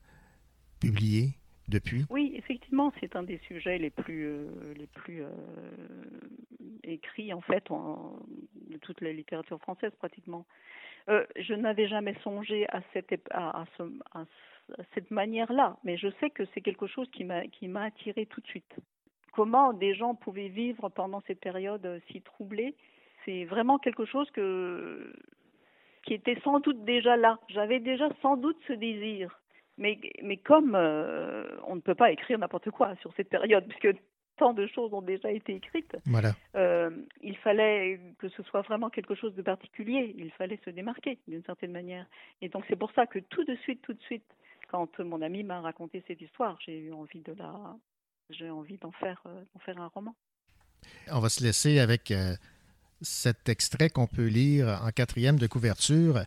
publiés 0.82 1.30
depuis? 1.70 2.04
Oui, 2.10 2.34
effectivement, 2.36 2.92
c'est 3.00 3.16
un 3.16 3.24
des 3.24 3.40
sujets 3.48 3.78
les 3.78 3.90
plus, 3.90 4.26
euh, 4.26 4.74
les 4.76 4.88
plus 4.88 5.24
euh, 5.24 5.30
écrits, 6.84 7.32
en 7.32 7.40
fait, 7.40 7.64
de 7.70 8.78
toute 8.80 9.00
la 9.00 9.14
littérature 9.14 9.62
française, 9.62 9.94
pratiquement. 9.98 10.46
je 11.08 11.54
n'avais 11.54 11.88
jamais 11.88 12.18
songé 12.22 12.68
à, 12.68 12.82
cette, 12.92 13.14
à, 13.32 13.64
ce, 13.78 13.84
cette 14.94 15.12
manière-là, 15.12 15.78
mais 15.84 15.98
je 15.98 16.08
sais 16.20 16.30
que 16.30 16.44
c'est 16.54 16.62
quelque 16.62 16.88
chose 16.88 17.10
qui 17.12 17.24
m'a 17.24 17.48
qui 17.48 17.68
m'a 17.68 17.84
attiré 17.84 18.26
tout 18.26 18.42
de 18.42 18.48
suite. 18.48 18.76
Comment 19.34 19.74
des 19.74 19.96
gens 19.96 20.16
pouvaient 20.16 20.50
vivre 20.50 20.90
pendant 20.90 21.22
cette 21.28 21.40
période 21.40 21.86
euh, 21.86 22.00
si 22.12 22.22
troublée, 22.22 22.76
c'est 23.26 23.46
vraiment 23.46 23.78
quelque 23.78 24.06
chose 24.06 24.30
que 24.32 25.14
qui 26.04 26.14
était 26.14 26.40
sans 26.44 26.60
doute 26.60 26.84
déjà 26.86 27.18
là. 27.18 27.40
J'avais 27.50 27.80
déjà 27.80 28.10
sans 28.22 28.38
doute 28.38 28.58
ce 28.68 28.74
désir, 28.74 29.40
mais 29.78 30.00
mais 30.24 30.38
comme 30.38 30.76
euh, 30.76 31.48
on 31.68 31.76
ne 31.76 31.82
peut 31.82 31.96
pas 31.96 32.12
écrire 32.12 32.40
n'importe 32.40 32.72
quoi 32.72 32.96
sur 33.02 33.14
cette 33.16 33.30
période, 33.30 33.66
puisque 33.70 33.98
tant 34.40 34.54
de 34.54 34.66
choses 34.68 34.94
ont 34.94 35.02
déjà 35.02 35.32
été 35.32 35.54
écrites. 35.54 35.96
Voilà. 36.06 36.32
Euh, 36.56 36.90
il 37.22 37.38
fallait 37.38 38.00
que 38.18 38.30
ce 38.30 38.42
soit 38.44 38.62
vraiment 38.62 38.90
quelque 38.90 39.14
chose 39.14 39.36
de 39.36 39.42
particulier. 39.42 40.16
Il 40.18 40.32
fallait 40.32 40.60
se 40.66 40.70
démarquer 40.70 41.20
d'une 41.28 41.44
certaine 41.44 41.74
manière. 41.74 42.06
Et 42.42 42.50
donc 42.50 42.64
c'est 42.70 42.78
pour 42.78 42.92
ça 42.94 43.06
que 43.06 43.20
tout 43.20 43.44
de 43.44 43.56
suite, 43.58 43.82
tout 43.82 43.94
de 43.94 44.02
suite, 44.02 44.26
quand 44.70 45.00
mon 45.00 45.22
ami 45.22 45.44
m'a 45.44 45.62
raconté 45.62 46.04
cette 46.08 46.22
histoire, 46.22 46.58
j'ai 46.66 46.78
eu 46.78 46.94
envie 46.94 47.22
de 47.22 47.34
la, 47.34 47.76
j'ai 48.30 48.50
envie 48.50 48.78
d'en 48.78 48.92
faire, 48.92 49.22
euh, 49.26 49.44
faire 49.66 49.80
un 49.80 49.88
roman. 49.88 50.16
On 51.12 51.20
va 51.20 51.30
se 51.30 51.44
laisser 51.44 51.80
avec 51.80 52.12
euh, 52.12 52.36
cet 53.02 53.50
extrait 53.50 53.90
qu'on 53.90 54.08
peut 54.08 54.28
lire 54.28 54.80
en 54.84 54.92
quatrième 54.92 55.38
de 55.38 55.48
couverture. 55.48 56.20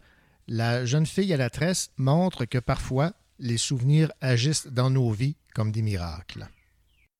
La 0.48 0.84
jeune 0.84 1.06
fille 1.06 1.32
à 1.32 1.36
la 1.36 1.50
tresse 1.50 1.92
montre 1.96 2.44
que 2.44 2.58
parfois 2.58 3.12
les 3.38 3.56
souvenirs 3.56 4.10
agissent 4.20 4.66
dans 4.66 4.90
nos 4.90 5.10
vies 5.10 5.36
comme 5.54 5.72
des 5.72 5.82
miracles. 5.82 6.46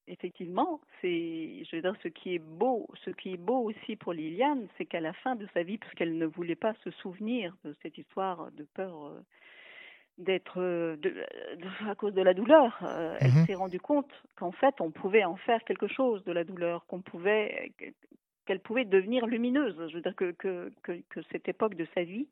Effectivement, 0.08 0.80
c'est, 1.00 1.64
je 1.64 1.76
veux 1.76 1.82
dire, 1.82 1.94
ce 2.02 2.08
qui 2.08 2.34
est 2.34 2.38
beau, 2.38 2.88
ce 3.04 3.10
qui 3.10 3.34
est 3.34 3.38
beau 3.38 3.70
aussi 3.70 3.96
pour 3.96 4.12
Liliane, 4.12 4.66
c'est 4.76 4.84
qu'à 4.84 5.00
la 5.00 5.12
fin 5.12 5.36
de 5.36 5.46
sa 5.54 5.62
vie, 5.62 5.78
puisqu'elle 5.78 6.18
ne 6.18 6.26
voulait 6.26 6.56
pas 6.56 6.74
se 6.84 6.90
souvenir 6.90 7.56
de 7.64 7.74
cette 7.82 7.96
histoire 7.96 8.50
de 8.52 8.64
peur 8.74 9.06
euh, 9.06 9.20
d'être 10.22 10.60
euh, 10.60 10.96
à 11.88 11.94
cause 11.94 12.14
de 12.14 12.22
la 12.22 12.34
douleur. 12.34 12.78
Euh, 12.82 13.16
elle 13.20 13.32
mhm. 13.32 13.46
s'est 13.46 13.54
rendue 13.54 13.80
compte 13.80 14.10
qu'en 14.36 14.52
fait, 14.52 14.80
on 14.80 14.90
pouvait 14.90 15.24
en 15.24 15.36
faire 15.36 15.62
quelque 15.64 15.88
chose 15.88 16.24
de 16.24 16.32
la 16.32 16.44
douleur, 16.44 16.86
qu'on 16.86 17.00
pouvait 17.00 17.72
qu'elle 18.46 18.60
pouvait 18.60 18.84
devenir 18.84 19.26
lumineuse. 19.26 19.76
Je 19.88 19.94
veux 19.94 20.02
dire 20.02 20.16
que, 20.16 20.32
que, 20.32 20.72
que, 20.82 21.20
cette 21.30 21.48
époque 21.48 21.74
de 21.76 21.86
sa 21.94 22.02
vie, 22.02 22.26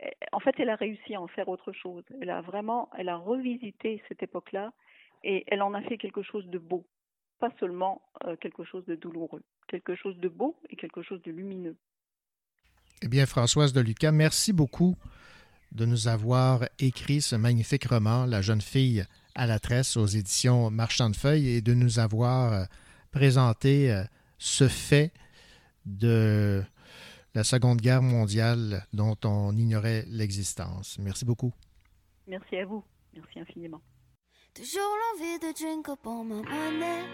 eh, 0.00 0.10
en 0.32 0.40
fait, 0.40 0.54
elle 0.58 0.68
a 0.68 0.76
réussi 0.76 1.14
à 1.14 1.20
en 1.20 1.28
faire 1.28 1.48
autre 1.48 1.72
chose. 1.72 2.04
Elle 2.20 2.30
a 2.30 2.40
vraiment, 2.40 2.90
elle 2.98 3.08
a 3.08 3.16
revisité 3.16 4.02
cette 4.08 4.22
époque-là 4.22 4.72
et 5.22 5.44
elle 5.46 5.62
en 5.62 5.74
a 5.74 5.82
fait 5.82 5.98
quelque 5.98 6.22
chose 6.22 6.46
de 6.48 6.58
beau, 6.58 6.84
pas 7.38 7.50
seulement 7.58 8.02
euh, 8.24 8.36
quelque 8.36 8.64
chose 8.64 8.84
de 8.86 8.94
douloureux, 8.94 9.42
quelque 9.68 9.94
chose 9.94 10.18
de 10.18 10.28
beau 10.28 10.56
et 10.68 10.76
quelque 10.76 11.02
chose 11.02 11.22
de 11.22 11.30
lumineux. 11.30 11.76
Eh 13.02 13.08
bien, 13.08 13.24
Françoise 13.24 13.72
de 13.72 13.80
Lucas, 13.80 14.12
merci 14.12 14.52
beaucoup 14.52 14.94
de 15.72 15.86
nous 15.86 16.08
avoir 16.08 16.64
écrit 16.78 17.20
ce 17.20 17.36
magnifique 17.36 17.84
roman, 17.84 18.26
La 18.26 18.42
jeune 18.42 18.60
fille 18.60 19.04
à 19.34 19.46
la 19.46 19.58
tresse 19.58 19.96
aux 19.96 20.06
éditions 20.06 20.70
Marchand 20.70 21.10
de 21.10 21.16
Feuilles, 21.16 21.48
et 21.48 21.60
de 21.60 21.74
nous 21.74 21.98
avoir 21.98 22.52
euh, 22.52 22.64
présenté 23.12 23.92
euh, 23.92 24.02
ce 24.38 24.68
fait 24.68 25.12
de 25.86 26.62
la 27.34 27.44
Seconde 27.44 27.80
Guerre 27.80 28.02
mondiale 28.02 28.86
dont 28.92 29.16
on 29.24 29.56
ignorait 29.56 30.04
l'existence. 30.08 30.98
Merci 30.98 31.24
beaucoup. 31.24 31.52
Merci 32.26 32.56
à 32.56 32.66
vous. 32.66 32.84
Merci 33.14 33.40
infiniment. 33.40 33.80
Toujours 34.54 34.80
l'envie 34.82 35.38
de 35.38 35.52
drink 35.54 35.88
up 35.88 36.04
ma 36.04 36.24
monnaie. 36.24 37.04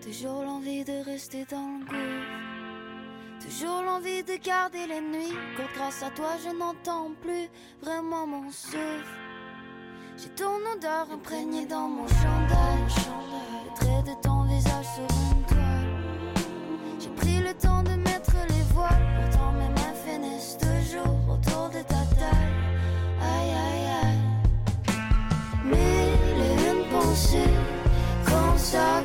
Toujours 0.00 0.42
l'envie 0.42 0.84
de 0.84 1.04
rester 1.04 1.44
dans 1.46 1.80
le 1.90 2.45
Toujours 3.48 3.80
l'envie 3.82 4.24
de 4.24 4.36
garder 4.44 4.86
les 4.88 5.00
nuits. 5.00 5.36
Quand 5.56 5.68
grâce 5.76 6.02
à 6.02 6.10
toi, 6.10 6.30
je 6.44 6.50
n'entends 6.50 7.12
plus 7.22 7.48
vraiment 7.80 8.26
mon 8.26 8.50
souffle. 8.50 9.06
J'ai 10.18 10.28
ton 10.30 10.56
odeur 10.74 11.06
imprégnée 11.12 11.64
dans 11.66 11.88
mon 11.88 12.08
chandail. 12.08 12.82
Le 13.64 13.74
trait 13.76 14.02
de 14.02 14.20
ton 14.20 14.42
visage 14.42 14.86
sur 14.96 15.06
une 15.32 15.44
toile. 15.44 16.42
J'ai 16.98 17.08
pris 17.10 17.38
le 17.38 17.54
temps 17.54 17.84
de 17.84 17.90
mettre 17.90 18.34
les 18.48 18.62
voiles. 18.74 19.06
Pourtant, 19.20 19.52
mes 19.52 19.68
mains 19.68 19.94
finissent 20.04 20.58
toujours 20.58 21.16
autour 21.30 21.68
de 21.68 21.82
ta 21.82 22.02
taille. 22.16 22.56
Aïe, 23.22 23.52
aïe, 23.64 23.88
aïe. 24.02 24.22
Mille 25.64 26.42
et 26.42 26.70
une 26.72 26.84
pensées 26.90 27.54
quand 28.26 28.58
ça 28.58 29.04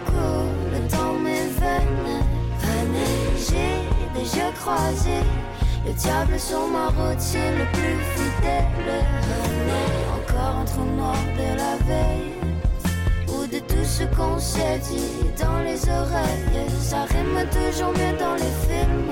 le 5.86 5.93
diable 5.93 6.39
sur 6.39 6.65
ma 6.67 6.88
routine 6.88 7.57
le 7.57 7.65
plus 7.74 7.97
fidèle. 8.15 9.03
encore 10.15 10.57
un 10.61 10.65
trou 10.65 10.86
noir 10.95 11.15
de 11.36 11.57
la 11.57 11.76
veille. 11.86 12.34
Ou 13.28 13.47
de 13.47 13.59
tout 13.59 13.84
ce 13.84 14.03
qu'on 14.15 14.39
s'est 14.39 14.80
dit 14.80 15.30
dans 15.41 15.59
les 15.59 15.89
oreilles. 15.89 16.69
Ça 16.80 17.03
rime 17.03 17.45
toujours 17.49 17.91
mieux 17.91 18.17
dans 18.17 18.36
les 18.36 18.53
films. 18.67 19.11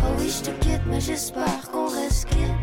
Oh 0.00 0.14
oui, 0.18 0.28
je 0.28 0.50
te 0.50 0.64
quitte, 0.64 0.82
mais 0.86 1.00
j'espère 1.00 1.70
qu'on 1.72 1.88
reste 1.88 2.28
quitte. 2.28 2.61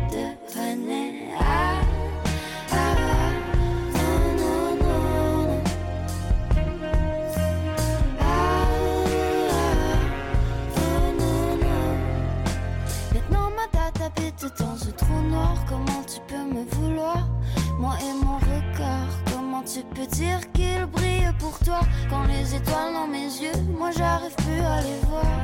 et 17.98 18.24
mon 18.24 18.36
regard. 18.38 19.08
Comment 19.32 19.62
tu 19.62 19.80
peux 19.94 20.06
dire 20.06 20.40
qu'il 20.52 20.86
brille 20.86 21.32
pour 21.38 21.58
toi 21.60 21.80
quand 22.08 22.24
les 22.24 22.54
étoiles 22.54 22.92
dans 22.92 23.06
mes 23.06 23.26
yeux, 23.42 23.60
moi 23.78 23.90
j'arrive 23.96 24.34
plus 24.36 24.60
à 24.60 24.80
les 24.82 25.00
voir. 25.08 25.40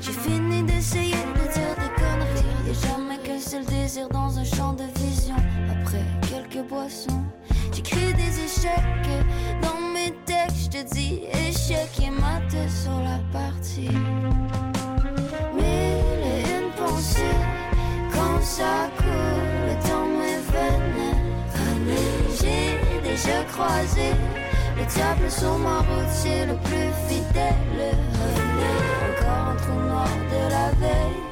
J'ai 0.00 0.12
fini 0.12 0.62
d'essayer 0.62 1.12
de 1.12 1.52
dire 1.52 1.74
des 1.78 1.92
conneries. 2.00 2.70
Et 2.70 2.74
jamais 2.74 3.18
qu'un 3.18 3.40
seul 3.40 3.64
désir 3.64 4.08
dans 4.10 4.38
un 4.38 4.44
champ 4.44 4.72
de 4.74 4.84
vision. 5.00 5.36
Après 5.70 6.04
quelques 6.28 6.66
boissons, 6.68 7.24
j'écris 7.72 8.12
des 8.14 8.44
échecs. 8.44 9.24
Dans 9.62 9.80
mes 9.94 10.12
textes, 10.26 10.64
je 10.64 10.78
te 10.78 10.94
dis 10.94 11.22
échec 11.48 11.88
et 12.02 12.10
maté 12.10 12.68
sur 12.68 12.98
la 13.00 13.18
partie. 13.32 13.88
Mille 15.54 16.22
et 16.34 16.42
une 16.58 16.70
pensée 16.76 17.36
quand 18.12 18.42
ça 18.42 18.90
court. 18.98 19.63
J'ai 23.14 23.20
déjà 23.28 23.44
croisé 23.44 24.10
le 24.76 24.84
diable 24.86 25.30
sur 25.30 25.56
ma 25.58 25.78
route, 25.78 26.48
le 26.48 26.56
plus 26.64 26.90
fidèle. 27.06 27.94
Encore 29.08 29.50
un 29.50 29.56
trou 29.56 29.80
noir 29.88 30.08
de 30.30 30.50
la 30.50 30.70
veille. 30.80 31.22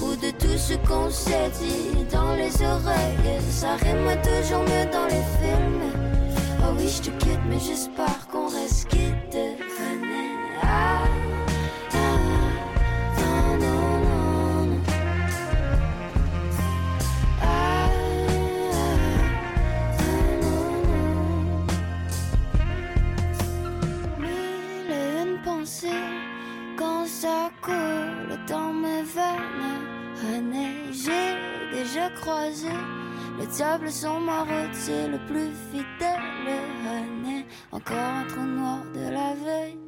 Ou 0.00 0.14
de 0.14 0.30
tout 0.30 0.56
ce 0.56 0.74
qu'on 0.86 1.10
s'est 1.10 1.50
dit 1.58 2.04
dans 2.12 2.34
les 2.34 2.62
oreilles. 2.64 3.40
Ça 3.50 3.74
rime 3.74 4.16
toujours 4.22 4.62
mieux 4.62 4.88
dans 4.92 5.06
les 5.06 5.24
films. 5.40 5.92
Oh 6.60 6.74
oui, 6.78 6.88
je 6.88 7.10
te 7.10 7.24
quitte, 7.24 7.40
mais 7.48 7.58
j'espère 7.58 8.28
qu'on 8.30 8.46
reste 8.48 8.86
quitte. 8.88 9.53
Déjà 32.04 32.20
croisé 32.20 32.68
le 33.38 33.46
diable 33.46 33.90
sur 33.90 34.20
ma 34.20 34.42
route, 34.42 34.74
c'est 34.74 35.08
le 35.08 35.18
plus 35.26 35.50
fidèle. 35.70 36.20
Encore 37.72 37.96
un 37.96 38.24
trou 38.26 38.42
noir 38.42 38.78
de 38.94 39.00
la 39.00 39.34
veille. 39.34 39.78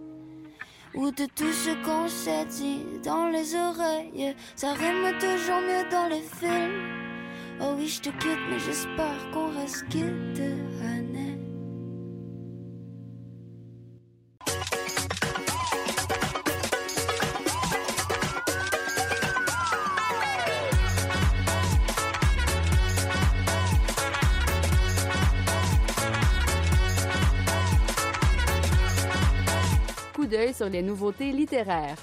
Ou 0.95 1.11
de 1.11 1.27
tout 1.27 1.53
ce 1.53 1.71
qu'on 1.85 2.09
s'est 2.09 2.47
dit 2.47 2.85
dans 3.05 3.29
les 3.29 3.55
oreilles. 3.55 4.35
Ça 4.57 4.73
rime 4.73 5.17
toujours 5.19 5.61
mieux 5.61 5.89
dans 5.91 6.09
les 6.09 6.23
films. 6.23 7.61
Oh 7.61 7.75
oui, 7.77 7.89
je 7.89 8.01
te 8.01 8.09
quitte, 8.11 8.41
mais 8.51 8.59
j'espère 8.59 9.31
qu'on 9.33 9.49
reste 9.59 9.87
quitte. 9.89 10.43
Sur 30.57 30.69
les 30.71 30.83
nouveautés 30.83 31.33
littéraires. 31.33 31.99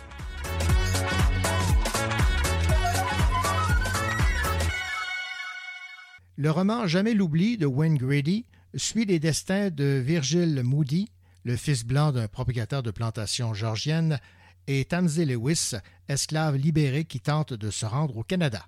Le 6.35 6.51
roman 6.51 6.85
Jamais 6.85 7.15
l'oubli 7.15 7.57
de 7.57 7.65
Wayne 7.65 7.97
Grady 7.97 8.45
suit 8.75 9.05
les 9.05 9.19
destins 9.19 9.71
de 9.71 10.01
Virgil 10.05 10.61
Moody, 10.63 11.09
le 11.43 11.55
fils 11.55 11.83
blanc 11.83 12.11
d'un 12.11 12.27
propriétaire 12.27 12.83
de 12.83 12.91
plantation 12.91 13.55
georgienne, 13.55 14.19
et 14.67 14.85
Tamsey 14.85 15.25
Lewis, 15.25 15.71
esclave 16.07 16.55
libéré 16.55 17.05
qui 17.05 17.19
tente 17.19 17.53
de 17.53 17.71
se 17.71 17.85
rendre 17.87 18.17
au 18.17 18.23
Canada. 18.23 18.67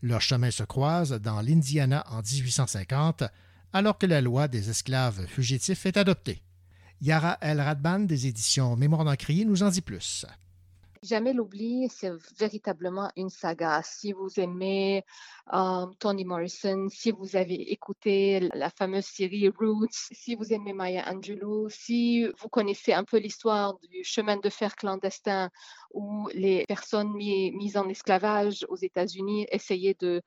Leurs 0.00 0.22
chemins 0.22 0.50
se 0.52 0.62
croisent 0.62 1.18
dans 1.20 1.40
l'Indiana 1.40 2.04
en 2.10 2.22
1850, 2.22 3.24
alors 3.72 3.98
que 3.98 4.06
la 4.06 4.20
loi 4.20 4.46
des 4.46 4.70
esclaves 4.70 5.26
fugitifs 5.26 5.86
est 5.86 5.96
adoptée. 5.96 6.42
Yara 7.00 7.38
El 7.40 7.60
Radban 7.60 8.00
des 8.00 8.26
éditions 8.26 8.76
Mémoire 8.76 9.04
d'Encrier 9.04 9.44
nous 9.44 9.62
en 9.62 9.70
dit 9.70 9.82
plus. 9.82 10.26
Jamais 11.04 11.34
l'oubli, 11.34 11.86
c'est 11.90 12.12
véritablement 12.38 13.10
une 13.14 13.28
saga. 13.28 13.82
Si 13.84 14.12
vous 14.12 14.40
aimez 14.40 15.04
euh, 15.52 15.84
Toni 15.98 16.24
Morrison, 16.24 16.88
si 16.88 17.10
vous 17.10 17.36
avez 17.36 17.72
écouté 17.72 18.48
la 18.54 18.70
fameuse 18.70 19.04
série 19.04 19.50
Roots, 19.50 20.08
si 20.12 20.34
vous 20.34 20.54
aimez 20.54 20.72
Maya 20.72 21.04
Angelou, 21.06 21.68
si 21.68 22.24
vous 22.40 22.48
connaissez 22.48 22.94
un 22.94 23.04
peu 23.04 23.18
l'histoire 23.18 23.78
du 23.80 24.02
chemin 24.02 24.38
de 24.38 24.48
fer 24.48 24.76
clandestin 24.76 25.50
où 25.94 26.28
les 26.34 26.64
personnes 26.66 27.12
mis- 27.14 27.52
mises 27.52 27.76
en 27.76 27.88
esclavage 27.88 28.66
aux 28.68 28.76
États-Unis 28.76 29.46
essayaient 29.50 29.96
de 29.98 30.22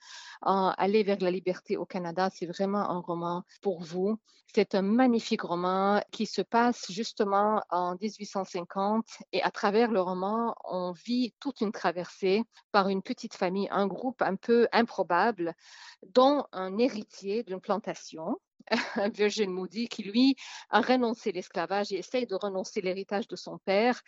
euh, 0.46 0.72
vers 1.04 1.18
la 1.20 1.32
liberté 1.32 1.78
au 1.78 1.86
Canada, 1.86 2.30
c'est 2.34 2.46
vraiment 2.48 2.90
un 2.90 3.00
roman 3.00 3.44
pour 3.62 3.82
vous. 3.84 4.18
C'est 4.56 4.76
un 4.76 4.82
magnifique 4.82 5.42
roman 5.42 6.02
qui 6.12 6.26
se 6.26 6.42
passe 6.42 6.90
justement 6.92 7.62
en 7.70 7.96
1850 8.02 9.06
et 9.34 9.44
à 9.44 9.52
travers 9.52 9.92
le 9.92 10.02
roman, 10.02 10.56
on 10.64 10.94
vit 10.94 11.34
toute 11.40 11.62
une 11.62 11.72
traversée 11.72 12.44
par 12.72 12.88
une 12.90 13.02
petite 13.02 13.36
famille, 13.36 13.68
un 13.72 13.88
groupe 13.88 14.22
un 14.22 14.36
peu 14.36 14.68
improbable, 14.72 15.54
dont 16.14 16.46
un 16.54 16.78
héritier 16.78 17.44
d'une 17.44 17.62
plantation. 17.62 18.38
Virgin 19.14 19.52
Moody, 19.52 19.88
qui 19.88 20.04
lui 20.04 20.36
a 20.70 20.82
renoncé 20.82 21.32
l'esclavage 21.32 21.92
et 21.92 21.98
essaye 21.98 22.26
de 22.28 22.36
renoncer 22.36 22.82
l'héritage 22.82 23.28
de 23.28 23.36
son 23.36 23.58
père, 23.58 24.02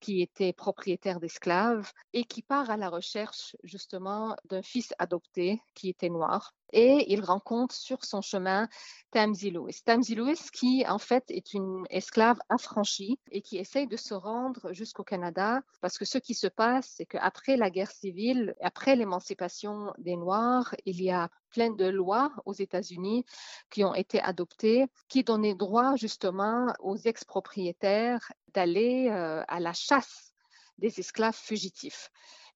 qui 0.00 0.20
était 0.22 0.52
propriétaire 0.52 1.20
d'esclaves, 1.20 1.92
et 2.12 2.24
qui 2.24 2.42
part 2.42 2.70
à 2.70 2.76
la 2.76 2.88
recherche 2.88 3.56
justement 3.62 4.36
d'un 4.44 4.62
fils 4.62 4.92
adopté 4.98 5.60
qui 5.74 5.88
était 5.88 6.10
noir. 6.10 6.54
Et 6.72 7.12
il 7.12 7.22
rencontre 7.22 7.74
sur 7.74 8.04
son 8.04 8.22
chemin 8.22 8.68
Tamsy 9.10 9.50
Lewis. 9.50 9.82
Tamsy 9.84 10.14
Lewis, 10.14 10.48
qui 10.52 10.84
en 10.88 10.98
fait 10.98 11.24
est 11.28 11.52
une 11.52 11.84
esclave 11.90 12.38
affranchie 12.48 13.18
et 13.30 13.42
qui 13.42 13.58
essaye 13.58 13.86
de 13.86 13.96
se 13.96 14.14
rendre 14.14 14.72
jusqu'au 14.72 15.04
Canada, 15.04 15.60
parce 15.80 15.98
que 15.98 16.04
ce 16.04 16.18
qui 16.18 16.34
se 16.34 16.46
passe, 16.46 16.94
c'est 16.96 17.06
qu'après 17.06 17.56
la 17.56 17.70
guerre 17.70 17.90
civile, 17.90 18.54
après 18.62 18.96
l'émancipation 18.96 19.92
des 19.98 20.16
Noirs, 20.16 20.74
il 20.86 21.02
y 21.02 21.10
a 21.10 21.28
plein 21.50 21.70
de 21.70 21.84
lois 21.84 22.32
aux 22.46 22.54
États-Unis 22.54 23.24
qui 23.70 23.84
ont 23.84 23.94
été 23.94 24.20
adoptées, 24.20 24.86
qui 25.08 25.24
donnaient 25.24 25.54
droit 25.54 25.96
justement 25.96 26.72
aux 26.80 26.96
ex-propriétaires 26.96 28.32
d'aller 28.54 29.08
euh, 29.10 29.42
à 29.48 29.60
la 29.60 29.72
chasse 29.72 30.32
des 30.78 30.98
esclaves 30.98 31.36
fugitifs. 31.36 32.10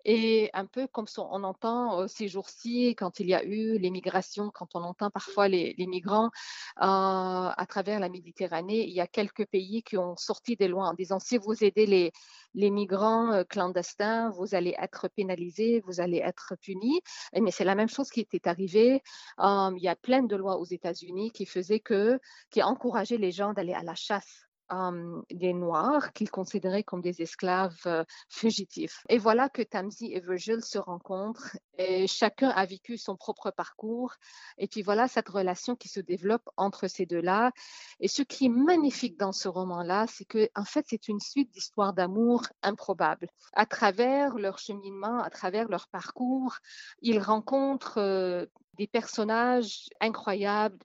Et 0.09 0.51
un 0.55 0.67
peu 0.67 0.87
comme 0.87 1.07
on 1.19 1.43
entend 1.43 2.03
euh, 2.03 2.07
ces 2.07 2.29
jours-ci, 2.29 2.95
quand 2.97 3.19
il 3.19 3.27
y 3.27 3.35
a 3.35 3.43
eu 3.45 3.77
l'émigration, 3.77 4.53
quand 4.55 4.77
on 4.77 4.85
entend 4.85 5.11
parfois 5.11 5.49
les, 5.49 5.75
les 5.79 5.87
migrants 5.89 6.27
euh, 6.27 6.31
à 6.79 7.67
travers 7.69 7.99
la 7.99 8.09
Méditerranée, 8.09 8.85
il 8.87 8.93
y 8.95 9.01
a 9.01 9.09
quelques 9.09 9.47
pays 9.47 9.83
qui 9.83 9.99
ont 9.99 10.17
sorti 10.17 10.55
des 10.55 10.69
lois 10.69 10.87
en 10.87 10.95
disant 10.95 11.19
si 11.19 11.39
vous 11.39 11.65
aidez 11.65 11.87
les, 11.87 12.13
les 12.55 12.71
migrants 12.71 13.33
euh, 13.33 13.43
clandestins, 13.43 14.31
vous 14.31 14.55
allez 14.55 14.77
être 14.79 15.09
pénalisés, 15.09 15.83
vous 15.85 16.01
allez 16.01 16.19
être 16.19 16.55
punis. 16.61 17.01
Mais 17.35 17.51
c'est 17.51 17.65
la 17.65 17.75
même 17.75 17.89
chose 17.89 18.11
qui 18.11 18.21
était 18.21 18.47
arrivée. 18.47 19.03
Il 19.41 19.79
y 19.83 19.89
a 19.89 19.97
plein 19.97 20.23
de 20.23 20.37
lois 20.37 20.59
aux 20.59 20.67
États-Unis 20.67 21.33
qui 21.33 21.47
faisaient 21.47 21.81
que, 21.81 22.21
qui 22.51 22.63
encourageaient 22.63 23.19
les 23.19 23.33
gens 23.33 23.53
d'aller 23.55 23.75
à 23.75 23.83
la 23.83 23.97
chasse 23.97 24.46
euh, 24.73 25.23
des 25.31 25.53
Noirs 25.53 26.13
qu'ils 26.13 26.31
considéraient 26.31 26.83
comme 26.83 27.01
des 27.01 27.23
esclaves 27.23 27.81
euh, 27.87 28.05
fugitifs. 28.29 29.05
Et 29.09 29.19
voilà 29.19 29.49
que 29.49 29.63
Tamsi 29.63 30.13
et 30.13 30.21
Virgil 30.21 30.63
se 30.63 30.79
rencontrent 30.79 31.57
et 31.79 32.07
chacun 32.07 32.49
a 32.49 32.67
vécu 32.67 32.99
son 32.99 33.17
propre 33.17 33.51
parcours. 33.51 34.15
Et 34.59 34.67
puis 34.67 34.83
voilà 34.83 35.09
cette 35.09 35.29
relation 35.29 35.77
qui 35.77 35.89
se 35.89 36.01
développe 36.01 36.49
entre 36.57 36.89
ces 36.89 37.07
deux-là. 37.07 37.53
Et 38.01 38.09
ce 38.09 38.23
qui 38.23 38.47
est 38.47 38.51
magnifique 38.51 39.19
dans 39.19 39.33
ce 39.33 39.49
roman-là, 39.49 40.07
c'est 40.09 40.25
que 40.25 40.49
en 40.55 40.65
fait, 40.65 40.87
c'est 40.89 41.09
une 41.09 41.21
suite 41.21 41.53
d'histoires 41.53 41.93
d'amour 41.93 42.43
improbables. 42.63 43.29
À 43.53 43.67
travers 43.67 44.37
leur 44.37 44.59
cheminement, 44.59 45.19
à 45.21 45.31
travers 45.31 45.69
leur 45.69 45.89
parcours, 45.89 46.57
ils 47.01 47.21
rencontrent 47.21 47.99
euh, 47.99 48.47
des 48.77 48.87
personnages 48.87 49.89
incroyables, 50.01 50.79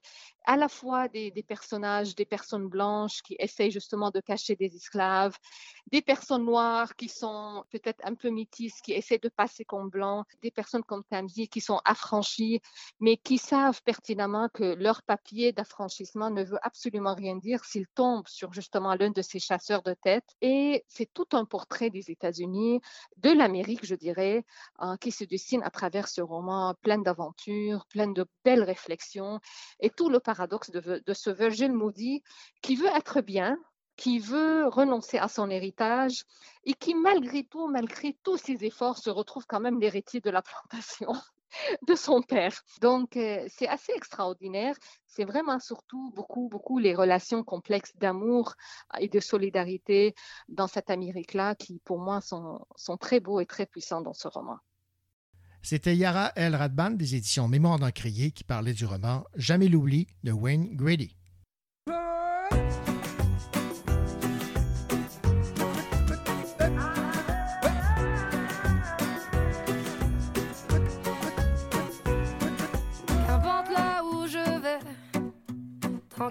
à 0.44 0.56
la 0.56 0.68
fois 0.68 1.08
des, 1.08 1.30
personnages, 1.46 2.14
des 2.14 2.24
personnes 2.24 2.68
blanches 2.68 3.22
qui 3.22 3.36
essayent 3.38 3.70
justement 3.70 4.10
de 4.10 4.20
cacher 4.20 4.56
des 4.56 4.74
esclaves, 4.74 5.36
des 5.90 6.02
personnes 6.02 6.44
noires 6.44 6.96
qui 6.96 7.08
sont 7.08 7.64
peut-être 7.70 8.00
un 8.04 8.14
peu 8.14 8.30
métisses, 8.30 8.80
qui 8.80 8.92
essaient 8.92 9.18
de 9.18 9.28
passer 9.28 9.64
comme 9.64 9.88
blancs, 9.88 10.26
des 10.42 10.50
personnes 10.50 10.82
comme 10.84 11.04
Tamzi 11.04 11.48
qui 11.48 11.60
sont 11.60 11.80
affranchies, 11.84 12.60
mais 13.00 13.16
qui 13.16 13.38
savent 13.38 13.82
pertinemment 13.82 14.48
que 14.52 14.74
leur 14.74 15.02
papier 15.02 15.52
d'affranchissement 15.52 16.30
ne 16.30 16.44
veut 16.44 16.58
absolument 16.62 17.14
rien 17.14 17.36
dire 17.36 17.64
s'ils 17.64 17.88
tombent 17.88 18.28
sur 18.28 18.52
justement 18.52 18.94
l'un 18.94 19.10
de 19.10 19.22
ces 19.22 19.38
chasseurs 19.38 19.82
de 19.82 19.94
tête. 19.94 20.24
Et 20.40 20.84
c'est 20.88 21.12
tout 21.12 21.28
un 21.32 21.44
portrait 21.44 21.90
des 21.90 22.10
États-Unis, 22.10 22.80
de 23.18 23.30
l'Amérique, 23.30 23.84
je 23.84 23.94
dirais, 23.94 24.44
euh, 24.82 24.96
qui 24.96 25.10
se 25.10 25.24
dessine 25.24 25.62
à 25.62 25.70
travers 25.70 26.08
ce 26.08 26.20
roman 26.20 26.74
plein 26.82 26.98
d'aventures, 26.98 27.86
plein 27.86 28.08
de 28.08 28.26
belles 28.44 28.62
réflexions 28.62 29.40
et 29.80 29.90
tout 29.90 30.08
le 30.08 30.20
paradoxe 30.32 30.70
de, 30.70 31.12
ce 31.12 31.30
Virgil 31.30 31.72
Moody 31.72 32.22
qui 32.62 32.74
veut 32.76 32.94
être 32.96 33.20
bien, 33.20 33.58
qui 33.96 34.18
veut 34.18 34.66
renoncer 34.66 35.18
à 35.18 35.28
son 35.28 35.50
héritage 35.50 36.24
et 36.64 36.72
qui, 36.72 36.94
malgré 36.94 37.44
tout, 37.44 37.68
malgré 37.68 38.16
tous 38.22 38.38
ses 38.38 38.64
efforts, 38.64 38.96
se 38.96 39.10
retrouve 39.10 39.44
quand 39.46 39.60
même 39.60 39.78
l'héritier 39.78 40.20
de 40.20 40.30
la 40.30 40.40
plantation 40.40 41.12
de 41.88 41.94
son 41.94 42.22
père. 42.22 42.62
Donc, 42.80 43.18
euh, 43.18 43.46
c'est 43.48 43.68
assez 43.68 43.92
extraordinaire. 43.92 44.74
C'est 45.06 45.26
vraiment 45.26 45.60
surtout 45.60 46.10
beaucoup, 46.16 46.48
beaucoup 46.48 46.78
les 46.78 46.94
relations 46.94 47.44
complexes 47.44 47.94
d'amour 47.96 48.54
et 48.98 49.08
de 49.08 49.20
solidarité 49.20 50.14
dans 50.48 50.66
cette 50.66 50.88
Amérique-là 50.88 51.54
qui, 51.56 51.78
pour 51.84 51.98
moi, 51.98 52.22
sont, 52.22 52.66
sont 52.76 52.96
très 52.96 53.20
beaux 53.20 53.40
et 53.40 53.46
très 53.46 53.66
puissants 53.66 54.00
dans 54.00 54.14
ce 54.14 54.28
roman. 54.28 54.56
C'était 55.62 55.96
Yara 55.96 56.32
El 56.36 56.54
Radban 56.56 56.90
des 56.90 57.14
éditions 57.14 57.48
Mémoire 57.48 57.78
d'un 57.78 57.90
crié 57.90 58.30
qui 58.32 58.44
parlait 58.44 58.74
du 58.74 58.84
roman 58.84 59.24
Jamais 59.36 59.68
l'oubli 59.68 60.06
de 60.24 60.32
Wayne 60.32 60.74
Grady. 60.74 61.16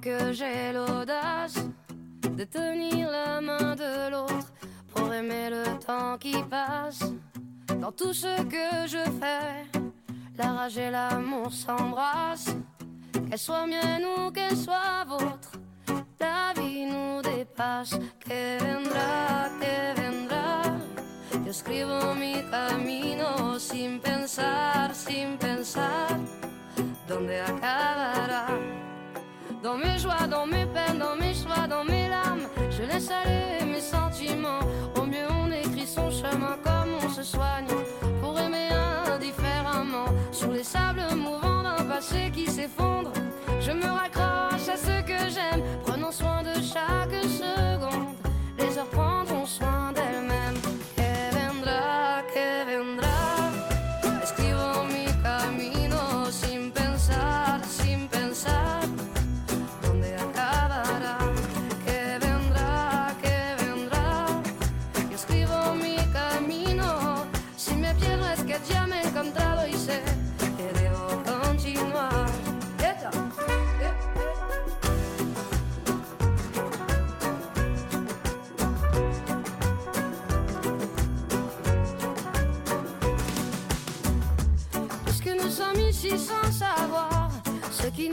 Que 0.02 0.34
j'ai 0.34 0.74
l'audace 0.74 1.64
de 2.24 2.44
tenir 2.46 3.12
la 3.12 3.40
main 3.40 3.76
de 3.76 4.10
l'autre 4.10 4.52
pour 4.96 5.14
aimer 5.14 5.52
le 5.52 5.78
temps 5.86 6.18
qui 6.18 6.34
passe. 6.50 7.04
Dans 7.82 7.92
tout 7.92 8.14
ce 8.14 8.44
que 8.44 8.88
je 8.88 9.04
fais, 9.20 9.82
la 10.38 10.54
rage 10.54 10.78
et 10.78 10.92
l'amour 10.92 11.52
s'embrassent. 11.52 12.56
Qu'elle 13.28 13.40
soit 13.40 13.66
mienne 13.66 14.06
ou 14.06 14.30
qu'elle 14.30 14.56
soit 14.56 15.04
vôtre, 15.08 15.54
la 16.20 16.54
vie 16.62 16.86
nous 16.86 17.24
dépasse. 17.24 17.98
Que 18.20 18.60
vendrá, 18.60 19.50
que 19.60 20.00
vendrá. 20.00 20.62
Yo 21.44 21.50
escribo 21.50 22.14
mi 22.14 22.36
camino 22.52 23.58
sin 23.58 24.00
pensar, 24.00 24.94
sin 24.94 25.38
pensar 25.40 26.20
dónde 27.08 27.42
acabará? 27.42 28.46
Dans 29.64 29.78
mes 29.78 29.98
joies, 29.98 30.28
dans 30.30 30.46
mes 30.46 30.68
peines, 30.68 31.00
dans 31.00 31.16
mes 31.16 31.34
choix, 31.34 31.68
dans 31.68 31.84
mes 31.84 32.08
larmes, 32.10 32.48
je 32.70 32.84
laisse 32.84 33.10
aller 33.10 33.66
mes 33.66 33.82
sentiments. 33.82 34.64
Au 34.96 35.06
mieux, 35.06 35.41
son 35.96 36.10
chemin 36.10 36.56
comme 36.64 36.92
on 37.04 37.10
se 37.10 37.24
soigne 37.24 37.68
pour 38.22 38.39
aimer 38.39 38.70
indifféremment. 39.14 40.06
Sur 40.32 40.52
les 40.52 40.64
sables 40.64 41.04
mouvants 41.16 41.64
d'un 41.64 41.84
passé 41.84 42.32
qui 42.34 42.48
s'effondre, 42.48 43.12
je 43.60 43.72
me 43.72 43.86
raccroche 43.86 44.31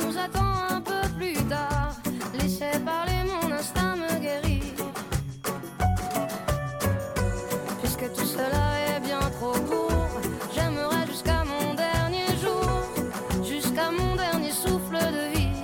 nous 0.05 0.16
attend 0.18 0.53
un 0.70 0.80
peu 0.80 1.03
plus 1.16 1.34
tard, 1.49 1.92
laissez 2.34 2.78
parler 2.84 3.20
mon 3.30 3.53
instinct 3.53 3.96
me 3.96 4.18
guérit. 4.18 4.74
Puisque 7.80 8.12
tout 8.12 8.24
cela 8.24 8.66
est 8.88 9.01
bien 9.01 9.20
trop 9.38 9.59
court, 9.70 10.20
j'aimerais 10.55 11.07
jusqu'à 11.07 11.44
mon 11.44 11.74
dernier 11.74 12.28
jour, 12.42 13.44
jusqu'à 13.44 13.90
mon 13.90 14.16
dernier 14.16 14.51
souffle 14.51 14.99
de 14.99 15.24
vie. 15.36 15.62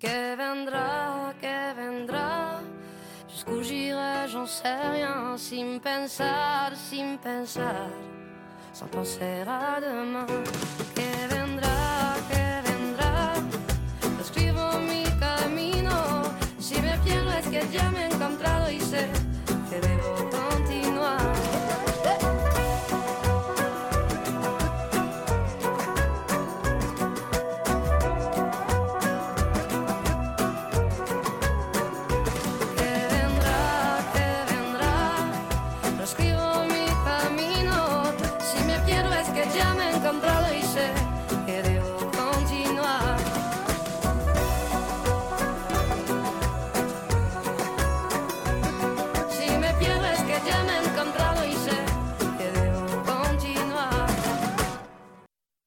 Que 0.00 0.36
vendrá, 0.36 1.32
que 1.40 1.58
vendrá, 1.80 2.60
jusqu'où 3.28 3.62
j'irai, 3.62 4.28
j'en 4.28 4.46
sais 4.46 4.80
rien, 4.92 5.36
sin 5.36 5.78
pensar, 5.78 6.72
sin 6.74 7.16
pensar 7.22 7.88
sans 8.74 8.86
penser 8.86 9.44
à 9.46 9.80
demain. 9.80 10.26
llamen. 17.72 18.13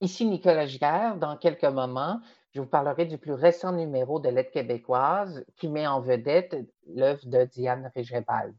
Ici 0.07 0.25
Nicolas 0.25 0.67
Giguère. 0.67 1.17
Dans 1.17 1.35
quelques 1.35 1.65
moments, 1.65 2.21
je 2.53 2.61
vous 2.61 2.65
parlerai 2.65 3.05
du 3.07 3.17
plus 3.17 3.33
récent 3.33 3.73
numéro 3.73 4.21
de 4.21 4.29
l'aide 4.29 4.51
québécoise 4.51 5.43
qui 5.57 5.67
met 5.67 5.85
en 5.85 5.99
vedette 5.99 6.55
l'œuvre 6.87 7.25
de 7.25 7.43
Diane 7.43 7.91
Régébald. 7.93 8.55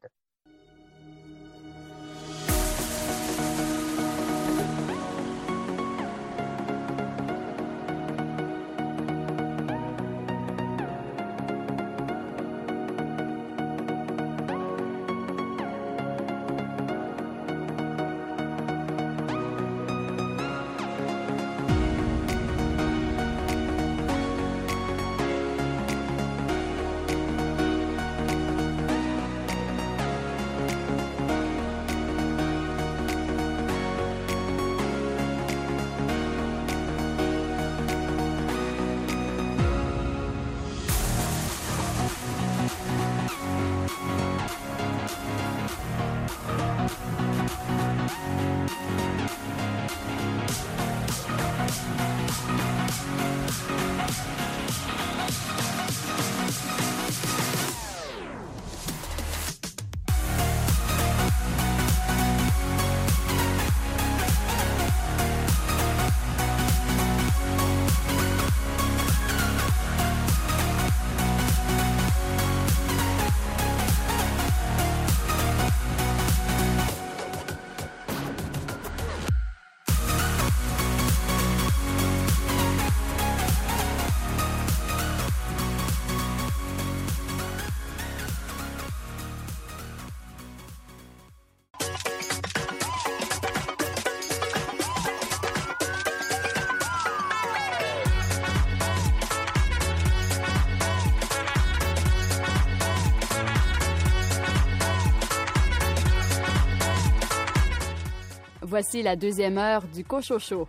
Voici 108.81 109.03
la 109.03 109.17
deuxième 109.17 109.59
heure 109.59 109.83
du 109.89 110.05
Cochocho. 110.05 110.69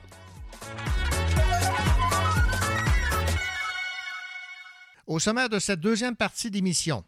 Au 5.06 5.20
sommaire 5.20 5.48
de 5.48 5.60
cette 5.60 5.80
deuxième 5.80 6.16
partie 6.16 6.50
d'émission, 6.50 7.04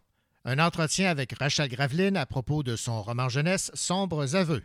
un 0.45 0.59
entretien 0.59 1.09
avec 1.09 1.33
Rachel 1.39 1.69
Graveline 1.69 2.17
à 2.17 2.27
propos 2.27 2.61
de 2.61 2.75
son 2.75 3.01
roman 3.01 3.29
jeunesse 3.29 3.71
Sombres 3.73 4.35
aveux. 4.35 4.61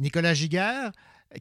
Nicolas 0.00 0.34
Giguère, 0.34 0.90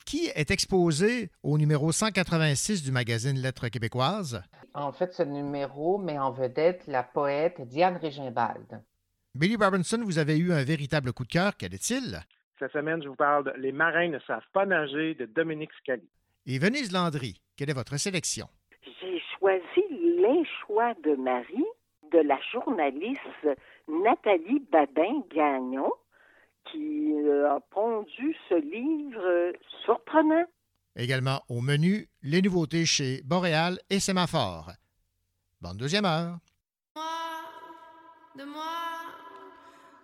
qui 0.05 0.27
est 0.27 0.51
exposé 0.51 1.31
au 1.41 1.57
numéro 1.57 1.91
186 1.91 2.83
du 2.83 2.91
magazine 2.91 3.39
Lettres 3.39 3.69
québécoises? 3.69 4.43
En 4.75 4.91
fait, 4.91 5.15
ce 5.15 5.23
numéro 5.23 5.97
met 5.97 6.19
en 6.19 6.31
vedette 6.31 6.83
la 6.85 7.01
poète 7.01 7.59
Diane 7.61 7.97
Régimbald. 7.97 8.83
Billy 9.33 9.55
Robinson, 9.55 9.99
vous 10.03 10.19
avez 10.19 10.37
eu 10.37 10.53
un 10.53 10.63
véritable 10.63 11.11
coup 11.11 11.23
de 11.23 11.29
cœur. 11.29 11.57
Quel 11.57 11.73
est-il? 11.73 12.23
Cette 12.59 12.71
semaine, 12.71 13.03
je 13.03 13.07
vous 13.07 13.15
parle 13.15 13.43
de 13.45 13.51
Les 13.57 13.71
marins 13.71 14.09
ne 14.09 14.19
savent 14.19 14.47
pas 14.51 14.65
nager 14.65 15.13
de 15.13 15.25
Dominique 15.25 15.71
Scali. 15.79 16.09
Et 16.47 16.57
Venise 16.57 16.91
Landry, 16.91 17.39
quelle 17.55 17.69
est 17.69 17.73
votre 17.73 17.97
sélection? 17.97 18.47
J'ai 18.99 19.21
choisi 19.37 19.83
Les 19.91 20.43
choix 20.65 20.93
de 21.03 21.15
Marie 21.15 21.65
de 22.11 22.19
la 22.19 22.39
journaliste 22.51 23.21
Nathalie 23.87 24.65
Babin-Gagnon 24.71 25.91
qui 26.71 27.13
euh, 27.13 27.49
a 27.49 27.59
pondu 27.59 28.35
ce 28.49 28.55
livre 28.55 29.53
surprenant. 29.85 30.45
Également 30.95 31.41
au 31.49 31.61
menu, 31.61 32.07
les 32.23 32.41
nouveautés 32.41 32.85
chez 32.85 33.21
Boréal 33.23 33.77
et 33.89 33.99
Sémaphore. 33.99 34.71
Bonne 35.61 35.77
deuxième 35.77 36.05
heure. 36.05 36.37
De 36.95 36.99
moi. 36.99 37.07
De 38.37 38.43
moi. 38.45 38.97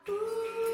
Sortez-moi 0.06 0.73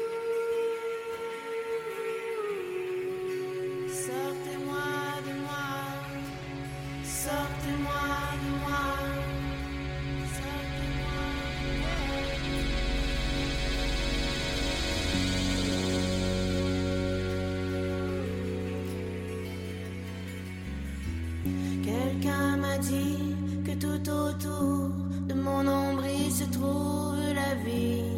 dit 22.80 23.36
que 23.64 23.72
tout 23.72 24.10
autour 24.10 24.90
de 25.28 25.34
mon 25.34 25.62
nombril 25.62 26.30
se 26.30 26.44
trouve 26.44 27.18
la 27.34 27.54
vie. 27.64 28.09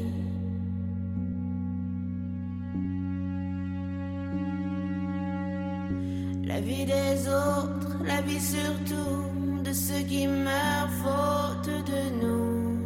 La 6.52 6.60
vie 6.60 6.84
des 6.84 7.28
autres, 7.28 7.96
la 8.04 8.20
vie 8.20 8.38
surtout 8.38 9.62
de 9.64 9.72
ceux 9.72 10.02
qui 10.02 10.26
meurent 10.26 10.90
faute 11.02 11.70
de 11.92 12.02
nous. 12.20 12.78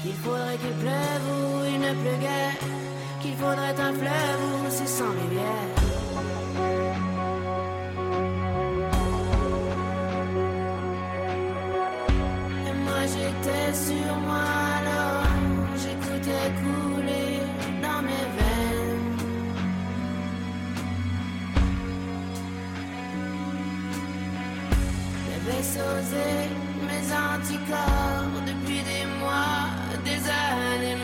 Qu'il 0.00 0.14
faudrait 0.24 0.56
qu'il 0.56 0.76
pleuve 0.84 1.26
ou 1.36 1.64
il 1.66 1.80
ne 1.80 1.92
pleut 2.02 2.20
guère, 2.26 2.58
qu'il 3.20 3.34
faudrait 3.34 3.78
un 3.88 3.92
fleuve 3.92 4.42
ou 4.54 4.70
c'est 4.70 4.88
sans 4.88 5.10
rivière. 5.10 5.70
Et 12.66 12.74
moi 12.84 13.00
j'étais 13.12 13.74
sur 13.74 14.16
moi 14.28 14.63
Mes 25.76 27.12
anticorps 27.12 28.40
depuis 28.46 28.80
des 28.82 29.06
mois, 29.18 29.66
des 30.04 30.20
années 30.30 31.03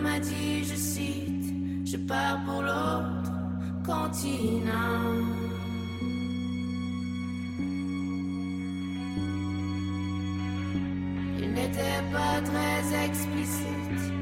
m'a 0.00 0.18
dit, 0.18 0.64
je 0.64 0.74
cite, 0.74 1.54
je 1.84 1.96
pars 1.96 2.38
pour 2.44 2.62
l'autre 2.62 3.32
continent. 3.84 5.24
Il 11.38 11.52
n'était 11.52 12.02
pas 12.12 12.40
très 12.44 13.06
explicite, 13.06 14.12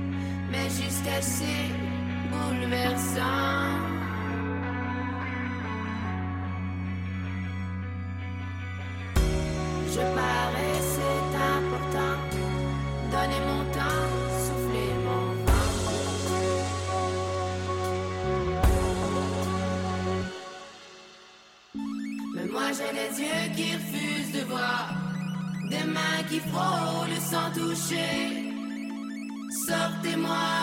mais 0.51 0.69
juste 0.71 1.07
assez 1.19 1.71
bouleversant. 2.31 3.86
Qui 23.57 23.73
refusent 23.73 24.33
de 24.33 24.45
voir, 24.45 24.91
des 25.71 25.85
mains 25.95 26.23
qui 26.29 26.41
frôlent 26.41 27.23
sans 27.33 27.51
toucher. 27.53 28.53
Sortez-moi 29.67 30.56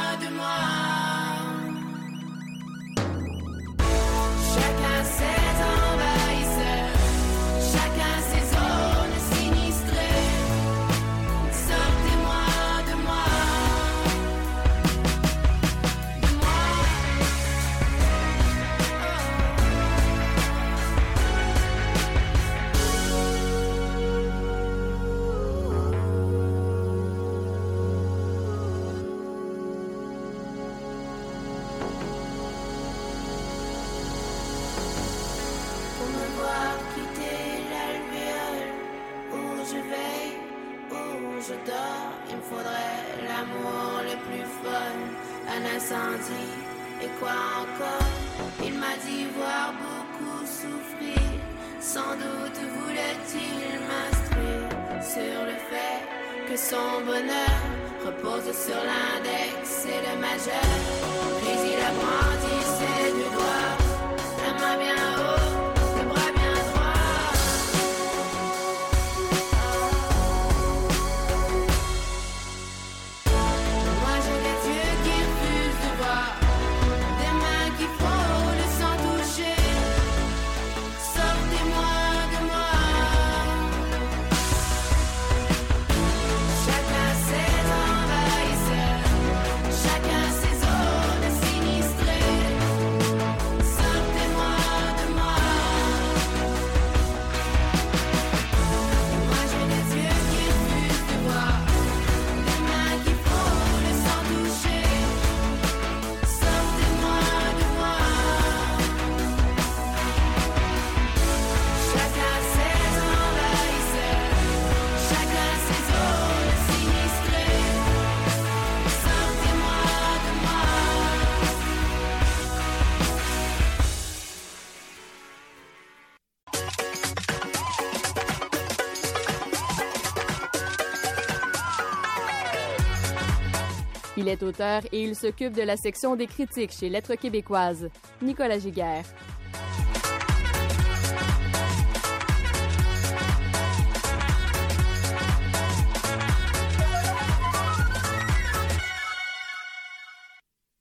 est 134.43 134.47
auteur 134.47 134.81
et 134.91 135.03
il 135.03 135.15
s'occupe 135.15 135.53
de 135.53 135.61
la 135.61 135.77
section 135.77 136.15
des 136.15 136.27
critiques 136.27 136.71
chez 136.71 136.89
Lettres 136.89 137.15
québécoises. 137.15 137.89
Nicolas 138.21 138.59
Giguère. 138.59 139.05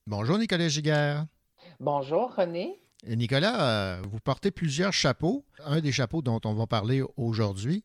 Bonjour 0.07 0.39
Nicolas 0.39 0.69
Giguère. 0.69 1.27
Bonjour 1.81 2.35
René. 2.35 2.79
Nicolas, 3.07 3.97
euh, 3.97 4.03
vous 4.11 4.21
portez 4.21 4.51
plusieurs 4.51 4.93
chapeaux. 4.93 5.45
Un 5.65 5.81
des 5.81 5.91
chapeaux 5.91 6.23
dont 6.23 6.41
on 6.45 6.55
va 6.55 6.67
parler 6.67 7.03
aujourd'hui, 7.17 7.83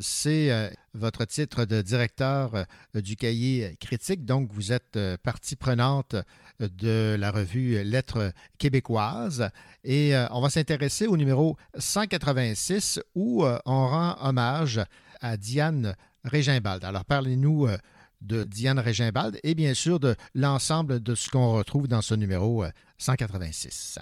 c'est 0.00 0.50
euh, 0.50 0.68
votre 0.94 1.24
titre 1.24 1.64
de 1.64 1.82
directeur 1.82 2.54
euh, 2.54 3.00
du 3.00 3.16
cahier 3.16 3.76
critique. 3.80 4.24
Donc, 4.24 4.50
vous 4.52 4.72
êtes 4.72 4.96
euh, 4.96 5.16
partie 5.22 5.56
prenante 5.56 6.16
de 6.58 7.16
la 7.18 7.30
revue 7.30 7.82
Lettres 7.84 8.32
québécoises. 8.58 9.48
Et 9.84 10.12
on 10.30 10.42
va 10.42 10.50
s'intéresser 10.50 11.06
au 11.06 11.16
numéro 11.16 11.56
186 11.78 13.00
où 13.14 13.44
on 13.44 13.86
rend 13.86 14.16
hommage 14.20 14.82
à 15.22 15.38
Diane 15.38 15.96
Régimbald. 16.24 16.84
Alors, 16.84 17.06
parlez-nous 17.06 17.66
de 18.20 18.44
Diane 18.44 18.78
Régimbald 18.78 19.38
et 19.42 19.54
bien 19.54 19.74
sûr 19.74 20.00
de 20.00 20.14
l'ensemble 20.34 21.00
de 21.00 21.14
ce 21.14 21.30
qu'on 21.30 21.52
retrouve 21.52 21.88
dans 21.88 22.02
ce 22.02 22.14
numéro 22.14 22.64
euh, 22.64 22.70
186. 22.98 23.98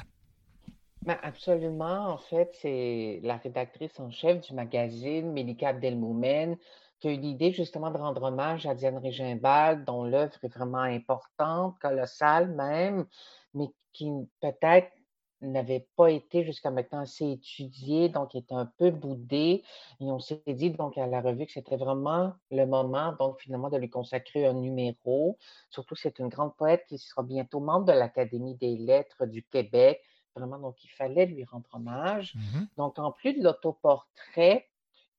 Ben, 1.03 1.17
absolument. 1.23 2.09
En 2.09 2.19
fait, 2.19 2.51
c'est 2.61 3.21
la 3.23 3.37
rédactrice 3.37 3.99
en 4.01 4.11
chef 4.11 4.41
du 4.41 4.53
magazine, 4.55 5.33
Mélika 5.33 5.69
Abdelmoumen, 5.69 6.57
qui 6.99 7.09
a 7.09 7.13
eu 7.13 7.17
l'idée 7.17 7.53
justement 7.53 7.91
de 7.91 7.99
rendre 7.99 8.23
hommage 8.25 8.67
à 8.67 8.75
Diane 8.75 8.99
Régimbald, 8.99 9.85
dont 9.85 10.03
l'œuvre 10.05 10.35
est 10.43 10.49
vraiment 10.49 10.79
importante, 10.79 11.79
colossale 11.81 12.51
même, 12.51 13.07
mais 13.55 13.69
qui 13.93 14.11
peut-être 14.41 14.91
n'avait 15.41 15.87
pas 15.97 16.11
été 16.11 16.43
jusqu'à 16.45 16.73
maintenant 16.73 17.01
assez 17.01 17.31
étudiée, 17.31 18.09
donc 18.09 18.35
est 18.35 18.51
un 18.51 18.67
peu 18.67 18.91
boudée. 18.91 19.63
Et 20.01 20.05
on 20.11 20.19
s'est 20.19 20.43
dit 20.49 20.71
donc 20.73 20.99
à 20.99 21.07
la 21.07 21.21
revue 21.21 21.47
que 21.47 21.53
c'était 21.53 21.77
vraiment 21.77 22.33
le 22.51 22.67
moment, 22.67 23.13
donc 23.13 23.39
finalement, 23.41 23.71
de 23.71 23.77
lui 23.77 23.89
consacrer 23.89 24.47
un 24.47 24.55
numéro. 24.55 25.39
Surtout, 25.71 25.95
c'est 25.95 26.19
une 26.19 26.29
grande 26.29 26.57
poète 26.57 26.85
qui 26.89 26.99
sera 26.99 27.23
bientôt 27.23 27.61
membre 27.61 27.87
de 27.87 27.93
l'Académie 27.93 28.57
des 28.57 28.77
lettres 28.77 29.27
du 29.27 29.45
Québec. 29.45 30.03
Donc 30.39 30.83
il 30.85 30.89
fallait 30.89 31.27
lui 31.27 31.45
rendre 31.45 31.69
hommage. 31.73 32.35
Donc, 32.77 32.99
en 32.99 33.13
plus 33.13 33.35
de 33.35 33.43
l'autoportrait 33.43 34.69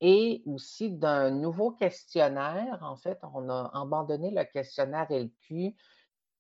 et 0.01 0.41
aussi 0.45 0.91
d'un 0.91 1.29
nouveau 1.29 1.71
questionnaire, 1.71 2.79
en 2.81 2.95
fait, 2.95 3.19
on 3.33 3.49
a 3.49 3.69
abandonné 3.73 4.31
le 4.31 4.43
questionnaire 4.45 5.07
LQ 5.09 5.75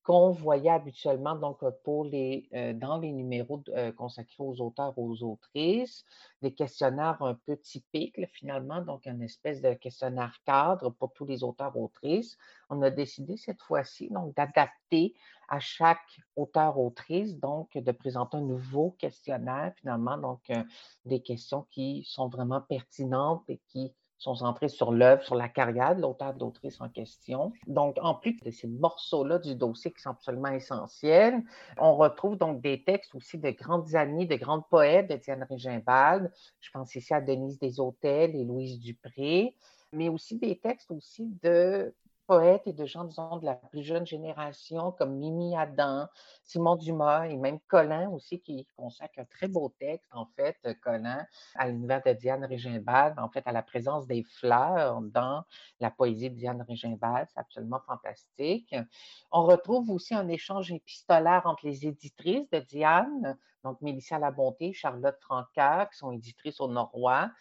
qu'on 0.09 0.31
voyait 0.31 0.71
habituellement 0.71 1.35
donc 1.35 1.59
pour 1.83 2.03
les, 2.03 2.49
euh, 2.55 2.73
dans 2.73 2.97
les 2.97 3.11
numéros 3.11 3.61
euh, 3.69 3.91
consacrés 3.91 4.43
aux 4.43 4.59
auteurs, 4.59 4.97
aux 4.97 5.21
autrices, 5.21 6.03
des 6.41 6.51
questionnaires 6.51 7.21
un 7.21 7.35
peu 7.35 7.55
typiques 7.57 8.19
finalement, 8.33 8.81
donc 8.81 9.05
une 9.05 9.21
espèce 9.21 9.61
de 9.61 9.75
questionnaire 9.75 10.33
cadre 10.47 10.89
pour 10.89 11.13
tous 11.13 11.25
les 11.25 11.43
auteurs, 11.43 11.77
autrices. 11.77 12.39
On 12.71 12.81
a 12.81 12.89
décidé 12.89 13.37
cette 13.37 13.61
fois-ci 13.61 14.09
d'adapter 14.35 15.13
à 15.47 15.59
chaque 15.59 16.19
auteur, 16.35 16.79
autrice, 16.79 17.37
donc 17.37 17.77
de 17.77 17.91
présenter 17.91 18.37
un 18.37 18.41
nouveau 18.41 18.95
questionnaire 18.97 19.73
finalement, 19.75 20.17
donc 20.17 20.41
euh, 20.49 20.63
des 21.05 21.21
questions 21.21 21.67
qui 21.69 22.03
sont 22.09 22.29
vraiment 22.29 22.61
pertinentes 22.61 23.43
et 23.47 23.61
qui 23.67 23.93
sont 24.19 24.35
centrées 24.35 24.67
sur 24.67 24.91
l'œuvre, 24.91 25.23
sur 25.23 25.35
la 25.35 25.47
carrière 25.47 25.95
de 25.95 26.01
l'auteur 26.01 26.33
d'autrice 26.33 26.79
en 26.81 26.89
question. 26.89 27.53
Donc, 27.67 27.97
en 28.01 28.13
plus 28.13 28.35
de 28.41 28.51
ces 28.51 28.67
morceaux-là 28.67 29.39
du 29.39 29.55
dossier 29.55 29.91
qui 29.91 30.01
sont 30.01 30.11
absolument 30.11 30.49
essentiels, 30.49 31.41
on 31.77 31.95
retrouve 31.95 32.37
donc 32.37 32.61
des 32.61 32.83
textes 32.83 33.15
aussi 33.15 33.37
de 33.37 33.49
grandes 33.51 33.95
amies, 33.95 34.27
de 34.27 34.35
grandes 34.35 34.67
poètes 34.69 35.09
de 35.09 35.15
Diane 35.15 35.45
Régimbald. 35.49 36.31
Je 36.59 36.69
pense 36.71 36.93
ici 36.95 37.13
à 37.13 37.21
Denise 37.21 37.57
Desautels 37.57 38.35
et 38.35 38.43
Louise 38.43 38.79
Dupré, 38.79 39.55
mais 39.93 40.09
aussi 40.09 40.37
des 40.37 40.59
textes 40.59 40.91
aussi 40.91 41.25
de 41.41 41.93
poètes 42.29 42.67
et 42.67 42.73
de 42.73 42.85
gens, 42.85 43.05
disons, 43.05 43.37
de 43.37 43.45
la 43.45 43.55
plus 43.55 43.81
jeune 43.81 44.05
génération, 44.05 44.91
comme 44.91 45.15
Mimi 45.15 45.57
Adam, 45.57 46.07
Simon 46.43 46.75
Dumas 46.75 47.25
et 47.25 47.35
même 47.37 47.59
Colin 47.61 48.07
aussi, 48.11 48.39
qui 48.39 48.67
consacre 48.77 49.17
un 49.17 49.25
très 49.25 49.47
beau 49.47 49.73
texte, 49.79 50.05
en 50.11 50.27
fait, 50.35 50.55
euh, 50.67 50.75
Colin, 50.79 51.25
à 51.55 51.67
l'univers 51.67 52.03
de 52.05 52.13
Diane 52.13 52.45
Régimbald, 52.45 53.17
en 53.17 53.29
fait, 53.29 53.41
à 53.47 53.51
la 53.51 53.63
présence 53.63 54.05
des 54.05 54.21
fleurs 54.21 55.01
dans 55.01 55.43
la 55.79 55.89
poésie 55.89 56.29
de 56.29 56.35
Diane 56.35 56.61
Régimbald. 56.61 57.27
C'est 57.33 57.39
absolument 57.39 57.81
fantastique. 57.87 58.75
On 59.31 59.41
retrouve 59.45 59.89
aussi 59.89 60.13
un 60.13 60.27
échange 60.27 60.71
épistolaire 60.71 61.41
entre 61.45 61.65
les 61.65 61.87
éditrices 61.87 62.47
de 62.51 62.59
Diane, 62.59 63.39
donc 63.63 63.81
Mélissa 63.81 64.19
Labonté, 64.19 64.71
Charlotte 64.73 65.17
Francaire, 65.19 65.89
qui 65.91 65.97
sont 65.97 66.11
éditrices 66.11 66.61
au 66.61 66.67
Norois, 66.67 67.31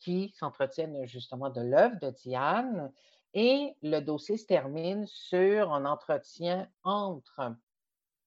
qui 0.00 0.32
s'entretiennent 0.38 1.04
justement 1.06 1.50
de 1.50 1.60
l'œuvre 1.60 1.98
de 2.00 2.08
Diane. 2.08 2.90
Et 3.34 3.74
le 3.82 4.00
dossier 4.00 4.36
se 4.36 4.46
termine 4.46 5.06
sur 5.06 5.72
un 5.72 5.84
entretien 5.84 6.68
entre 6.82 7.54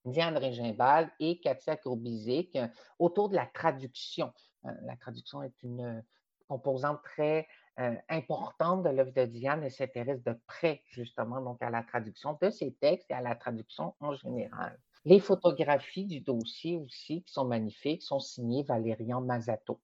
Diane 0.05 0.37
Régimbald 0.37 1.09
et 1.19 1.39
Katia 1.39 1.75
Kourbizik 1.77 2.57
autour 2.99 3.29
de 3.29 3.35
la 3.35 3.45
traduction. 3.45 4.31
Euh, 4.65 4.71
La 4.83 4.95
traduction 4.95 5.43
est 5.43 5.63
une 5.63 6.03
composante 6.47 7.01
très 7.03 7.47
euh, 7.79 7.95
importante 8.09 8.83
de 8.83 8.89
l'œuvre 8.89 9.13
de 9.13 9.25
Diane. 9.25 9.63
Elle 9.63 9.71
s'intéresse 9.71 10.23
de 10.23 10.37
près 10.47 10.83
justement 10.89 11.41
donc 11.41 11.61
à 11.61 11.69
la 11.69 11.83
traduction 11.83 12.37
de 12.41 12.49
ses 12.49 12.73
textes 12.73 13.09
et 13.09 13.13
à 13.13 13.21
la 13.21 13.35
traduction 13.35 13.95
en 13.99 14.13
général. 14.13 14.77
Les 15.05 15.19
photographies 15.19 16.05
du 16.05 16.19
dossier 16.19 16.77
aussi, 16.77 17.23
qui 17.23 17.33
sont 17.33 17.45
magnifiques, 17.45 18.03
sont 18.03 18.19
signées 18.19 18.63
Valérian 18.63 19.21
Mazato. 19.21 19.79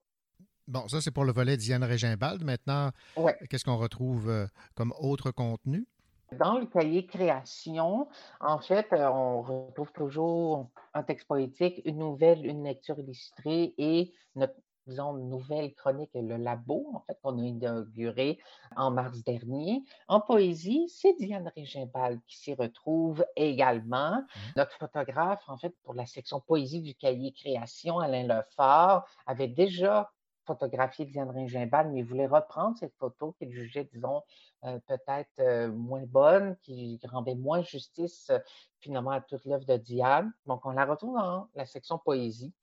Bon, 0.67 0.87
ça, 0.87 1.01
c'est 1.01 1.11
pour 1.11 1.23
le 1.25 1.31
volet 1.31 1.57
Diane 1.57 1.83
Régimbald. 1.83 2.43
Maintenant, 2.43 2.91
Ouais. 3.15 3.37
qu'est-ce 3.49 3.63
qu'on 3.65 3.77
retrouve 3.77 4.29
euh, 4.29 4.47
comme 4.75 4.93
autre 4.99 5.31
contenu? 5.31 5.87
Dans 6.33 6.59
le 6.59 6.65
cahier 6.65 7.05
création, 7.05 8.09
en 8.41 8.59
fait, 8.59 8.91
euh, 8.91 9.07
on 9.09 9.41
retrouve 9.41 9.93
toujours 9.93 10.71
un 10.93 11.03
texte 11.03 11.25
poétique, 11.27 11.81
une 11.85 11.99
nouvelle, 11.99 12.45
une 12.45 12.65
lecture 12.65 12.99
illustrée 12.99 13.73
et 13.77 14.13
notre, 14.35 14.55
disons, 14.87 15.13
nouvelle 15.13 15.73
chronique, 15.73 16.11
le 16.15 16.35
labo, 16.35 16.91
en 16.93 16.99
fait, 17.07 17.17
qu'on 17.23 17.39
a 17.39 17.41
inauguré 17.45 18.39
en 18.75 18.91
mars 18.91 19.23
dernier. 19.23 19.83
En 20.09 20.19
poésie, 20.19 20.89
c'est 20.89 21.13
Diane 21.13 21.49
Régimbald 21.55 22.19
qui 22.27 22.35
s'y 22.37 22.53
retrouve 22.53 23.25
également. 23.37 24.21
Notre 24.57 24.73
photographe, 24.77 25.43
en 25.47 25.57
fait, 25.57 25.73
pour 25.83 25.93
la 25.93 26.05
section 26.05 26.41
poésie 26.41 26.81
du 26.81 26.93
cahier 26.93 27.31
création, 27.31 27.99
Alain 27.99 28.27
Lefort, 28.27 29.05
avait 29.25 29.47
déjà 29.47 30.11
photographié 30.47 31.05
Diane 31.05 31.29
Régimbald, 31.29 31.91
mais 31.91 31.99
il 31.99 32.05
voulait 32.05 32.25
reprendre 32.25 32.75
cette 32.77 32.95
photo 32.95 33.33
qu'il 33.37 33.51
jugeait, 33.51 33.87
disons, 33.93 34.23
euh, 34.63 34.79
peut-être 34.87 35.39
euh, 35.39 35.71
moins 35.71 36.05
bonne, 36.05 36.55
qui 36.63 36.99
rendait 37.03 37.35
moins 37.35 37.61
justice 37.61 38.29
euh, 38.31 38.39
finalement 38.79 39.11
à 39.11 39.21
toute 39.21 39.45
l'œuvre 39.45 39.65
de 39.65 39.77
Diane. 39.77 40.33
Donc, 40.45 40.65
on 40.65 40.71
la 40.71 40.85
retrouve 40.85 41.15
dans 41.15 41.47
la 41.53 41.65
section 41.65 41.99
poésie. 41.99 42.53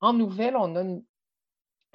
En 0.00 0.12
nouvelle, 0.12 0.56
on 0.56 0.76
a 0.76 1.00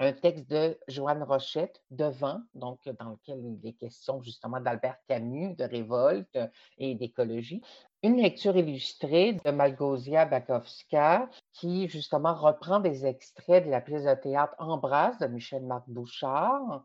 un 0.00 0.12
texte 0.12 0.48
de 0.48 0.78
Joanne 0.86 1.22
Rochette, 1.22 1.82
Devant, 1.90 2.40
donc 2.54 2.80
dans 2.98 3.10
lequel 3.10 3.44
il 3.44 3.66
est 3.66 3.72
question 3.72 4.22
justement 4.22 4.60
d'Albert 4.60 4.98
Camus, 5.08 5.54
de 5.56 5.64
révolte 5.64 6.38
et 6.78 6.94
d'écologie. 6.94 7.62
Une 8.04 8.22
lecture 8.22 8.56
illustrée 8.56 9.32
de 9.32 9.50
Malgosia 9.50 10.24
Bakowska, 10.24 11.28
qui 11.52 11.88
justement 11.88 12.32
reprend 12.32 12.78
des 12.78 13.06
extraits 13.06 13.64
de 13.64 13.70
la 13.70 13.80
pièce 13.80 14.04
de 14.04 14.14
théâtre 14.14 14.54
Embrasse 14.60 15.18
de 15.18 15.26
Michel-Marc 15.26 15.82
Bouchard. 15.88 16.84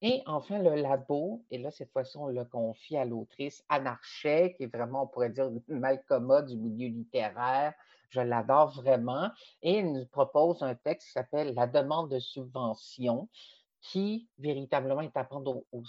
Et 0.00 0.22
enfin, 0.24 0.58
le 0.58 0.74
labo, 0.76 1.44
et 1.50 1.58
là, 1.58 1.70
cette 1.70 1.92
fois-ci, 1.92 2.16
on 2.16 2.28
le 2.28 2.46
confie 2.46 2.96
à 2.96 3.04
l'autrice 3.04 3.62
Anne 3.68 3.86
Archet, 3.86 4.54
qui 4.56 4.62
est 4.62 4.74
vraiment, 4.74 5.02
on 5.02 5.06
pourrait 5.06 5.28
dire, 5.28 5.50
une 5.68 5.78
Malcoma 5.78 6.40
du 6.40 6.56
milieu 6.56 6.88
littéraire. 6.88 7.74
Je 8.08 8.22
l'adore 8.22 8.70
vraiment. 8.70 9.28
Et 9.60 9.80
elle 9.80 9.92
nous 9.92 10.06
propose 10.06 10.62
un 10.62 10.74
texte 10.74 11.08
qui 11.08 11.12
s'appelle 11.12 11.52
La 11.52 11.66
demande 11.66 12.10
de 12.10 12.18
subvention, 12.18 13.28
qui 13.90 14.26
véritablement 14.38 15.00
est 15.00 15.16
à 15.16 15.22
prendre 15.22 15.62
au, 15.70 15.82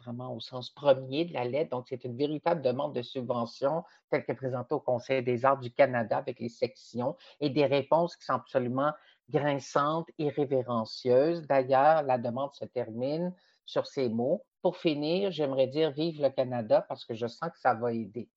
vraiment 0.00 0.34
au 0.34 0.40
sens 0.40 0.70
premier 0.70 1.26
de 1.26 1.32
la 1.32 1.44
lettre. 1.44 1.70
Donc, 1.70 1.86
c'est 1.88 2.02
une 2.04 2.16
véritable 2.16 2.60
demande 2.60 2.92
de 2.92 3.02
subvention 3.02 3.84
telle 4.10 4.24
que 4.24 4.32
présentée 4.32 4.74
au 4.74 4.80
Conseil 4.80 5.22
des 5.22 5.44
arts 5.44 5.60
du 5.60 5.70
Canada 5.70 6.16
avec 6.18 6.40
les 6.40 6.48
sections 6.48 7.16
et 7.40 7.48
des 7.48 7.66
réponses 7.66 8.16
qui 8.16 8.24
sont 8.24 8.32
absolument 8.32 8.92
grinçantes 9.30 10.08
et 10.18 10.28
révérencieuses. 10.28 11.42
D'ailleurs, 11.42 12.02
la 12.02 12.18
demande 12.18 12.52
se 12.52 12.64
termine 12.64 13.32
sur 13.64 13.86
ces 13.86 14.08
mots. 14.08 14.44
Pour 14.60 14.76
finir, 14.76 15.30
j'aimerais 15.30 15.68
dire 15.68 15.92
Vive 15.92 16.20
le 16.20 16.30
Canada 16.30 16.84
parce 16.88 17.04
que 17.04 17.14
je 17.14 17.28
sens 17.28 17.50
que 17.50 17.60
ça 17.60 17.74
va 17.74 17.92
aider. 17.92 18.28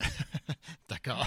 D'accord. 0.88 1.26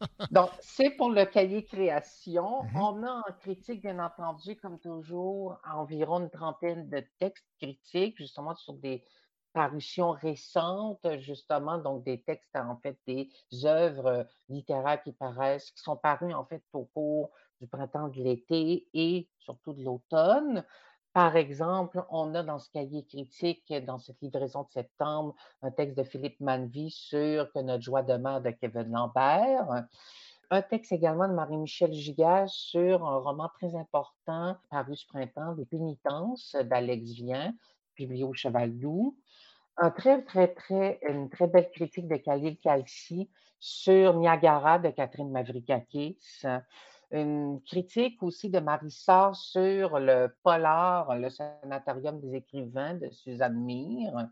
Donc, 0.30 0.50
c'est 0.60 0.90
pour 0.90 1.10
le 1.10 1.24
cahier 1.24 1.64
création. 1.64 2.64
Mhm. 2.64 2.76
On 2.76 3.02
a 3.02 3.12
en 3.28 3.32
critique, 3.40 3.82
bien 3.82 3.98
entendu, 3.98 4.56
comme 4.56 4.78
toujours, 4.78 5.58
environ 5.64 6.20
une 6.20 6.30
trentaine 6.30 6.88
de 6.88 7.04
textes 7.18 7.46
critiques, 7.60 8.16
justement 8.16 8.54
sur 8.54 8.74
des 8.74 9.04
parutions 9.52 10.12
récentes, 10.12 11.06
justement, 11.18 11.78
donc 11.78 12.04
des 12.04 12.22
textes, 12.22 12.54
en 12.54 12.76
fait, 12.76 12.98
des 13.06 13.28
œuvres 13.64 14.26
littéraires 14.48 15.02
qui 15.02 15.12
paraissent, 15.12 15.72
qui 15.72 15.82
sont 15.82 15.96
parues, 15.96 16.32
en 16.32 16.44
fait, 16.44 16.62
au 16.72 16.84
cours 16.84 17.30
du 17.60 17.66
printemps, 17.66 18.08
de 18.08 18.22
l'été 18.22 18.88
et 18.94 19.28
surtout 19.38 19.72
de 19.72 19.82
l'automne. 19.82 20.64
Par 21.12 21.34
exemple, 21.36 22.04
on 22.10 22.34
a 22.36 22.44
dans 22.44 22.60
ce 22.60 22.70
cahier 22.70 23.04
critique, 23.04 23.72
dans 23.84 23.98
cette 23.98 24.20
livraison 24.22 24.62
de 24.62 24.70
septembre, 24.70 25.34
un 25.60 25.72
texte 25.72 25.98
de 25.98 26.04
Philippe 26.04 26.38
Manvy 26.40 26.90
sur 26.90 27.50
Que 27.52 27.58
notre 27.58 27.82
joie 27.82 28.02
demeure 28.02 28.40
de 28.40 28.50
Kevin 28.50 28.92
Lambert. 28.92 29.86
Un 30.50 30.62
texte 30.62 30.92
également 30.92 31.26
de 31.26 31.32
Marie-Michel 31.32 31.92
Giguère 31.92 32.48
sur 32.48 33.04
un 33.06 33.18
roman 33.18 33.48
très 33.54 33.74
important 33.74 34.56
paru 34.70 34.94
ce 34.94 35.06
printemps, 35.06 35.54
Les 35.58 35.64
Pénitences 35.64 36.54
d'Alex 36.54 37.10
Vien, 37.10 37.54
publié 37.94 38.24
au 38.24 38.32
Cheval 38.32 38.78
Doux. 38.78 39.16
Un 39.76 39.90
très, 39.90 40.22
très, 40.22 40.48
très, 40.48 41.00
une 41.08 41.28
très 41.28 41.48
belle 41.48 41.70
critique 41.70 42.06
de 42.06 42.16
Khalil 42.16 42.56
Kalsi 42.58 43.30
sur 43.58 44.14
Niagara 44.14 44.78
de 44.78 44.90
Catherine 44.90 45.30
Mavrikakis. 45.30 46.42
Une 47.12 47.60
critique 47.62 48.22
aussi 48.22 48.50
de 48.50 48.60
Marie 48.60 48.90
Sarr 48.90 49.34
sur 49.34 49.98
le 49.98 50.32
Polar, 50.44 51.16
le 51.16 51.28
sanatorium 51.28 52.20
des 52.20 52.36
écrivains 52.36 52.94
de 52.94 53.10
Suzanne 53.10 53.58
Mire. 53.58 54.28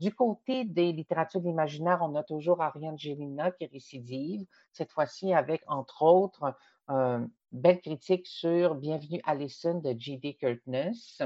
Du 0.00 0.14
côté 0.14 0.64
des 0.64 0.92
littératures 0.92 1.40
d'imaginaire, 1.40 2.00
on 2.02 2.14
a 2.14 2.22
toujours 2.22 2.62
Ariane 2.62 2.98
Gélina 2.98 3.50
qui 3.50 3.66
récidive, 3.66 4.46
cette 4.72 4.92
fois-ci 4.92 5.32
avec, 5.32 5.62
entre 5.66 6.02
autres, 6.02 6.54
une 6.88 7.30
belle 7.52 7.80
critique 7.80 8.26
sur 8.26 8.74
Bienvenue 8.74 9.20
Alison 9.24 9.78
de 9.78 9.94
J.D. 9.98 10.34
Curtness. 10.34 11.22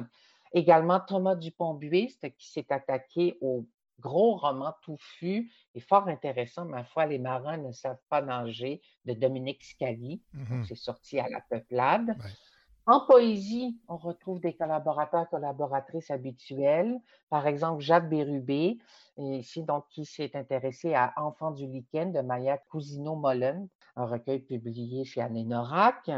Également 0.53 1.01
Thomas 1.01 1.35
Dupont-Buiste 1.35 2.37
qui 2.37 2.51
s'est 2.51 2.67
attaqué 2.71 3.37
au 3.41 3.65
gros 4.01 4.37
roman 4.37 4.75
touffu 4.83 5.51
et 5.75 5.81
fort 5.81 6.09
intéressant, 6.09 6.65
ma 6.65 6.85
foi, 6.85 7.07
Les 7.07 7.19
marins 7.19 7.57
ne 7.59 7.73
savent 7.73 8.03
pas 8.09 8.23
nager 8.23 8.83
de 9.05 9.15
Dominique 9.15 9.65
Scali. 9.65 10.23
Mhm. 10.33 10.65
c'est 10.65 10.75
sorti 10.77 11.19
à 11.19 11.29
la 11.29 11.41
peuplade. 11.41 12.17
En 12.87 13.01
poésie, 13.07 13.81
on 13.89 13.97
retrouve 13.97 14.41
des 14.41 14.55
collaborateurs, 14.55 15.29
collaboratrices 15.31 16.11
habituels. 16.11 17.01
Par 17.31 17.47
exemple, 17.47 17.81
Jacques 17.81 18.11
Bérubé, 18.11 18.77
ici, 19.17 19.63
donc, 19.63 19.87
qui 19.89 20.05
s'est 20.05 20.37
intéressé 20.37 20.95
à 20.95 21.15
Enfants 21.17 21.53
du 21.53 21.67
lichen 21.67 22.13
de 22.13 22.21
Maya 22.21 22.59
Cousino-Mollen, 22.59 23.69
un 23.97 24.05
recueil 24.05 24.41
publié 24.41 25.07
chez 25.07 25.23
Anne 25.23 25.49
Norac. 25.49 26.11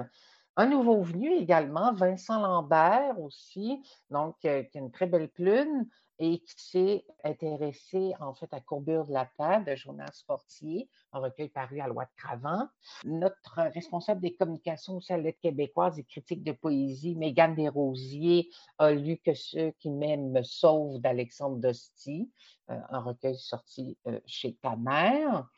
Un 0.57 0.66
nouveau 0.66 1.03
venu 1.03 1.32
également, 1.35 1.93
Vincent 1.93 2.40
Lambert 2.40 3.20
aussi, 3.20 3.82
donc, 4.11 4.36
euh, 4.44 4.65
qui 4.65 4.78
a 4.78 4.81
une 4.81 4.90
très 4.90 5.07
belle 5.07 5.28
plume 5.28 5.86
et 6.18 6.38
qui 6.38 6.55
s'est 6.56 7.05
intéressé 7.24 8.14
en 8.20 8.34
fait 8.34 8.52
à 8.52 8.60
Courbure 8.60 9.06
de 9.06 9.12
la 9.12 9.28
Terre 9.36 9.64
de 9.64 9.74
Jonas 9.74 10.22
Fortier, 10.26 10.88
un 11.12 11.20
recueil 11.20 11.48
paru 11.48 11.80
à 11.80 11.88
Loi 11.88 12.05
de 12.05 12.10
Cravant. 12.16 12.68
Notre 13.05 13.60
responsable 13.72 14.20
des 14.20 14.34
communications 14.34 14.97
aussi 14.97 15.12
à 15.12 15.18
l'aide 15.18 15.38
québécoise 15.40 15.98
et 15.98 16.05
critique 16.05 16.43
de 16.43 16.52
poésie, 16.52 17.16
Mégane 17.16 17.55
Desrosiers, 17.55 18.48
a 18.78 18.93
lu 18.93 19.18
Que 19.18 19.34
ceux 19.34 19.72
qui 19.78 19.90
m'aiment 19.90 20.30
me 20.30 20.43
sauvent 20.43 21.01
d'Alexandre 21.01 21.59
Dosti, 21.59 22.30
euh, 22.70 22.78
un 22.90 23.01
recueil 23.01 23.36
sorti 23.36 23.97
euh, 24.06 24.20
chez 24.26 24.55
Ta 24.55 24.76
mère. 24.76 25.48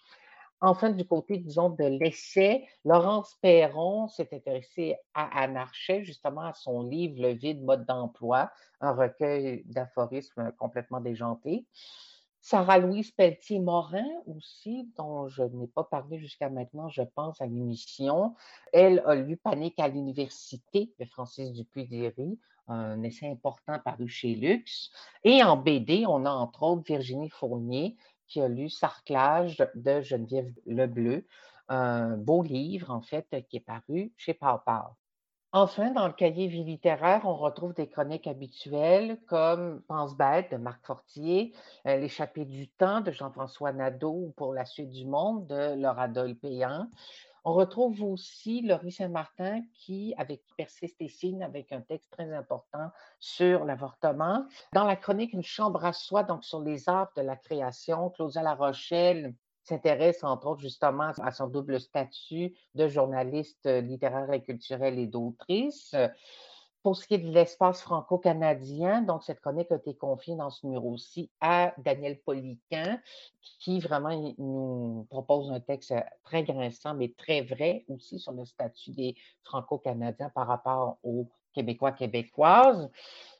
Enfin, 0.60 0.90
du 0.90 1.06
côté, 1.06 1.38
disons, 1.38 1.70
de 1.70 1.84
l'essai, 1.84 2.66
Laurence 2.84 3.36
Perron 3.40 4.08
s'est 4.08 4.28
intéressée 4.32 4.96
à 5.14 5.42
Anne 5.42 5.56
Archet, 5.56 6.04
justement 6.04 6.40
à 6.40 6.52
son 6.52 6.82
livre 6.82 7.22
Le 7.22 7.32
vide 7.32 7.62
mode 7.62 7.86
d'emploi, 7.86 8.50
un 8.80 8.92
recueil 8.92 9.62
d'aphorismes 9.66 10.52
complètement 10.58 11.00
déjanté. 11.00 11.64
Sarah-Louise 12.40 13.10
Pelletier-Morin 13.12 14.06
aussi, 14.26 14.90
dont 14.96 15.28
je 15.28 15.42
n'ai 15.42 15.66
pas 15.66 15.84
parlé 15.84 16.18
jusqu'à 16.18 16.48
maintenant, 16.48 16.88
je 16.88 17.02
pense, 17.02 17.40
à 17.40 17.46
l'émission. 17.46 18.34
Elle 18.72 19.02
a 19.06 19.14
lu 19.14 19.36
Panique 19.36 19.78
à 19.78 19.88
l'université 19.88 20.92
de 20.98 21.04
Francis 21.04 21.52
Dupuy-Déry, 21.52 22.38
un 22.68 23.02
essai 23.02 23.28
important 23.28 23.78
paru 23.78 24.08
chez 24.08 24.34
Lux. 24.34 24.90
Et 25.24 25.42
en 25.42 25.56
BD, 25.56 26.04
on 26.06 26.24
a 26.26 26.30
entre 26.30 26.62
autres 26.62 26.84
Virginie 26.86 27.30
Fournier, 27.30 27.96
qui 28.28 28.40
a 28.40 28.48
lu 28.48 28.68
Sarclage 28.70 29.56
de 29.74 30.00
Geneviève 30.00 30.52
Lebleu, 30.66 31.26
un 31.68 32.16
beau 32.16 32.42
livre, 32.42 32.90
en 32.90 33.02
fait, 33.02 33.26
qui 33.48 33.56
est 33.56 33.60
paru 33.60 34.12
chez 34.16 34.34
Pau-Pau. 34.34 34.94
Enfin, 35.52 35.92
dans 35.92 36.06
le 36.06 36.12
cahier 36.12 36.46
vie 36.46 36.62
littéraire, 36.62 37.22
on 37.24 37.34
retrouve 37.34 37.72
des 37.72 37.88
chroniques 37.88 38.26
habituelles 38.26 39.18
comme 39.26 39.80
Pense 39.88 40.14
bête 40.14 40.52
de 40.52 40.58
Marc 40.58 40.84
Fortier, 40.84 41.54
euh, 41.86 41.96
L'échappée 41.96 42.44
du 42.44 42.68
temps 42.68 43.00
de 43.00 43.12
Jean-François 43.12 43.72
Nadeau 43.72 44.12
ou 44.12 44.34
Pour 44.36 44.52
la 44.52 44.66
suite 44.66 44.90
du 44.90 45.06
monde 45.06 45.46
de 45.46 45.80
Laura 45.80 46.06
Dolpéan. 46.06 46.90
On 47.48 47.54
retrouve 47.54 48.02
aussi 48.02 48.60
Laurie 48.60 48.92
Saint-Martin 48.92 49.62
qui, 49.72 50.12
avec 50.18 50.42
Persiste 50.58 51.00
et 51.00 51.08
signe, 51.08 51.42
avec 51.42 51.72
un 51.72 51.80
texte 51.80 52.12
très 52.12 52.30
important 52.34 52.90
sur 53.20 53.64
l'avortement. 53.64 54.44
Dans 54.74 54.84
la 54.84 54.96
chronique 54.96 55.32
Une 55.32 55.42
chambre 55.42 55.82
à 55.82 55.94
soi, 55.94 56.24
donc 56.24 56.44
sur 56.44 56.60
les 56.60 56.90
arts 56.90 57.10
de 57.16 57.22
la 57.22 57.36
création, 57.36 58.10
Claudia 58.10 58.42
La 58.42 58.54
Rochelle 58.54 59.34
s'intéresse 59.62 60.22
entre 60.24 60.46
autres 60.46 60.60
justement 60.60 61.12
à 61.22 61.32
son 61.32 61.46
double 61.46 61.80
statut 61.80 62.54
de 62.74 62.86
journaliste 62.86 63.64
littéraire 63.64 64.30
et 64.30 64.42
culturelle 64.42 64.98
et 64.98 65.06
d'autrice. 65.06 65.96
Pour 66.88 66.96
ce 66.96 67.06
qui 67.06 67.12
est 67.12 67.18
de 67.18 67.30
l'espace 67.30 67.82
franco-canadien, 67.82 69.02
donc 69.02 69.22
cette 69.22 69.42
chronique 69.42 69.70
a 69.70 69.74
été 69.74 69.94
confiée 69.94 70.36
dans 70.36 70.48
ce 70.48 70.64
numéro-ci 70.64 71.30
à 71.38 71.74
Daniel 71.76 72.18
Poliquin, 72.18 72.98
qui 73.60 73.78
vraiment 73.78 74.34
nous 74.38 75.06
propose 75.10 75.50
un 75.50 75.60
texte 75.60 75.92
très 76.24 76.44
grinçant, 76.44 76.94
mais 76.94 77.12
très 77.18 77.42
vrai 77.42 77.84
aussi 77.88 78.18
sur 78.18 78.32
le 78.32 78.46
statut 78.46 78.92
des 78.92 79.16
franco-canadiens 79.44 80.30
par 80.30 80.46
rapport 80.46 80.96
aux 81.02 81.28
Québécois, 81.52 81.92
Québécoises. 81.92 82.90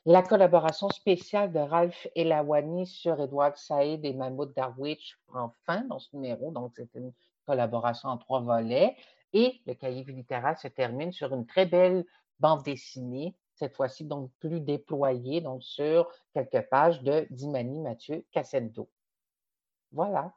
La 0.05 0.21
collaboration 0.21 0.89
spéciale 0.89 1.51
de 1.51 1.57
Ralph 1.57 2.05
Elawani 2.13 2.85
sur 2.85 3.19
Edward 3.19 3.57
Saïd 3.57 4.05
et 4.05 4.13
Mahmoud 4.13 4.53
Darwich 4.55 5.17
prend 5.25 5.55
fin 5.65 5.81
dans 5.85 5.97
ce 5.97 6.15
numéro, 6.15 6.51
donc 6.51 6.73
c'est 6.75 6.93
une 6.93 7.13
collaboration 7.47 8.09
en 8.09 8.17
trois 8.19 8.41
volets. 8.41 8.95
Et 9.33 9.59
le 9.65 9.73
cahier 9.73 10.03
littéraire 10.03 10.57
se 10.59 10.67
termine 10.67 11.11
sur 11.11 11.33
une 11.33 11.45
très 11.45 11.65
belle 11.65 12.05
bande 12.39 12.63
dessinée, 12.63 13.35
cette 13.55 13.75
fois-ci 13.75 14.05
donc 14.05 14.31
plus 14.39 14.61
déployée, 14.61 15.41
donc 15.41 15.63
sur 15.63 16.07
quelques 16.33 16.67
pages 16.69 17.01
de 17.01 17.27
Dimani 17.29 17.79
Mathieu 17.81 18.25
Cassendo. 18.31 18.89
Voilà. 19.91 20.33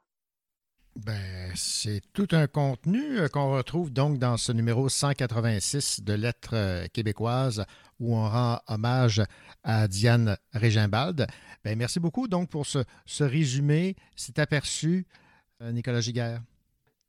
Ben, 0.95 1.51
c'est 1.55 2.01
tout 2.13 2.27
un 2.33 2.45
contenu 2.45 3.17
euh, 3.17 3.27
qu'on 3.27 3.51
retrouve 3.51 3.91
donc 3.91 4.19
dans 4.19 4.37
ce 4.37 4.51
numéro 4.51 4.89
186 4.89 6.03
de 6.03 6.13
Lettres 6.13 6.53
euh, 6.55 6.85
québécoises 6.93 7.65
où 7.99 8.15
on 8.15 8.29
rend 8.29 8.59
hommage 8.67 9.23
à 9.63 9.87
Diane 9.87 10.37
Régimbald. 10.53 11.25
Ben, 11.63 11.75
merci 11.75 11.99
beaucoup 11.99 12.27
donc 12.27 12.49
pour 12.49 12.67
ce, 12.67 12.83
ce 13.07 13.23
résumé, 13.23 13.95
cet 14.15 14.37
aperçu, 14.37 15.07
euh, 15.61 15.71
Nicolas 15.71 15.99
Giguère. 16.01 16.41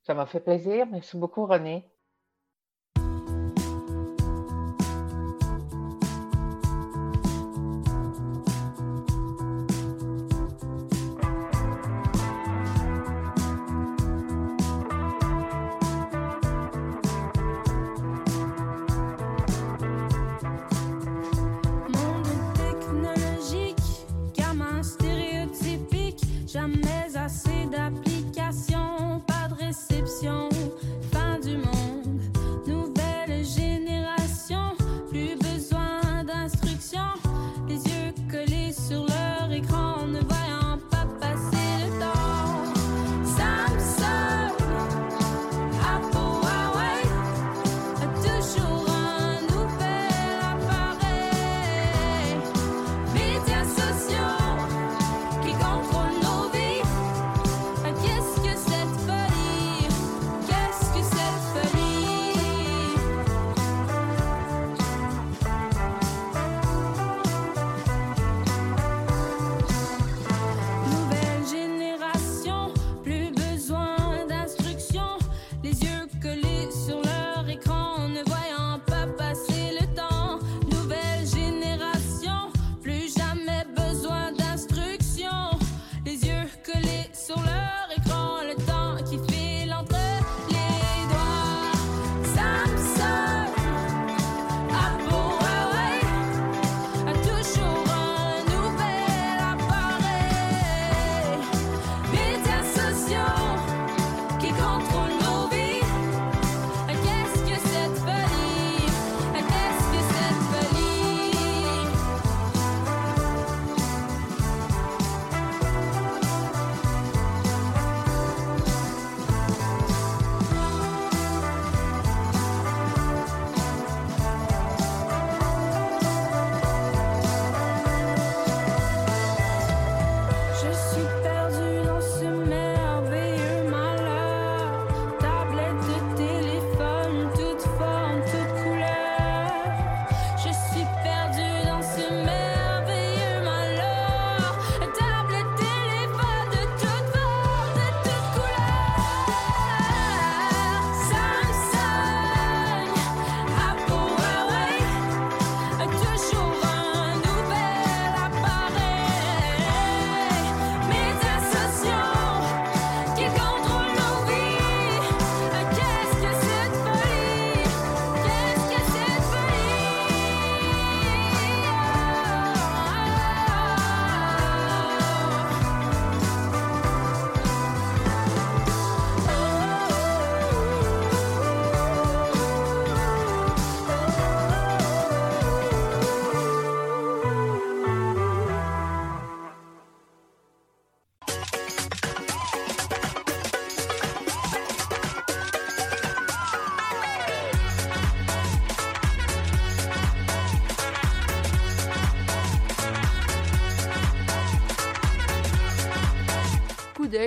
Ça 0.00 0.14
m'a 0.14 0.24
fait 0.24 0.40
plaisir. 0.40 0.86
Merci 0.90 1.18
beaucoup, 1.18 1.44
René. 1.44 1.86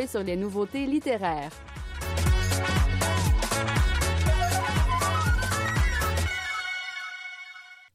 Sur 0.08 0.24
les 0.24 0.36
nouveautés 0.36 0.86
littéraires. 0.86 1.52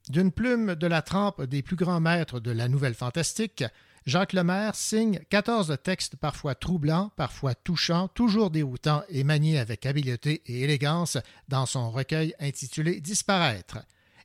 D'une 0.09 0.31
plume 0.31 0.75
de 0.75 0.87
la 0.87 1.01
trempe 1.01 1.43
des 1.45 1.63
plus 1.63 1.77
grands 1.77 2.01
maîtres 2.01 2.39
de 2.39 2.51
la 2.51 2.69
nouvelle 2.69 2.95
fantastique, 2.95 3.65
Jacques 4.05 4.35
Lemaire 4.35 4.75
signe 4.75 5.21
14 5.31 5.79
textes 5.83 6.17
parfois 6.17 6.55
troublants, 6.55 7.11
parfois 7.17 7.55
touchants, 7.55 8.09
toujours 8.09 8.51
déroutants 8.51 9.05
et 9.09 9.25
maniés 9.25 9.59
avec 9.59 9.87
habileté 9.87 10.43
et 10.45 10.63
élégance 10.63 11.19
dans 11.49 11.67
son 11.67 11.91
recueil 11.91 12.35
intitulé 12.41 13.01
Disparaître. 13.01 13.79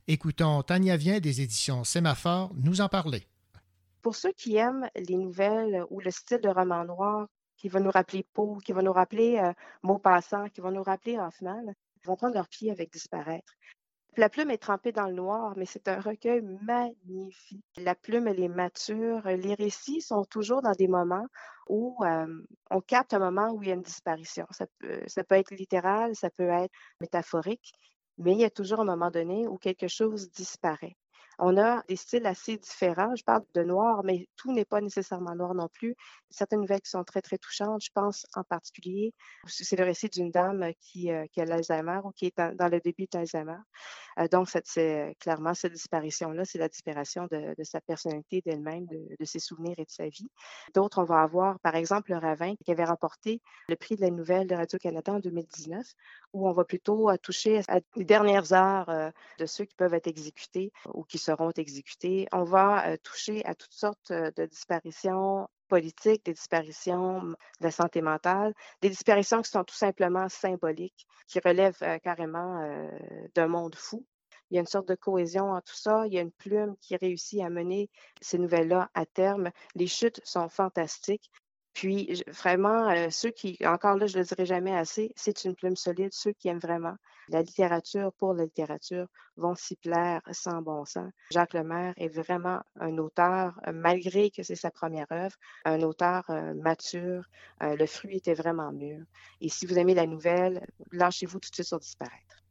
Écoutons 0.08 0.62
Tania 0.62 0.96
Vient 0.96 1.20
des 1.20 1.40
éditions 1.40 1.84
Sémaphore 1.84 2.50
nous 2.56 2.80
en 2.80 2.88
parler. 2.88 3.26
Pour 4.02 4.14
ceux 4.16 4.32
qui 4.32 4.56
aiment 4.56 4.88
les 4.96 5.16
nouvelles 5.16 5.84
ou 5.90 6.00
le 6.00 6.10
style 6.10 6.40
de 6.40 6.48
roman 6.48 6.84
noir 6.84 7.28
qui 7.58 7.68
va 7.68 7.80
nous 7.80 7.90
rappeler 7.90 8.24
Poe, 8.32 8.58
qui 8.64 8.72
va 8.72 8.82
nous 8.82 8.92
rappeler 8.92 9.38
euh, 9.38 9.52
Maupassant, 9.82 10.48
qui 10.48 10.60
va 10.60 10.70
nous 10.70 10.82
rappeler 10.82 11.18
Hoffman, 11.18 11.74
vont 12.04 12.16
prendre 12.16 12.34
leur 12.34 12.48
pied 12.48 12.70
avec 12.70 12.90
Disparaître. 12.90 13.52
La 14.16 14.28
plume 14.28 14.50
est 14.50 14.58
trempée 14.58 14.90
dans 14.90 15.06
le 15.06 15.12
noir, 15.12 15.52
mais 15.56 15.66
c'est 15.66 15.86
un 15.86 16.00
recueil 16.00 16.40
magnifique. 16.62 17.64
La 17.76 17.94
plume, 17.94 18.26
elle 18.26 18.40
est 18.40 18.48
mature. 18.48 19.22
Les 19.26 19.54
récits 19.54 20.00
sont 20.00 20.24
toujours 20.24 20.62
dans 20.62 20.72
des 20.72 20.88
moments 20.88 21.26
où 21.68 21.96
euh, 22.04 22.26
on 22.70 22.80
capte 22.80 23.14
un 23.14 23.20
moment 23.20 23.52
où 23.52 23.62
il 23.62 23.68
y 23.68 23.70
a 23.70 23.74
une 23.74 23.82
disparition. 23.82 24.46
Ça 24.50 24.66
peut 24.80 25.34
être 25.36 25.54
littéral, 25.54 26.16
ça 26.16 26.30
peut 26.30 26.48
être 26.48 26.72
métaphorique, 27.00 27.72
mais 28.16 28.32
il 28.32 28.40
y 28.40 28.44
a 28.44 28.50
toujours 28.50 28.80
un 28.80 28.84
moment 28.84 29.10
donné 29.10 29.46
où 29.46 29.56
quelque 29.56 29.86
chose 29.86 30.30
disparaît. 30.30 30.96
On 31.40 31.56
a 31.56 31.82
des 31.88 31.94
styles 31.94 32.26
assez 32.26 32.56
différents. 32.56 33.14
Je 33.14 33.22
parle 33.22 33.42
de 33.54 33.62
noir, 33.62 34.02
mais 34.02 34.28
tout 34.36 34.52
n'est 34.52 34.64
pas 34.64 34.80
nécessairement 34.80 35.36
noir 35.36 35.54
non 35.54 35.68
plus. 35.68 35.94
Certaines 36.30 36.60
nouvelles 36.60 36.80
qui 36.80 36.90
sont 36.90 37.04
très, 37.04 37.22
très 37.22 37.38
touchantes. 37.38 37.80
Je 37.82 37.90
pense 37.94 38.26
en 38.34 38.42
particulier, 38.42 39.14
c'est 39.46 39.78
le 39.78 39.84
récit 39.84 40.08
d'une 40.08 40.30
dame 40.30 40.72
qui, 40.80 41.12
euh, 41.12 41.26
qui 41.32 41.40
a 41.40 41.44
l'Alzheimer 41.44 42.00
ou 42.04 42.10
qui 42.10 42.26
est 42.26 42.36
dans, 42.36 42.68
le 42.68 42.80
début 42.80 43.06
d'Alzheimer. 43.10 43.58
Euh, 44.18 44.26
donc, 44.26 44.48
c'est 44.64 45.16
clairement 45.20 45.54
cette 45.54 45.72
disparition-là, 45.72 46.44
c'est 46.44 46.58
la 46.58 46.68
disparition 46.68 47.28
de, 47.30 47.54
sa 47.62 47.80
personnalité, 47.80 48.42
d'elle-même, 48.44 48.86
de, 48.86 49.24
ses 49.24 49.38
souvenirs 49.38 49.76
et 49.78 49.84
de 49.84 49.90
sa 49.90 50.08
vie. 50.08 50.28
D'autres, 50.74 51.00
on 51.00 51.04
va 51.04 51.22
avoir, 51.22 51.60
par 51.60 51.76
exemple, 51.76 52.10
le 52.10 52.18
Ravin 52.18 52.54
qui 52.64 52.72
avait 52.72 52.84
remporté 52.84 53.40
le 53.68 53.76
prix 53.76 53.94
de 53.94 54.00
la 54.00 54.10
nouvelle 54.10 54.48
de 54.48 54.56
Radio-Canada 54.56 55.12
en 55.12 55.20
2019, 55.20 55.86
où 56.32 56.48
on 56.48 56.52
va 56.52 56.64
plutôt 56.64 57.10
euh, 57.10 57.16
toucher 57.16 57.60
à 57.68 57.78
les 57.94 58.04
dernières 58.04 58.52
heures 58.52 59.12
de 59.38 59.46
ceux 59.46 59.64
qui 59.64 59.74
peuvent 59.76 59.94
être 59.94 60.06
exécutés 60.06 60.72
ou 60.94 61.04
qui 61.04 61.18
seront 61.28 61.50
exécutés. 61.50 62.26
On 62.32 62.44
va 62.44 62.96
toucher 62.98 63.44
à 63.44 63.54
toutes 63.54 63.74
sortes 63.74 64.12
de 64.12 64.46
disparitions 64.46 65.48
politiques, 65.68 66.24
des 66.24 66.32
disparitions 66.32 67.22
de 67.22 67.36
la 67.60 67.70
santé 67.70 68.00
mentale, 68.00 68.54
des 68.80 68.88
disparitions 68.88 69.42
qui 69.42 69.50
sont 69.50 69.64
tout 69.64 69.74
simplement 69.74 70.28
symboliques, 70.30 71.06
qui 71.26 71.38
relèvent 71.40 72.00
carrément 72.02 72.66
d'un 73.34 73.48
monde 73.48 73.74
fou. 73.74 74.06
Il 74.50 74.54
y 74.54 74.56
a 74.56 74.60
une 74.60 74.66
sorte 74.66 74.88
de 74.88 74.94
cohésion 74.94 75.50
en 75.50 75.60
tout 75.60 75.76
ça. 75.76 76.06
Il 76.06 76.14
y 76.14 76.18
a 76.18 76.22
une 76.22 76.32
plume 76.32 76.74
qui 76.80 76.96
réussit 76.96 77.42
à 77.42 77.50
mener 77.50 77.90
ces 78.22 78.38
nouvelles-là 78.38 78.88
à 78.94 79.04
terme. 79.04 79.50
Les 79.74 79.86
chutes 79.86 80.22
sont 80.24 80.48
fantastiques. 80.48 81.30
Puis 81.78 82.24
vraiment, 82.26 82.90
euh, 82.90 83.06
ceux 83.08 83.30
qui, 83.30 83.56
encore 83.64 83.96
là, 83.96 84.08
je 84.08 84.18
ne 84.18 84.22
le 84.22 84.26
dirai 84.26 84.46
jamais 84.46 84.76
assez, 84.76 85.12
c'est 85.14 85.44
une 85.44 85.54
plume 85.54 85.76
solide. 85.76 86.12
Ceux 86.12 86.32
qui 86.32 86.48
aiment 86.48 86.58
vraiment 86.58 86.96
la 87.28 87.42
littérature 87.42 88.12
pour 88.14 88.34
la 88.34 88.46
littérature 88.46 89.06
vont 89.36 89.54
s'y 89.54 89.76
plaire 89.76 90.20
sans 90.32 90.60
bon 90.60 90.84
sens. 90.84 91.12
Jacques 91.30 91.54
Lemaire 91.54 91.94
est 91.96 92.08
vraiment 92.08 92.58
un 92.80 92.98
auteur, 92.98 93.60
euh, 93.68 93.72
malgré 93.72 94.32
que 94.32 94.42
c'est 94.42 94.56
sa 94.56 94.72
première 94.72 95.06
œuvre, 95.12 95.36
un 95.64 95.80
auteur 95.82 96.24
euh, 96.30 96.52
mature. 96.54 97.22
le 97.60 97.86
fruit 97.86 98.16
était 98.16 98.34
vraiment 98.34 98.72
mûr. 98.72 99.04
Et 99.40 99.48
si 99.48 99.64
vous 99.64 99.78
aimez 99.78 99.94
la 99.94 100.06
nouvelle, 100.06 100.66
lâchez-vous 100.90 101.38
tout 101.38 101.50
de 101.50 101.54
suite 101.54 101.68
sur 101.68 101.78
disparaître. 101.78 102.42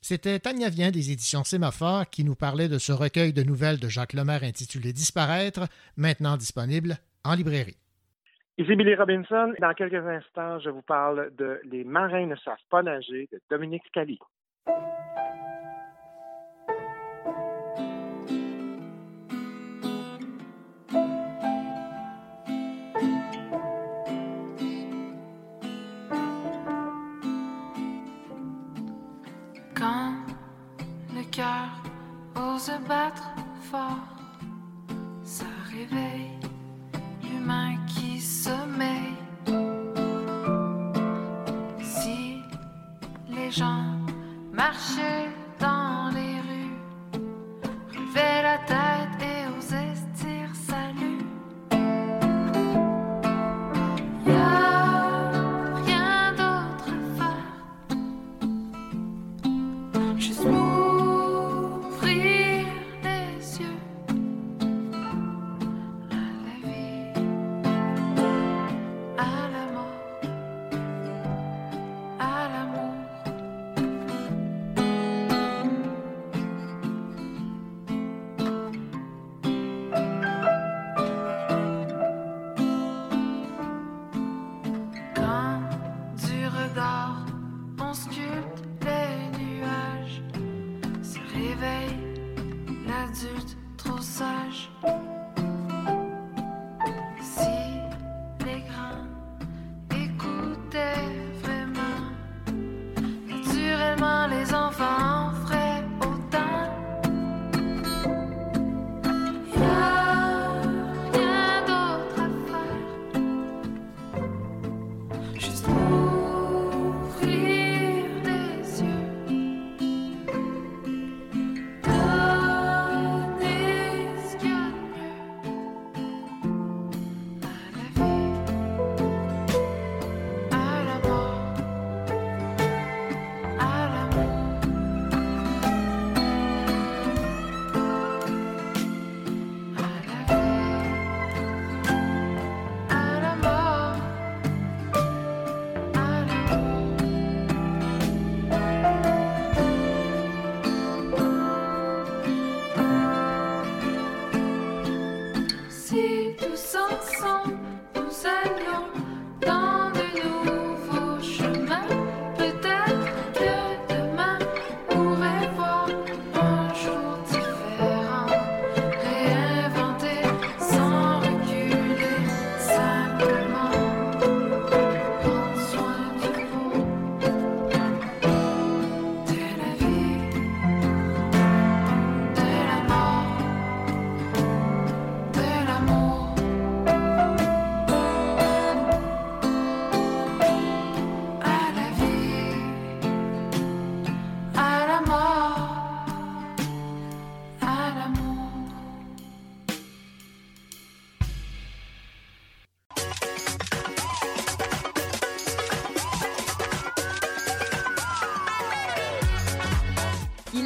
C'était 0.00 0.40
Tania 0.40 0.70
Vien 0.70 0.90
des 0.90 1.10
éditions 1.10 1.44
Sémaphore 1.44 2.08
qui 2.08 2.24
nous 2.24 2.36
parlait 2.36 2.70
de 2.70 2.78
ce 2.78 2.92
recueil 2.92 3.34
de 3.34 3.42
nouvelles 3.42 3.80
de 3.80 3.90
Jacques 3.90 4.14
Lemaire 4.14 4.44
intitulé 4.44 4.94
Disparaître, 4.94 5.68
maintenant 5.98 6.38
disponible 6.38 6.96
en 7.22 7.34
librairie. 7.34 7.76
Ici 8.58 8.76
Billy 8.76 8.94
Robinson. 8.94 9.54
Dans 9.60 9.72
quelques 9.72 10.06
instants, 10.06 10.58
je 10.58 10.68
vous 10.68 10.82
parle 10.82 11.34
de 11.36 11.58
Les 11.64 11.84
marins 11.84 12.26
ne 12.26 12.36
savent 12.36 12.56
pas 12.68 12.82
nager 12.82 13.26
de 13.32 13.40
Dominique 13.48 13.82
Scali. 13.86 14.18
Quand 29.74 30.12
le 31.14 31.30
cœur 31.30 31.82
ose 32.36 32.70
battre 32.86 33.34
fort, 33.62 34.11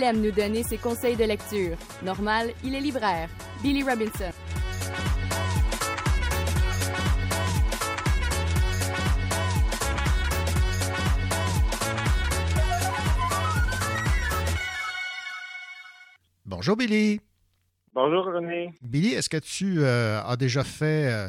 aime 0.07 0.23
nous 0.23 0.31
donner 0.31 0.63
ses 0.63 0.79
conseils 0.79 1.17
de 1.17 1.25
lecture. 1.25 1.77
Normal, 2.05 2.53
il 2.63 2.77
est 2.77 2.81
libraire. 2.81 3.29
Billy 3.61 3.83
Robinson. 3.83 4.31
Bonjour 16.45 16.77
Billy. 16.77 17.21
Bonjour 17.93 18.27
René. 18.27 18.73
Billy, 18.83 19.15
est-ce 19.15 19.29
que 19.29 19.37
tu 19.39 19.81
euh, 19.81 20.23
as 20.23 20.37
déjà 20.37 20.63
fait 20.63 21.13
euh, 21.13 21.29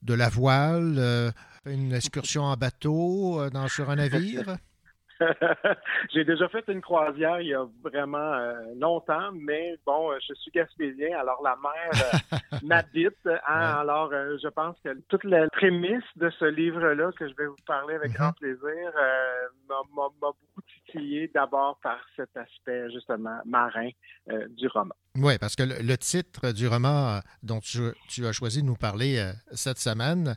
de 0.00 0.14
la 0.14 0.30
voile, 0.30 0.96
euh, 0.98 1.30
une 1.66 1.92
excursion 1.92 2.44
en 2.44 2.56
bateau 2.56 3.40
euh, 3.40 3.50
dans, 3.50 3.68
sur 3.68 3.90
un 3.90 3.96
navire? 3.96 4.56
J'ai 6.12 6.24
déjà 6.24 6.48
fait 6.48 6.64
une 6.68 6.80
croisière 6.80 7.40
il 7.40 7.48
y 7.48 7.54
a 7.54 7.66
vraiment 7.82 8.18
euh, 8.34 8.52
longtemps, 8.76 9.30
mais 9.32 9.76
bon, 9.86 10.10
euh, 10.10 10.18
je 10.26 10.34
suis 10.34 10.50
gaspésien, 10.50 11.18
alors 11.18 11.40
la 11.42 11.56
mer 11.62 11.90
euh, 12.32 12.56
m'habite. 12.62 13.14
hein, 13.26 13.78
Alors, 13.80 14.10
je 14.12 14.48
pense 14.48 14.76
que 14.84 14.98
toute 15.08 15.24
la 15.24 15.48
prémisse 15.50 16.02
de 16.16 16.30
ce 16.38 16.44
livre-là, 16.44 17.10
que 17.18 17.28
je 17.28 17.34
vais 17.34 17.46
vous 17.46 17.56
parler 17.66 17.94
avec 17.94 18.12
grand 18.12 18.32
plaisir, 18.32 18.58
euh, 18.64 19.46
m'a 19.68 20.08
beaucoup 20.20 20.60
titillé 20.86 21.30
d'abord 21.34 21.78
par 21.82 21.98
cet 22.16 22.36
aspect, 22.36 22.90
justement, 22.90 23.40
marin 23.44 23.90
euh, 24.30 24.46
du 24.56 24.66
roman. 24.68 24.94
Oui, 25.16 25.38
parce 25.38 25.56
que 25.56 25.62
le, 25.64 25.74
le 25.82 25.96
titre 25.98 26.52
du 26.52 26.68
roman 26.68 27.20
dont 27.42 27.60
tu, 27.60 27.78
tu 28.08 28.26
as 28.26 28.32
choisi 28.32 28.62
de 28.62 28.66
nous 28.66 28.76
parler 28.76 29.18
euh, 29.18 29.32
cette 29.52 29.78
semaine, 29.78 30.34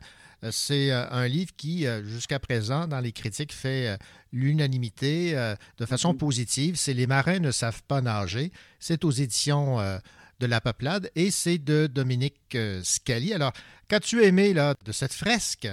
c'est 0.50 0.90
euh, 0.90 1.08
un 1.10 1.26
livre 1.28 1.52
qui, 1.56 1.86
euh, 1.86 2.04
jusqu'à 2.04 2.38
présent, 2.38 2.86
dans 2.86 3.00
les 3.00 3.12
critiques, 3.12 3.52
fait 3.52 3.88
euh, 3.88 3.96
l'unanimité 4.32 5.36
euh, 5.36 5.54
de 5.78 5.86
façon 5.86 6.14
positive. 6.14 6.76
C'est 6.76 6.94
Les 6.94 7.06
marins 7.06 7.38
ne 7.38 7.50
savent 7.50 7.82
pas 7.84 8.00
nager. 8.00 8.52
C'est 8.80 9.04
aux 9.04 9.10
éditions 9.10 9.80
euh, 9.80 9.98
de 10.40 10.46
La 10.46 10.60
Peuplade 10.60 11.10
et 11.14 11.30
c'est 11.30 11.58
de 11.58 11.86
Dominique 11.86 12.40
euh, 12.54 12.80
Scali. 12.82 13.32
Alors, 13.32 13.52
qu'as-tu 13.88 14.22
aimé 14.24 14.52
là, 14.52 14.74
de 14.84 14.92
cette 14.92 15.12
fresque? 15.12 15.68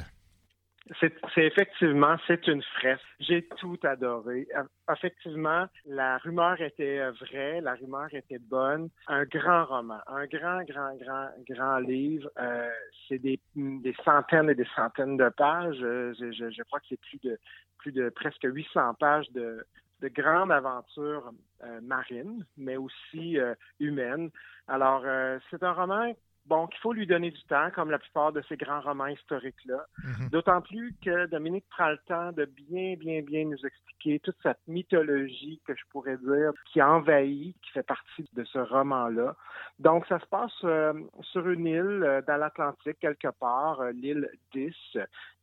C'est 1.00 1.14
effectivement, 1.38 2.18
c'est 2.28 2.48
une 2.48 2.62
fresque. 2.62 3.06
J'ai 3.20 3.48
tout 3.58 3.78
adoré. 3.84 4.48
Euh, 4.58 4.64
Effectivement, 4.92 5.66
la 5.86 6.18
rumeur 6.18 6.60
était 6.60 7.00
euh, 7.00 7.12
vraie, 7.12 7.62
la 7.62 7.76
rumeur 7.76 8.14
était 8.14 8.40
bonne. 8.40 8.90
Un 9.08 9.24
grand 9.24 9.64
roman, 9.66 10.00
un 10.08 10.26
grand, 10.26 10.64
grand, 10.64 10.96
grand, 10.98 11.30
grand 11.50 11.78
livre. 11.80 12.30
Euh, 12.38 12.70
c'est 13.08 13.20
des, 13.20 13.40
des 13.56 13.96
centaines 14.04 14.50
et 14.50 14.56
des 14.56 14.68
centaines 14.76 15.16
de 15.16 15.30
pages. 15.30 15.80
Euh, 15.82 16.14
je, 16.20 16.32
je- 16.34 16.50
je 16.52 16.64
crois 16.64 16.80
que 16.82 16.88
c'est 16.90 17.00
plus 17.00 17.20
de 17.20 17.38
plus 17.78 17.92
de 17.94 18.10
presque 18.10 18.44
800 18.44 18.94
pages 18.96 19.32
de, 19.32 19.66
de 20.02 20.08
grandes 20.10 20.52
aventures 20.52 21.32
marines, 21.82 22.46
mais 22.58 22.78
aussi 22.78 23.38
humaines. 23.80 24.30
Alors, 24.68 25.02
euh, 25.06 25.40
c'est 25.50 25.64
un 25.64 25.72
roman 25.72 26.14
bon 26.46 26.68
qu'il 26.68 26.80
faut 26.80 26.94
lui 26.94 27.08
donner 27.08 27.32
du 27.32 27.44
temps, 27.44 27.70
comme 27.72 27.92
la 27.92 28.00
plupart 28.00 28.32
de 28.32 28.42
ces 28.50 28.58
grands 28.58 28.82
romans 28.82 29.08
historiques-là. 29.08 29.86
D'autant 30.32 30.62
plus 30.62 30.96
que 31.04 31.28
Dominique 31.28 31.66
prend 31.70 31.90
le 31.90 31.98
temps 32.08 32.32
de 32.32 32.46
bien, 32.46 32.96
bien, 32.96 33.22
bien 33.22 33.46
nous 33.46 33.66
expliquer 33.66 34.20
toute 34.20 34.38
cette 34.42 34.60
mythologie 34.68 35.62
que 35.66 35.76
je 35.76 35.84
pourrais 35.90 36.18
dire 36.18 36.52
qui 36.72 36.82
envahit, 36.82 37.56
qui 37.62 37.72
fait 37.72 37.84
partie 37.84 38.28
de 38.34 38.44
ce 38.44 38.60
roman-là. 38.60 39.36
Donc, 39.80 40.06
ça 40.08 40.20
se 40.20 40.26
passe 40.26 40.52
euh, 40.64 40.94
sur 41.22 41.48
une 41.50 41.66
île 41.66 42.04
euh, 42.04 42.22
dans 42.28 42.38
l'Atlantique 42.38 42.98
quelque 43.00 43.30
part, 43.40 43.82
euh, 43.82 43.92
l'île 43.92 44.30
10, 44.54 44.74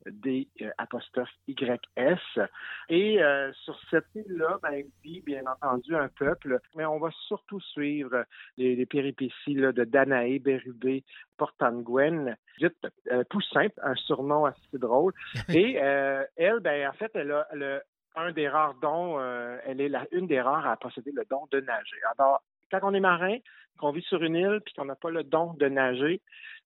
D 0.06 0.48
euh, 0.62 0.70
apostrophe 0.78 1.30
YS. 1.46 2.40
Et 2.88 3.18
sur 3.64 3.78
cette 3.90 4.06
île-là, 4.14 4.58
ben, 4.62 4.84
vit 5.02 5.20
bien 5.20 5.42
entendu 5.46 5.94
un 5.94 6.08
peuple, 6.08 6.60
mais 6.74 6.84
on 6.84 6.98
va 6.98 7.10
surtout 7.26 7.60
suivre 7.60 8.24
les, 8.56 8.76
les 8.76 8.86
péripéties 8.86 9.54
là, 9.54 9.72
de 9.72 9.84
Danaé, 9.84 10.38
Bérubé, 10.38 10.87
Portanguen, 11.36 12.36
dite 12.58 12.76
euh, 13.10 13.24
Poussin, 13.30 13.68
un 13.82 13.94
surnom 13.94 14.44
assez 14.44 14.78
drôle. 14.78 15.12
Et 15.48 15.80
euh, 15.82 16.24
elle, 16.36 16.60
ben, 16.60 16.88
en 16.88 16.92
fait, 16.92 17.10
elle 17.14 17.32
a 17.32 17.46
le, 17.52 17.80
un 18.16 18.32
des 18.32 18.48
rares 18.48 18.74
dons, 18.74 19.18
euh, 19.18 19.58
elle 19.64 19.80
est 19.80 19.88
la, 19.88 20.06
une 20.12 20.26
des 20.26 20.40
rares 20.40 20.66
à 20.66 20.76
posséder 20.76 21.12
le 21.12 21.24
don 21.30 21.46
de 21.50 21.60
nager. 21.60 21.96
Alors, 22.18 22.42
quand 22.70 22.80
on 22.82 22.94
est 22.94 23.00
marin, 23.00 23.36
qu'on 23.78 23.92
vit 23.92 24.02
sur 24.02 24.22
une 24.22 24.34
île, 24.34 24.60
puis 24.64 24.74
qu'on 24.74 24.86
n'a 24.86 24.96
pas 24.96 25.10
le 25.10 25.22
don 25.22 25.54
de 25.54 25.68
nager, 25.68 26.20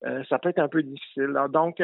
euh, 0.05 0.25
ça 0.29 0.39
peut 0.39 0.49
être 0.49 0.59
un 0.59 0.69
peu 0.69 0.83
difficile. 0.83 1.25
Alors, 1.25 1.51
donc, 1.51 1.83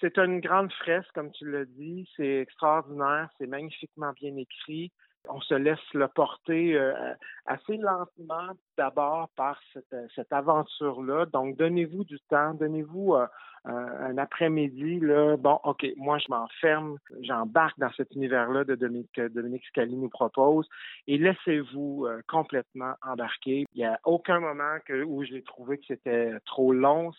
c'est 0.00 0.18
une 0.18 0.40
grande 0.40 0.72
fresque, 0.72 1.10
comme 1.14 1.30
tu 1.32 1.50
l'as 1.50 1.64
dit. 1.64 2.08
C'est 2.16 2.38
extraordinaire, 2.38 3.28
c'est 3.38 3.46
magnifiquement 3.46 4.12
bien 4.12 4.34
écrit. 4.36 4.92
On 5.28 5.40
se 5.40 5.54
laisse 5.54 5.78
le 5.92 6.08
porter 6.08 6.74
euh, 6.76 7.14
assez 7.44 7.76
lentement 7.76 8.52
d'abord 8.80 9.28
par 9.36 9.60
cette, 9.74 9.94
cette 10.16 10.32
aventure-là. 10.32 11.26
Donc, 11.26 11.58
donnez-vous 11.58 12.04
du 12.04 12.18
temps, 12.30 12.54
donnez-vous 12.54 13.12
euh, 13.12 13.26
un, 13.66 14.16
après-midi. 14.16 15.00
Bon, 15.38 15.60
OK, 15.64 15.86
moi, 15.96 16.16
je 16.16 16.24
m'enferme, 16.30 16.96
j'embarque 17.20 17.78
dans 17.78 17.92
cet 17.92 18.14
univers-là 18.14 18.64
de 18.64 18.74
Dominique, 18.76 19.10
que 19.12 19.28
Dominique 19.28 19.66
Scali 19.66 19.96
nous 19.96 20.08
propose 20.08 20.66
et 21.06 21.18
laissez-vous 21.18 22.06
euh, 22.06 22.22
complètement 22.26 22.94
embarquer. 23.02 23.66
Il 23.74 23.78
n'y 23.78 23.84
a 23.84 24.00
aucun 24.04 24.40
moment 24.40 24.78
que, 24.86 25.02
où 25.02 25.24
je 25.24 25.32
l'ai 25.32 25.42
trouvé 25.42 25.76
que 25.76 25.84
c'était 25.88 26.32
trop 26.46 26.72
long. 26.72 27.10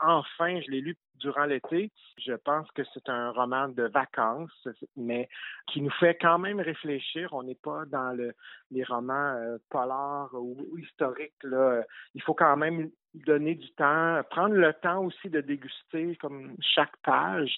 Enfin, 0.00 0.60
je 0.60 0.70
l'ai 0.70 0.82
lu 0.82 0.94
durant 1.18 1.44
l'été. 1.44 1.90
Je 2.18 2.34
pense 2.34 2.70
que 2.72 2.82
c'est 2.94 3.08
un 3.08 3.30
roman 3.30 3.68
de 3.68 3.84
vacances, 3.84 4.68
mais 4.96 5.28
qui 5.66 5.80
nous 5.80 5.90
fait 5.90 6.16
quand 6.20 6.38
même 6.38 6.60
réfléchir. 6.60 7.30
On 7.32 7.42
n'est 7.42 7.54
pas 7.54 7.84
dans 7.86 8.12
le, 8.16 8.34
les 8.70 8.84
romans 8.84 9.34
euh, 9.36 9.58
polars 9.70 10.17
ou, 10.32 10.56
historiques. 10.78 11.42
Là. 11.42 11.82
Il 12.14 12.22
faut 12.22 12.34
quand 12.34 12.56
même 12.56 12.90
donner 13.14 13.54
du 13.54 13.70
temps, 13.72 14.20
prendre 14.30 14.54
le 14.54 14.72
temps 14.74 15.04
aussi 15.04 15.28
de 15.28 15.40
déguster 15.40 16.16
comme 16.16 16.54
chaque 16.60 16.96
page. 17.02 17.56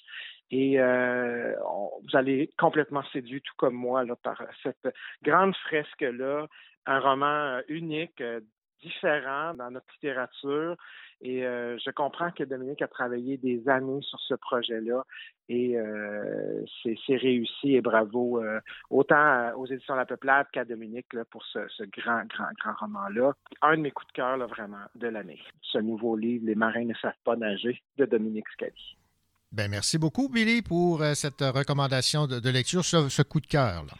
Et 0.49 0.79
euh, 0.79 1.55
vous 2.03 2.15
allez 2.17 2.49
complètement 2.57 3.03
séduit, 3.13 3.41
tout 3.41 3.53
comme 3.57 3.75
moi, 3.75 4.03
là, 4.03 4.15
par 4.17 4.41
cette 4.63 4.87
grande 5.23 5.55
fresque-là. 5.55 6.47
Un 6.85 6.99
roman 6.99 7.25
euh, 7.25 7.61
unique, 7.69 8.21
euh, 8.83 8.87
différent 8.87 9.53
dans 9.53 9.71
notre 9.71 9.85
littérature. 9.93 10.75
Et 11.21 11.45
euh, 11.45 11.77
je 11.77 11.91
comprends 11.91 12.31
que 12.31 12.43
Dominique 12.43 12.81
a 12.81 12.87
travaillé 12.87 13.37
des 13.37 13.69
années 13.69 14.01
sur 14.01 14.19
ce 14.21 14.33
projet-là 14.33 15.03
et 15.49 15.77
euh, 15.77 16.63
c'est 16.83 17.15
réussi 17.15 17.75
et 17.75 17.81
bravo 17.81 18.41
euh, 18.41 18.59
autant 18.89 19.51
aux 19.55 19.67
éditions 19.67 19.95
La 19.95 20.05
Peuplade 20.05 20.47
qu'à 20.51 20.65
Dominique 20.65 21.13
là, 21.13 21.23
pour 21.25 21.43
ce, 21.45 21.59
ce 21.69 21.83
grand, 21.83 22.23
grand, 22.25 22.49
grand 22.59 22.73
roman-là. 22.79 23.33
Un 23.61 23.77
de 23.77 23.81
mes 23.81 23.91
coups 23.91 24.07
de 24.07 24.13
cœur 24.13 24.37
là, 24.37 24.47
vraiment 24.47 24.83
de 24.95 25.07
l'année. 25.07 25.39
Ce 25.61 25.77
nouveau 25.77 26.15
livre, 26.15 26.45
Les 26.45 26.55
marins 26.55 26.85
ne 26.85 26.95
savent 26.95 27.13
pas 27.23 27.35
nager 27.35 27.81
de 27.97 28.05
Dominique 28.05 28.49
Scali. 28.53 28.97
Ben, 29.51 29.69
merci 29.69 29.99
beaucoup, 29.99 30.29
Billy, 30.29 30.61
pour 30.61 31.03
cette 31.13 31.41
recommandation 31.41 32.25
de, 32.25 32.39
de 32.39 32.49
lecture, 32.49 32.85
ce, 32.85 33.09
ce 33.09 33.21
coup 33.21 33.41
de 33.41 33.47
cœur. 33.47 33.83
là. 33.83 33.93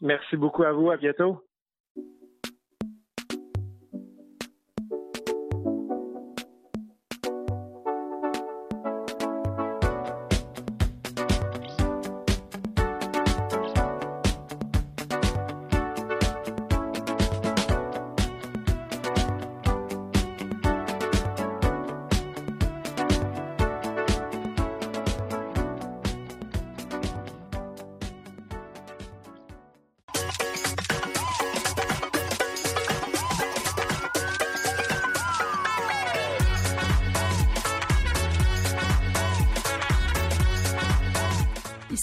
Merci 0.00 0.36
beaucoup 0.36 0.64
à 0.64 0.72
vous. 0.72 0.90
À 0.90 0.96
bientôt. 0.96 1.42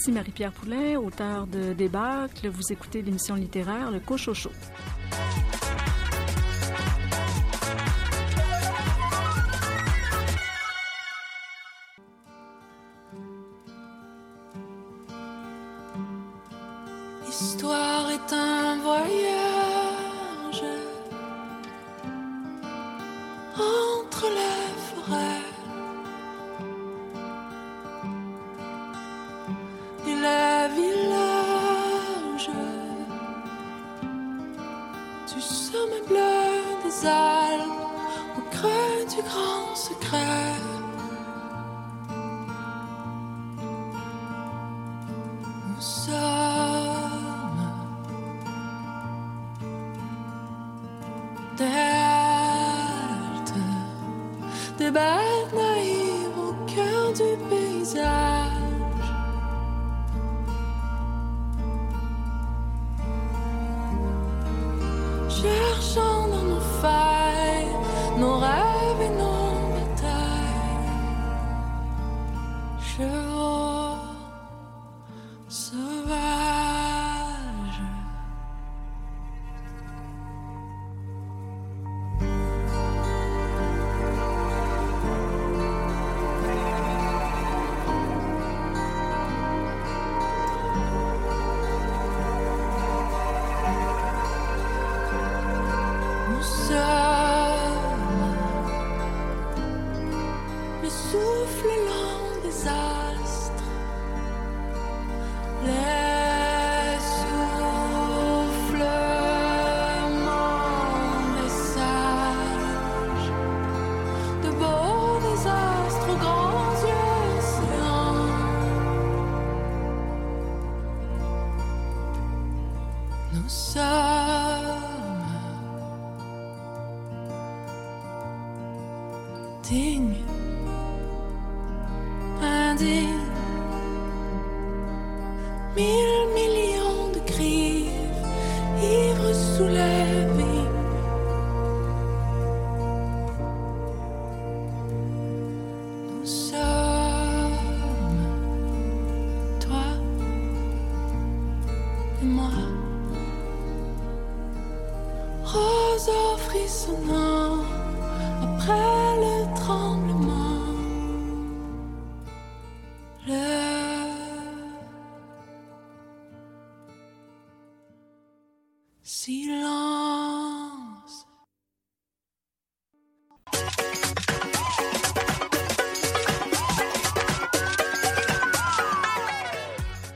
Ici 0.03 0.11
Marie-Pierre 0.11 0.51
Poulain, 0.51 0.97
auteur 0.97 1.47
de 1.47 1.71
Débâcle. 1.71 2.49
Vous 2.49 2.73
écoutez 2.73 3.01
l'émission 3.01 3.35
littéraire 3.35 3.89
Le 3.89 4.01
Cochocho. 4.01 4.49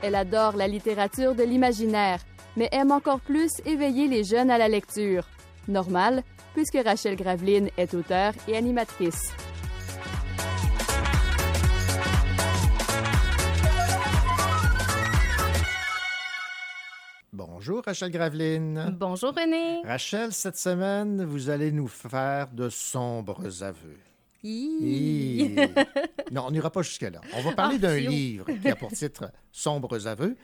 Elle 0.08 0.14
adore 0.14 0.56
la 0.56 0.68
littérature 0.68 1.34
de 1.34 1.42
l'imaginaire, 1.42 2.20
mais 2.56 2.70
aime 2.72 2.92
encore 2.92 3.20
plus 3.20 3.60
éveiller 3.66 4.08
les 4.08 4.24
jeunes 4.24 4.50
à 4.50 4.56
la 4.56 4.66
lecture. 4.66 5.28
Normal, 5.68 6.22
puisque 6.54 6.78
Rachel 6.82 7.14
Graveline 7.14 7.68
est 7.76 7.92
auteure 7.92 8.32
et 8.48 8.56
animatrice. 8.56 9.34
Bonjour 17.34 17.82
Rachel 17.84 18.10
Graveline. 18.10 18.96
Bonjour 18.98 19.34
René. 19.34 19.82
Rachel, 19.86 20.32
cette 20.32 20.56
semaine, 20.56 21.22
vous 21.22 21.50
allez 21.50 21.70
nous 21.70 21.86
faire 21.86 22.48
de 22.50 22.70
sombres 22.70 23.62
aveux. 23.62 23.98
Non, 26.30 26.44
on 26.46 26.50
n'ira 26.50 26.70
pas 26.70 26.82
jusque-là. 26.82 27.20
On 27.34 27.42
va 27.42 27.52
parler 27.52 27.76
Ah, 27.78 27.86
d'un 27.86 27.98
livre 27.98 28.46
qui 28.46 28.68
a 28.68 28.76
pour 28.76 28.92
titre 28.92 29.30
Sombres 29.50 30.06
aveux. 30.06 30.36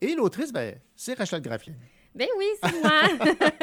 Et 0.00 0.14
l'autrice, 0.14 0.52
ben, 0.52 0.74
c'est 0.96 1.14
Rachel 1.14 1.40
Graveline. 1.40 1.76
Ben 2.14 2.28
oui, 2.36 2.46
c'est 2.62 2.80
moi. 2.82 3.02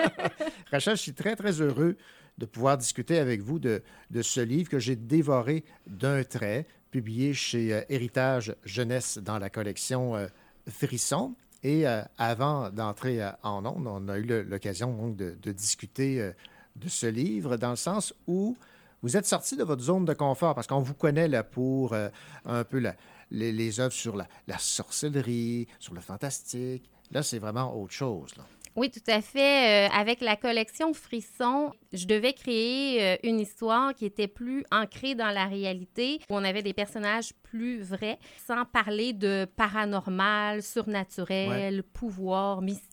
Rachel, 0.72 0.96
je 0.96 1.02
suis 1.02 1.14
très, 1.14 1.36
très 1.36 1.62
heureux 1.62 1.98
de 2.38 2.46
pouvoir 2.46 2.78
discuter 2.78 3.20
avec 3.20 3.42
vous 3.42 3.60
de, 3.60 3.84
de 4.10 4.22
ce 4.22 4.40
livre 4.40 4.70
que 4.70 4.80
j'ai 4.80 4.96
dévoré 4.96 5.64
d'un 5.86 6.24
trait, 6.24 6.66
publié 6.90 7.34
chez 7.34 7.74
euh, 7.74 7.82
Héritage 7.90 8.56
Jeunesse 8.64 9.18
dans 9.20 9.38
la 9.38 9.50
collection 9.50 10.16
euh, 10.16 10.28
Frisson. 10.68 11.36
Et 11.62 11.86
euh, 11.88 12.02
avant 12.18 12.70
d'entrer 12.70 13.20
en 13.44 13.66
ondes, 13.66 13.86
on 13.86 14.08
a 14.08 14.18
eu 14.18 14.24
l'occasion 14.44 15.10
de, 15.10 15.36
de 15.42 15.52
discuter 15.52 16.32
de 16.78 16.88
ce 16.88 17.06
livre 17.06 17.58
dans 17.58 17.72
le 17.72 17.76
sens 17.76 18.14
où 18.28 18.56
vous 19.02 19.16
êtes 19.18 19.26
sorti 19.26 19.56
de 19.56 19.64
votre 19.64 19.82
zone 19.84 20.06
de 20.06 20.14
confort 20.14 20.56
parce 20.56 20.68
qu'on 20.68 20.80
vous 20.82 20.94
connaît 20.94 21.28
là, 21.28 21.44
pour 21.44 21.94
euh, 21.94 22.10
un 22.46 22.64
peu 22.64 22.80
la- 22.80 22.96
les, 23.32 23.52
les 23.52 23.80
œuvres 23.80 23.94
sur 23.94 24.16
la, 24.16 24.28
la 24.48 24.58
sorcellerie, 24.58 25.68
sur 25.80 25.94
le 25.94 26.02
fantastique. 26.02 26.90
Là, 27.12 27.24
c'est 27.24 27.40
vraiment 27.40 27.76
autre 27.80 27.94
chose. 27.94 28.32
là. 28.38 28.44
Oui, 28.76 28.90
tout 28.92 29.02
à 29.12 29.20
fait. 29.22 29.88
Euh, 29.90 29.94
avec 29.94 30.22
la 30.22 30.36
collection 30.36 30.94
Frisson, 30.94 31.72
je 31.92 32.06
devais 32.06 32.34
créer 32.34 33.04
euh, 33.04 33.18
une 33.24 33.40
histoire 33.40 33.94
qui 33.94 34.06
était 34.06 34.28
plus 34.28 34.64
ancrée 34.72 35.16
dans 35.16 35.32
la 35.32 35.46
réalité, 35.48 36.20
où 36.30 36.36
on 36.36 36.44
avait 36.44 36.62
des 36.62 36.74
personnages 36.74 37.32
plus 37.44 37.82
vrais, 37.82 38.20
sans 38.48 38.64
parler 38.66 39.12
de 39.14 39.46
paranormal, 39.58 40.62
surnaturel, 40.62 41.84
pouvoir, 41.84 42.62
mystique. 42.62 42.86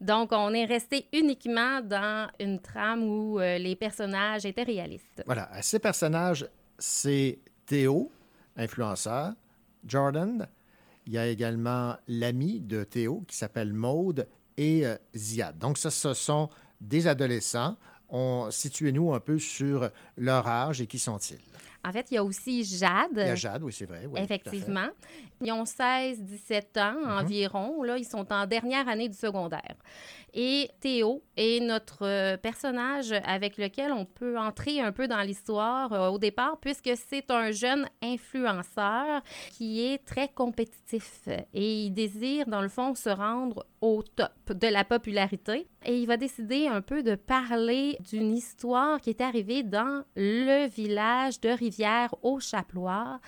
Donc, 0.00 0.30
on 0.32 0.52
est 0.52 0.64
resté 0.64 1.06
uniquement 1.12 1.80
dans 1.80 2.28
une 2.40 2.60
trame 2.60 3.02
où 3.02 3.38
euh, 3.38 3.58
les 3.58 3.76
personnages 3.76 4.44
étaient 4.44 4.62
réalistes. 4.62 5.22
Voilà, 5.26 5.50
à 5.52 5.62
ces 5.62 5.78
personnages, 5.78 6.46
c'est 6.78 7.38
Théo, 7.66 8.10
influenceur, 8.56 9.32
Jordan. 9.86 10.48
Il 11.06 11.12
y 11.12 11.18
a 11.18 11.26
également 11.26 11.96
l'ami 12.08 12.60
de 12.60 12.84
Théo 12.84 13.24
qui 13.26 13.36
s'appelle 13.36 13.72
Maude 13.72 14.28
et 14.56 14.86
euh, 14.86 14.96
Ziad. 15.16 15.58
Donc, 15.58 15.78
ça, 15.78 15.90
ce 15.90 16.14
sont 16.14 16.48
des 16.80 17.06
adolescents. 17.06 17.76
On 18.08 18.50
Situez-nous 18.50 19.14
un 19.14 19.20
peu 19.20 19.38
sur 19.38 19.88
leur 20.16 20.46
âge 20.46 20.80
et 20.80 20.86
qui 20.86 20.98
sont-ils? 20.98 21.38
En 21.84 21.90
fait, 21.92 22.06
il 22.10 22.14
y 22.14 22.16
a 22.18 22.24
aussi 22.24 22.62
Jade. 22.64 23.10
Il 23.16 23.26
y 23.26 23.30
a 23.30 23.34
Jade, 23.34 23.62
oui, 23.64 23.72
c'est 23.72 23.86
vrai. 23.86 24.06
oui. 24.06 24.20
Effectivement. 24.20 24.88
Ils 25.44 25.52
ont 25.52 25.64
16, 25.64 26.22
17 26.22 26.76
ans 26.78 26.94
Mhm. 27.04 27.10
environ. 27.18 27.82
Là, 27.82 27.98
ils 27.98 28.04
sont 28.04 28.32
en 28.32 28.46
dernière 28.46 28.88
année 28.88 29.08
du 29.08 29.16
secondaire. 29.16 29.74
Et 30.34 30.70
Théo 30.80 31.22
est 31.36 31.60
notre 31.60 32.06
euh, 32.06 32.36
personnage 32.38 33.12
avec 33.24 33.58
lequel 33.58 33.92
on 33.92 34.06
peut 34.06 34.38
entrer 34.38 34.80
un 34.80 34.90
peu 34.92 35.06
dans 35.06 35.20
l'histoire 35.20 35.92
euh, 35.92 36.08
au 36.08 36.18
départ, 36.18 36.56
puisque 36.60 36.90
c'est 36.96 37.30
un 37.30 37.50
jeune 37.50 37.86
influenceur 38.02 39.22
qui 39.50 39.84
est 39.84 39.98
très 40.04 40.28
compétitif 40.28 41.28
et 41.52 41.84
il 41.84 41.90
désire, 41.90 42.46
dans 42.46 42.62
le 42.62 42.68
fond, 42.68 42.94
se 42.94 43.10
rendre 43.10 43.66
au 43.80 44.02
top 44.02 44.52
de 44.54 44.68
la 44.68 44.84
popularité. 44.84 45.66
Et 45.84 45.98
il 45.98 46.06
va 46.06 46.16
décider 46.16 46.66
un 46.68 46.80
peu 46.80 47.02
de 47.02 47.14
parler 47.14 47.98
d'une 48.10 48.34
histoire 48.34 49.00
qui 49.00 49.10
est 49.10 49.20
arrivée 49.20 49.62
dans 49.62 50.04
le 50.16 50.66
village 50.68 51.40
de 51.40 51.48
Rivière 51.50 52.14
au 52.22 52.40
Chaploir, 52.40 53.20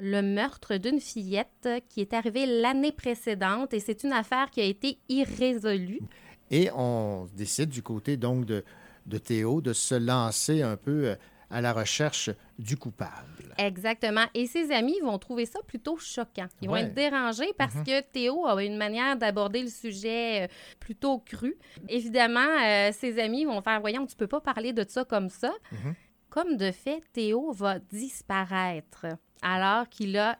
le 0.00 0.22
meurtre 0.22 0.76
d'une 0.76 1.00
fillette 1.00 1.68
qui 1.88 2.00
est 2.00 2.12
arrivée 2.14 2.46
l'année 2.46 2.92
précédente 2.92 3.74
et 3.74 3.80
c'est 3.80 4.02
une 4.04 4.12
affaire 4.12 4.50
qui 4.50 4.60
a 4.60 4.64
été 4.64 4.98
irrésolue. 5.08 6.00
Et 6.50 6.70
on 6.74 7.28
décide 7.34 7.68
du 7.70 7.82
côté 7.82 8.16
donc 8.16 8.44
de, 8.44 8.64
de 9.06 9.18
Théo 9.18 9.60
de 9.60 9.72
se 9.72 9.94
lancer 9.94 10.62
un 10.62 10.76
peu 10.76 11.10
euh, 11.10 11.14
à 11.52 11.60
la 11.60 11.72
recherche 11.72 12.30
du 12.58 12.76
coupable. 12.76 13.54
Exactement. 13.58 14.24
Et 14.34 14.46
ses 14.46 14.70
amis 14.72 14.98
vont 15.02 15.18
trouver 15.18 15.46
ça 15.46 15.58
plutôt 15.66 15.96
choquant. 15.96 16.46
Ils 16.62 16.68
vont 16.68 16.76
être 16.76 16.94
dérangés 16.94 17.52
parce 17.58 17.74
Mhm. 17.74 17.84
que 17.84 18.00
Théo 18.02 18.46
a 18.46 18.62
une 18.64 18.76
manière 18.76 19.16
d'aborder 19.16 19.62
le 19.62 19.68
sujet 19.68 20.44
euh, 20.44 20.48
plutôt 20.78 21.18
cru. 21.18 21.56
Évidemment, 21.88 22.40
euh, 22.64 22.90
ses 22.92 23.18
amis 23.20 23.44
vont 23.44 23.60
faire 23.62 23.80
Voyons, 23.80 24.06
tu 24.06 24.14
peux 24.16 24.28
pas 24.28 24.40
parler 24.40 24.72
de 24.72 24.84
ça 24.88 25.04
comme 25.04 25.28
ça. 25.28 25.52
Mhm. 25.72 25.94
Comme 26.28 26.56
de 26.56 26.70
fait, 26.70 27.02
Théo 27.12 27.50
va 27.52 27.80
disparaître 27.80 29.06
alors 29.42 29.88
qu'il 29.88 30.16
a 30.16 30.38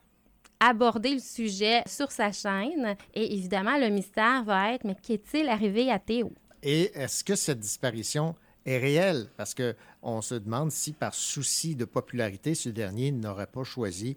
abordé 0.61 1.15
le 1.15 1.21
sujet 1.21 1.83
sur 1.87 2.13
sa 2.13 2.33
chaîne. 2.33 2.97
Et 3.15 3.35
évidemment, 3.35 3.79
le 3.79 3.89
mystère 3.89 4.45
va 4.45 4.75
être 4.75 4.85
Mais 4.85 4.97
qu'est-il 5.03 5.49
arrivé 5.49 5.91
à 5.91 5.99
Théo? 5.99 6.33
Et 6.63 6.91
est-ce 6.95 7.25
que 7.25 7.35
cette 7.35 7.61
disparition 7.61 8.35
est 8.67 8.79
réelle? 8.79 9.29
Parce 9.37 9.55
que 9.55 9.75
on 10.03 10.21
se 10.21 10.35
demande 10.35 10.71
si, 10.71 10.93
par 10.93 11.15
souci 11.15 11.75
de 11.75 11.85
popularité, 11.85 12.55
ce 12.55 12.69
dernier 12.69 13.11
n'aurait 13.13 13.47
pas 13.47 13.65
choisi 13.65 14.17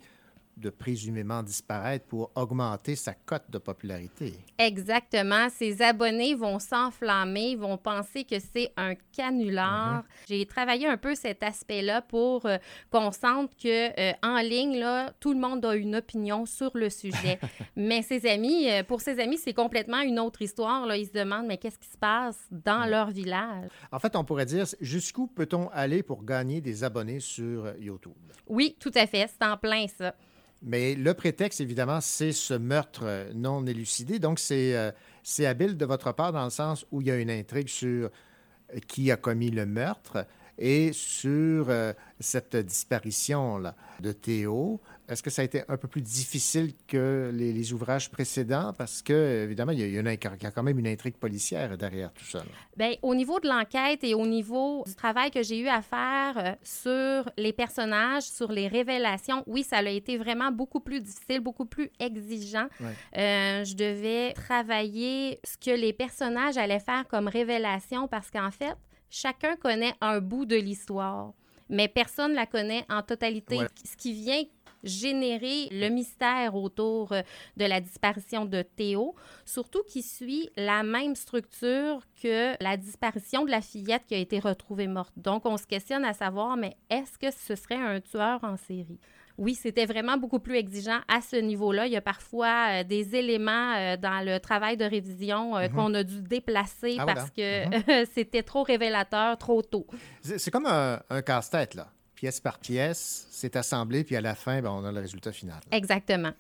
de 0.58 0.70
présumément 0.70 1.44
disparaître 1.44 2.06
pour 2.06 2.32
augmenter 2.36 2.96
sa 2.96 3.14
cote 3.14 3.50
de 3.50 3.58
popularité. 3.58 4.34
Exactement. 4.58 5.50
Ses 5.50 5.82
abonnés 5.82 6.36
vont 6.36 6.60
s'enflammer, 6.60 7.56
vont 7.56 7.78
penser 7.78 8.24
que 8.24 8.36
c'est 8.40 8.72
un 8.78 8.96
canular. 9.16 10.04
J'ai 10.28 10.46
travaillé 10.46 10.88
un 10.88 10.98
peu 10.98 11.16
cet 11.16 11.44
aspect-là 11.44 12.02
pour 12.02 12.46
euh, 12.46 12.58
qu'on 12.92 13.12
sente 13.12 13.56
que 13.56 14.00
euh, 14.00 14.14
en 14.22 14.38
ligne, 14.38 14.78
là, 14.78 15.12
tout 15.20 15.34
le 15.34 15.40
monde 15.40 15.66
a 15.66 15.76
une 15.76 15.96
opinion 15.96 16.46
sur 16.46 16.72
le 16.76 16.90
sujet. 16.90 17.40
mais 17.76 18.02
ses 18.02 18.26
amis, 18.28 18.70
euh, 18.70 18.84
pour 18.84 19.02
ses 19.02 19.20
amis, 19.20 19.38
c'est 19.38 19.54
complètement 19.54 20.02
une 20.02 20.20
autre 20.20 20.42
histoire. 20.42 20.86
Là. 20.86 20.98
Ils 20.98 21.08
se 21.08 21.12
demandent, 21.12 21.48
mais 21.48 21.58
qu'est-ce 21.58 21.80
qui 21.80 21.90
se 21.90 21.98
passe 21.98 22.48
dans 22.52 22.86
leur 22.86 23.10
village? 23.10 23.70
En 23.92 24.00
fait, 24.00 24.16
on 24.16 24.24
pourrait 24.24 24.46
dire 24.46 24.66
jusqu'où 24.82 25.28
peut-on 25.28 25.70
aller 25.70 26.04
pour 26.04 26.24
gagner 26.24 26.62
des 26.62 26.84
abonnés 26.84 27.20
sur 27.20 27.66
euh, 27.66 27.74
YouTube? 27.80 28.14
Oui, 28.48 28.76
tout 28.80 28.92
à 28.96 29.08
fait. 29.08 29.28
C'est 29.28 29.46
en 29.46 29.58
plein 29.58 29.88
ça. 29.88 30.16
Mais 30.64 30.96
le 30.96 31.14
prétexte, 31.14 31.60
évidemment, 31.60 32.00
c'est 32.00 32.32
ce 32.32 32.54
meurtre 32.54 33.02
euh, 33.04 33.32
non 33.34 33.66
élucidé. 33.66 34.18
Donc, 34.18 34.40
c'est 34.40 34.76
euh, 34.78 34.92
c'est 35.22 35.46
habile 35.46 35.78
de 35.78 35.86
votre 35.86 36.14
part 36.14 36.32
dans 36.32 36.44
le 36.44 36.50
sens 36.50 36.86
où 36.92 37.02
il 37.02 37.08
y 37.08 37.12
a 37.12 37.18
une 37.18 37.30
intrigue 37.30 37.68
sur 37.68 38.10
euh, 38.10 38.80
qui 38.88 39.12
a 39.12 39.18
commis 39.18 39.52
le 39.52 39.66
meurtre 39.66 40.26
et 40.58 40.92
sur 40.94 41.66
euh, 41.70 41.94
cette 42.20 42.56
disparition-là 42.56 43.76
de 44.00 44.12
Théo. 44.12 44.80
Est-ce 45.10 45.22
que 45.22 45.30
ça 45.30 45.42
a 45.42 45.46
été 45.46 45.64
un 45.68 45.76
peu 45.76 45.90
plus 45.90 46.02
difficile 46.02 46.74
que 46.88 47.30
les, 47.34 47.52
les 47.52 47.74
ouvrages 47.74 48.10
précédents? 48.10 48.72
Parce 48.78 49.02
que, 49.02 49.44
évidemment, 49.44 49.74
il 49.74 49.80
y, 49.80 49.84
a, 49.84 49.88
il 49.88 49.94
y 49.94 49.98
a 49.98 50.00
une- 50.00 50.08
il 50.08 50.44
y 50.44 50.46
a 50.46 50.52
quand 50.52 50.64
même 50.64 50.80
une 50.80 50.88
intrigue 50.88 51.16
policière 51.18 51.78
derrière 51.78 52.14
tout 52.14 52.24
ça. 52.24 52.38
là. 52.40 52.46
Bien, 52.78 52.94
au 53.02 53.14
niveau 53.14 53.40
de 53.42 53.48
l'enquête 53.50 54.02
et 54.04 54.14
au 54.14 54.26
niveau 54.26 54.84
du 54.88 54.96
travail 54.96 55.30
que 55.30 55.44
j'ai 55.44 55.60
eu 55.60 55.68
à 55.68 55.82
faire 55.82 56.38
euh, 56.38 56.52
sur 56.64 57.30
les 57.38 57.52
personnages, 57.52 58.24
sur 58.24 58.52
les 58.52 58.70
révélations, 58.70 59.44
oui, 59.46 59.64
ça 59.64 59.78
a 59.80 59.90
été 59.90 60.18
vraiment 60.18 60.52
beaucoup 60.52 60.80
plus 60.80 61.02
difficile, 61.02 61.42
beaucoup 61.42 61.66
plus 61.66 61.92
exigeant. 62.00 62.68
Ouais. 62.80 62.94
Euh, 63.18 63.64
je 63.66 63.76
devais 63.76 64.32
travailler 64.34 65.40
ce 65.44 65.58
que 65.58 65.76
les 65.76 65.92
personnages 65.92 66.58
allaient 66.58 66.80
faire 66.80 67.06
comme 67.10 67.28
révélation 67.28 68.08
parce 68.08 68.32
qu'en 68.32 68.52
fait, 68.52 68.76
chacun 69.14 69.56
connaît 69.56 69.94
un 70.02 70.20
bout 70.20 70.46
de 70.46 70.56
l'histoire, 70.56 71.34
mais 71.70 71.88
personne 71.88 72.32
ne 72.32 72.36
la 72.36 72.48
connaît 72.48 72.84
en 72.90 73.04
totalité. 73.04 73.60
Ouais. 73.60 73.68
Ce 73.86 73.96
qui 73.96 74.14
vient 74.14 74.44
générer 74.84 75.70
le 75.72 75.88
mystère 75.90 76.56
autour 76.56 77.14
euh, 77.14 77.22
de 77.56 77.64
la 77.64 77.80
disparition 77.80 78.44
de 78.44 78.64
Théo, 78.64 79.16
surtout 79.46 79.82
qui 79.84 80.02
suit 80.02 80.50
la 80.58 80.84
même 80.84 81.16
structure 81.16 82.02
que 82.22 82.62
la 82.62 82.76
disparition 82.76 83.46
de 83.46 83.52
la 83.52 83.62
fillette 83.62 84.06
qui 84.08 84.16
a 84.16 84.18
été 84.18 84.40
retrouvée 84.40 84.88
morte. 84.88 85.14
Donc, 85.16 85.46
on 85.46 85.56
se 85.56 85.66
questionne 85.66 86.04
à 86.04 86.14
savoir, 86.14 86.58
mais 86.58 86.76
est-ce 86.90 87.18
que 87.18 87.32
ce 87.32 87.56
serait 87.56 87.76
un 87.76 88.02
tueur 88.02 88.44
en 88.44 88.58
série? 88.58 89.00
Oui, 89.38 89.56
c'était 89.56 89.86
vraiment 89.88 90.18
beaucoup 90.18 90.40
plus 90.40 90.56
exigeant 90.58 91.00
à 91.08 91.20
ce 91.22 91.36
niveau-là. 91.38 91.88
Il 91.88 91.92
y 91.94 91.96
a 91.98 92.02
parfois 92.02 92.68
euh, 92.70 92.84
des 92.84 93.16
éléments 93.16 93.74
euh, 93.76 93.98
dans 93.98 94.24
le 94.24 94.38
travail 94.40 94.78
de 94.78 94.86
révision 94.86 95.58
euh, 95.58 95.68
Mhm. 95.70 95.76
qu'on 95.76 95.94
a 95.96 96.04
dû 96.04 96.22
déplacer 96.22 96.98
Ah, 97.00 97.06
parce 97.06 97.30
voilà. 97.36 97.82
que 97.82 98.06
c'était 98.14 98.44
trop 98.44 98.62
révélateur 98.64 99.38
trop 99.40 99.62
tôt. 99.64 99.88
C'est 100.22 100.52
comme 100.52 100.68
un, 100.68 101.00
un 101.10 101.22
casse-tête, 101.24 101.74
là. 101.74 101.90
Pièce 102.16 102.40
par 102.40 102.60
pièce, 102.60 103.28
c'est 103.32 103.56
assemblé, 103.56 104.04
puis 104.04 104.16
à 104.16 104.22
la 104.22 104.36
fin, 104.36 104.62
ben, 104.62 104.70
on 104.70 104.86
a 104.86 104.92
le 104.92 105.00
résultat 105.02 105.32
final. 105.32 105.60
Exactement. 105.72 106.32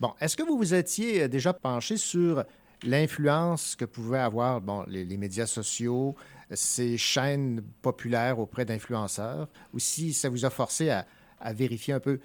Bon, 0.00 0.12
est-ce 0.20 0.36
que 0.36 0.42
vous 0.42 0.56
vous 0.58 0.74
étiez 0.74 1.28
déjà 1.28 1.52
penché 1.52 1.96
sur 1.96 2.44
l'influence 2.82 3.76
que 3.76 3.84
pouvaient 3.84 4.18
avoir 4.18 4.60
bon, 4.60 4.84
les, 4.88 5.04
les 5.04 5.16
médias 5.16 5.46
sociaux, 5.46 6.14
ces 6.52 6.98
chaînes 6.98 7.62
populaires 7.82 8.38
auprès 8.38 8.64
d'influenceurs, 8.64 9.48
ou 9.72 9.78
si 9.78 10.12
ça 10.12 10.28
vous 10.28 10.44
a 10.44 10.50
forcé 10.50 10.90
à, 10.90 11.06
à 11.40 11.52
vérifier 11.52 11.94
un 11.94 12.00
peu 12.00 12.18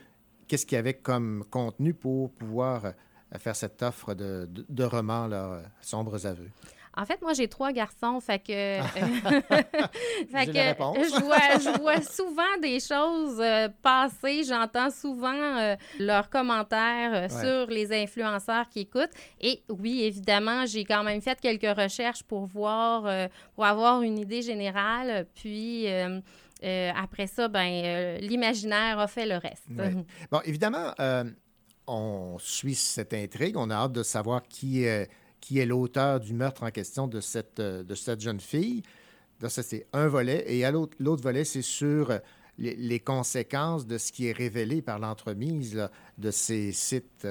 qu'est-ce 0.47 0.65
qu'il 0.65 0.75
y 0.75 0.79
avait 0.79 0.93
comme 0.95 1.43
contenu 1.49 1.93
pour 1.93 2.31
pouvoir 2.31 2.85
euh, 2.85 2.91
faire 3.39 3.55
cette 3.55 3.81
offre 3.83 4.13
de, 4.13 4.47
de, 4.49 4.65
de 4.67 4.83
romans, 4.83 5.27
là, 5.27 5.61
Sombres 5.81 6.25
aveux? 6.25 6.49
En 6.97 7.03
fait, 7.05 7.21
moi, 7.21 7.33
j'ai 7.33 7.49
trois 7.49 7.73
garçons, 7.73 8.21
fait 8.21 8.39
que, 8.39 8.53
euh, 8.79 8.81
fait 10.31 10.45
que 10.45 10.53
je, 10.53 11.21
vois, 11.21 11.59
je 11.59 11.77
vois 11.81 12.01
souvent 12.01 12.57
des 12.61 12.79
choses 12.79 13.37
euh, 13.41 13.67
passer, 13.81 14.45
j'entends 14.45 14.89
souvent 14.89 15.33
euh, 15.33 15.75
leurs 15.99 16.29
commentaires 16.29 17.11
euh, 17.13 17.21
Ouais. 17.25 17.43
sur 17.65 17.67
les 17.69 17.91
influenceurs 17.91 18.69
qui 18.69 18.79
écoutent. 18.81 19.11
Et 19.41 19.61
oui, 19.67 20.03
évidemment, 20.03 20.65
j'ai 20.65 20.85
quand 20.85 21.03
même 21.03 21.21
fait 21.21 21.37
quelques 21.41 21.77
recherches 21.77 22.23
pour 22.23 22.45
voir, 22.45 23.27
pour 23.55 23.65
avoir 23.65 24.01
une 24.01 24.17
idée 24.19 24.41
générale. 24.41 25.25
Puis 25.35 25.87
euh, 26.63 26.91
après 26.95 27.27
ça, 27.27 27.47
ben, 27.47 27.83
euh, 27.83 28.17
l'imaginaire 28.19 28.99
a 28.99 29.07
fait 29.07 29.25
le 29.25 29.37
reste. 29.37 29.67
Bon, 30.31 30.39
évidemment, 30.45 30.93
euh, 30.99 31.25
on 31.87 32.37
suit 32.39 32.75
cette 32.75 33.13
intrigue. 33.13 33.57
On 33.57 33.69
a 33.69 33.75
hâte 33.75 33.91
de 33.91 34.03
savoir 34.03 34.43
qui 34.47 34.83
est, 34.83 35.09
l'auteur 35.65 36.19
du 36.19 36.33
meurtre 36.33 36.63
en 36.63 36.71
question 36.71 37.07
de 37.07 37.19
cette, 37.19 37.61
jeune 38.19 38.39
fille. 38.39 38.83
Donc, 39.41 39.51
ça, 39.51 39.63
c'est 39.63 39.85
un 39.93 40.07
volet. 40.07 40.43
Et 40.47 40.63
à 40.65 40.71
l'autre 40.71 41.21
volet, 41.21 41.43
c'est 41.43 41.61
sur 41.61 42.17
les, 42.57 42.99
conséquences 42.99 43.85
de 43.85 43.97
ce 43.97 44.11
qui 44.11 44.27
est 44.27 44.31
révélé 44.31 44.81
par 44.81 44.97
l'entremise 44.97 45.89
de 46.17 46.31
ces 46.31 46.71
sites 46.71 47.27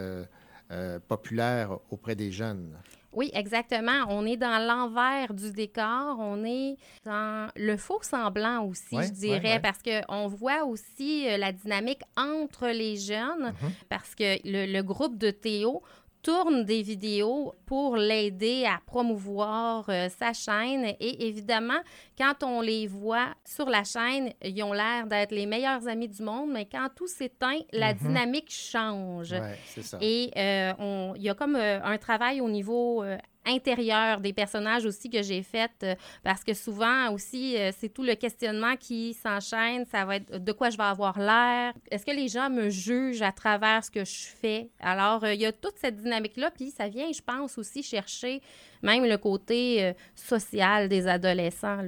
populaires 1.09 1.79
auprès 1.91 2.15
des 2.15 2.31
jeunes. 2.31 2.77
Oui, 3.15 3.31
exactement. 3.35 4.05
On 4.09 4.27
est 4.27 4.37
dans 4.37 4.59
l'envers 4.67 5.33
du 5.35 5.51
décor. 5.53 6.17
On 6.19 6.45
est 6.45 6.77
dans 7.05 7.49
le 7.57 7.77
faux 7.77 8.01
semblant 8.03 8.65
aussi, 8.65 8.97
Ouais, 8.97 9.07
je 9.07 9.13
dirais, 9.13 9.41
ouais, 9.41 9.53
ouais. 9.55 9.61
parce 9.61 9.79
qu'on 9.83 10.29
voit 10.29 10.65
aussi 10.65 11.29
euh, 11.29 11.37
la 11.37 11.53
dynamique 11.53 12.03
entre 12.17 12.69
les 12.69 12.97
jeunes, 12.97 13.53
Mhm. 13.63 13.71
parce 13.89 14.15
que 14.15 14.39
le, 14.45 14.73
le 14.73 14.83
groupe 14.83 15.17
de 15.19 15.31
Théo 15.31 15.83
tourne 16.25 16.65
des 16.65 16.81
vidéos 16.83 17.55
pour 17.67 17.97
l'aider 17.97 18.65
à 18.65 18.81
promouvoir 18.87 19.85
euh, 19.91 20.09
sa 20.09 20.33
chaîne. 20.33 20.85
Et 20.99 21.29
évidemment, 21.29 21.79
quand 22.19 22.43
on 22.43 22.63
les 22.63 22.87
voit 22.87 23.29
sur 23.45 23.69
la 23.69 23.85
chaîne, 23.85 24.33
ils 24.43 24.63
ont 24.63 24.73
l'air 24.73 25.07
d'être 25.07 25.33
les 25.33 25.45
meilleurs 25.47 25.87
amis 25.87 26.09
du 26.09 26.23
monde, 26.23 26.51
mais 26.51 26.65
quand 26.67 26.89
tout 26.97 27.07
s'éteint, 27.07 27.59
la 27.73 27.93
Mhm. 27.93 27.99
dynamique 27.99 28.51
change. 28.51 29.33
Ouais, 29.33 29.59
c'est 29.67 29.83
ça. 29.83 29.99
Et 30.01 30.31
euh, 30.37 30.73
il 31.17 31.23
y 31.23 31.29
a 31.29 31.35
comme 31.35 31.57
euh, 31.57 31.79
un 31.85 31.99
travail 31.99 32.41
au 32.41 32.49
niveau 32.49 33.05
euh, 33.47 33.55
intérieur 33.55 34.21
des 34.21 34.33
personnages 34.33 34.85
aussi 34.85 35.11
que 35.11 35.23
j'ai 35.23 35.43
fait 35.43 35.71
euh, 35.83 35.95
parce 36.23 36.45
que 36.45 36.55
souvent 36.55 37.11
aussi 37.13 37.57
euh, 37.57 37.71
c'est 37.79 37.89
tout 37.89 38.03
le 38.03 38.15
questionnement 38.15 38.77
qui 38.77 39.15
s'enchaîne 39.15 39.85
ça 39.87 40.05
va 40.05 40.17
être 40.17 40.43
de 40.43 40.53
quoi 40.53 40.71
je 40.71 40.77
vais 40.77 40.85
avoir 40.85 41.19
l'air? 41.19 41.73
Est-ce 41.91 42.05
que 42.05 42.11
les 42.11 42.29
gens 42.29 42.51
me 42.51 42.71
jugent 42.71 43.23
à 43.23 43.33
travers 43.33 43.85
ce 43.85 43.91
que 43.91 44.05
je 44.05 44.27
fais? 44.41 44.71
Alors 44.81 45.25
euh, 45.25 45.35
il 45.35 45.41
y 45.41 45.47
a 45.47 45.53
toute 45.53 45.79
cette 45.79 45.97
dynamique 45.97 46.37
là 46.37 46.51
puis 46.51 46.71
ça 46.71 46.89
vient 46.89 47.11
je 47.13 47.23
pense 47.23 47.59
aussi 47.59 47.83
chercher 47.83 48.41
même 48.83 49.05
le 49.05 49.17
côté 49.19 49.85
euh, 49.85 49.93
social 50.15 50.89
des 50.89 51.07
adolescents 51.07 51.83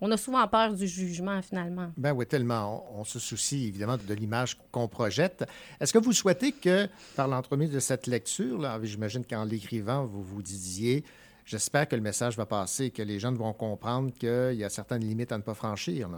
on 0.00 0.10
a 0.10 0.16
souvent 0.16 0.46
peur 0.46 0.74
du 0.74 0.86
jugement 0.86 1.40
finalement 1.42 1.92
Ben 1.96 2.12
oui, 2.12 2.26
tellement. 2.26 2.86
On, 2.94 3.04
se 3.04 3.18
soucie 3.18 3.66
évidemment 3.66 3.96
de 3.96 4.14
l'image 4.14 4.58
qu'on 4.70 4.88
projette. 4.88 5.44
Est-ce 5.80 5.92
que 5.92 5.98
vous 5.98 6.12
souhaitez 6.12 6.52
que, 6.52 6.88
par 7.14 7.28
l'entremise 7.28 7.70
de 7.70 7.80
cette 7.80 8.06
lecture, 8.06 8.60
j'imagine 8.82 9.24
qu'en 9.24 9.44
l'écrivant, 9.44 10.04
vous 10.04 10.22
vous 10.22 10.42
disiez, 10.42 11.04
j'espère 11.44 11.88
que 11.88 11.96
le 11.96 12.02
message 12.02 12.36
va 12.36 12.46
passer, 12.46 12.90
que 12.90 13.02
les 13.02 13.18
jeunes 13.18 13.36
vont 13.36 13.52
comprendre 13.52 14.12
qu'il 14.12 14.58
y 14.58 14.64
a 14.64 14.68
certaines 14.68 15.02
limites 15.02 15.32
à 15.32 15.38
ne 15.38 15.42
pas 15.42 15.54
franchir. 15.54 16.08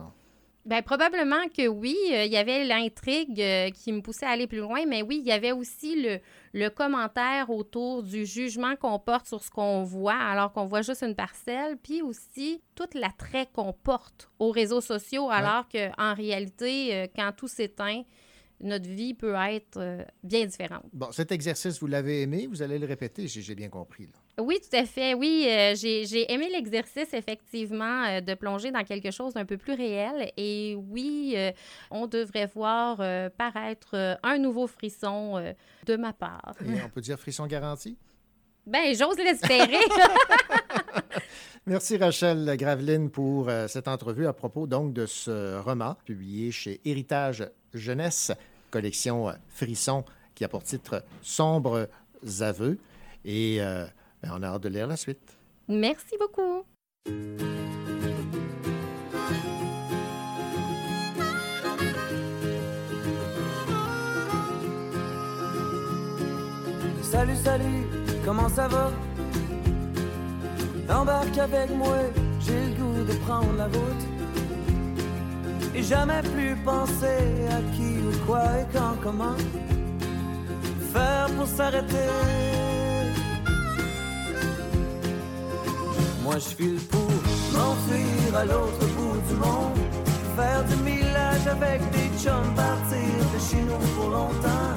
Ben, 0.69 0.83
probablement 0.83 1.49
que 1.57 1.67
oui. 1.67 1.97
Euh, 2.13 2.25
Il 2.27 2.31
y 2.31 2.37
avait 2.37 2.63
l'intrigue 2.63 3.41
euh, 3.41 3.71
qui 3.71 3.91
me 3.91 4.03
poussait 4.03 4.27
à 4.27 4.31
aller 4.33 4.47
plus 4.47 4.59
loin, 4.59 4.85
mais 4.87 5.01
oui, 5.01 5.17
il 5.23 5.27
y 5.27 5.33
avait 5.33 5.53
aussi 5.53 6.03
le, 6.03 6.19
le 6.53 6.69
commentaire 6.69 7.49
autour 7.49 8.03
du 8.03 8.27
jugement 8.27 8.77
qu'on 8.77 8.99
porte 8.99 9.27
sur 9.27 9.43
ce 9.43 9.51
qu'on 9.51 9.83
voit, 9.85 10.13
alors 10.13 10.53
qu'on 10.53 10.67
voit 10.67 10.83
juste 10.83 11.03
une 11.03 11.15
parcelle, 11.15 11.79
puis 11.83 12.03
aussi 12.03 12.61
tout 12.75 12.85
l'attrait 12.93 13.49
qu'on 13.51 13.73
porte 13.73 14.29
aux 14.39 14.51
réseaux 14.51 14.83
sociaux, 14.83 15.31
alors 15.31 15.67
qu'en 15.71 16.13
réalité, 16.13 16.95
euh, 16.95 17.07
quand 17.17 17.33
tout 17.35 17.49
s'éteint, 17.49 18.03
notre 18.61 18.89
vie 18.89 19.15
peut 19.15 19.35
être 19.35 19.79
euh, 19.79 20.03
bien 20.23 20.47
différente. 20.47 20.85
Bon, 20.93 21.13
cet 21.13 21.33
exercice, 21.33 21.79
vous 21.81 21.87
l'avez 21.87 22.23
aimé, 22.23 22.47
vous 22.49 22.63
allez 22.63 22.79
le 22.79 22.87
répéter, 22.87 23.29
j'ai 23.29 23.55
bien 23.55 23.69
compris. 23.69 24.07
là. 24.07 24.43
Oui, 24.43 24.59
tout 24.61 24.77
à 24.77 24.85
fait. 24.85 25.15
Oui, 25.15 25.47
euh, 25.49 25.75
j'ai 25.75 26.33
aimé 26.33 26.49
l'exercice, 26.51 27.13
effectivement, 27.13 28.05
euh, 28.05 28.21
de 28.21 28.35
plonger 28.35 28.71
dans 28.71 28.85
quelque 28.85 29.11
chose 29.11 29.35
d'un 29.35 29.45
peu 29.45 29.57
plus 29.57 29.75
réel. 29.75 30.33
Et 30.37 30.77
oui, 30.77 31.37
on 31.91 32.07
devrait 32.07 32.47
voir 32.47 32.97
paraître 33.37 34.19
un 34.23 34.39
nouveau 34.39 34.67
frisson 34.67 35.55
de 35.87 35.97
ma 35.97 36.13
part. 36.13 36.55
Et 36.65 36.83
on 36.85 36.89
peut 36.89 37.01
dire 37.01 37.19
frisson 37.19 37.47
garanti? 37.47 37.97
Ben, 38.67 38.95
j'ose 38.95 39.17
l'espérer. 39.17 39.79
Merci 41.69 41.99
Rachel 41.99 42.57
Graveline 42.57 43.11
pour 43.11 43.51
euh, 43.51 43.69
cette 43.69 43.89
entrevue 43.89 44.27
à 44.27 44.33
propos 44.33 44.67
donc 44.67 44.95
de 44.95 45.05
ce 45.05 45.59
roman 45.59 45.97
publié 46.07 46.51
chez 46.51 46.81
Héritage 46.87 47.47
Jeunesse, 47.75 48.33
collection 48.71 49.29
euh, 49.29 49.33
Frisson 49.51 50.03
qui 50.35 50.47
a 50.47 50.49
pour 50.49 50.63
titre 50.63 51.05
Sombres 51.21 51.87
aveux. 52.41 52.79
Et 53.27 53.59
euh, 53.61 53.85
ben, 54.23 54.31
on 54.33 54.43
a 54.43 54.47
hâte 54.47 54.63
de 54.63 54.71
lire 54.71 54.87
la 54.87 54.97
suite. 54.97 55.37
Merci 55.69 56.17
beaucoup. 56.19 56.65
Salut, 67.03 67.37
salut, 67.37 67.85
comment 68.25 68.49
ça 68.49 68.69
va? 68.69 68.91
Embarque 70.91 71.39
avec 71.39 71.71
moi, 71.77 71.97
j'ai 72.41 72.61
le 72.67 72.75
goût 72.75 73.05
de 73.05 73.13
prendre 73.27 73.53
la 73.57 73.65
route. 73.65 74.05
Et 75.75 75.83
jamais 75.83 76.23
plus 76.23 76.57
penser 76.65 77.47
à 77.51 77.61
qui 77.75 77.99
ou 78.07 78.27
quoi 78.27 78.43
et 78.61 78.67
quand, 78.73 78.97
comment 79.03 79.37
faire 80.93 81.27
pour 81.37 81.47
s'arrêter. 81.47 82.09
Moi 86.23 86.35
je 86.35 86.49
file 86.57 86.81
pour 86.91 87.11
m'enfuir 87.55 88.37
à 88.37 88.45
l'autre 88.45 88.87
bout 88.97 89.21
du 89.29 89.35
monde. 89.35 89.79
Faire 90.37 90.65
du 90.65 90.77
millage 90.83 91.47
avec 91.47 91.81
des 91.91 92.09
chums, 92.23 92.55
partir 92.55 93.19
de 93.35 93.39
chez 93.49 93.63
nous 93.69 93.83
pour 93.95 94.11
longtemps. 94.11 94.75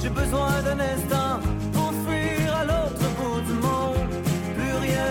J'ai 0.00 0.10
besoin 0.10 0.62
d'un 0.62 0.80
instant 0.80 1.51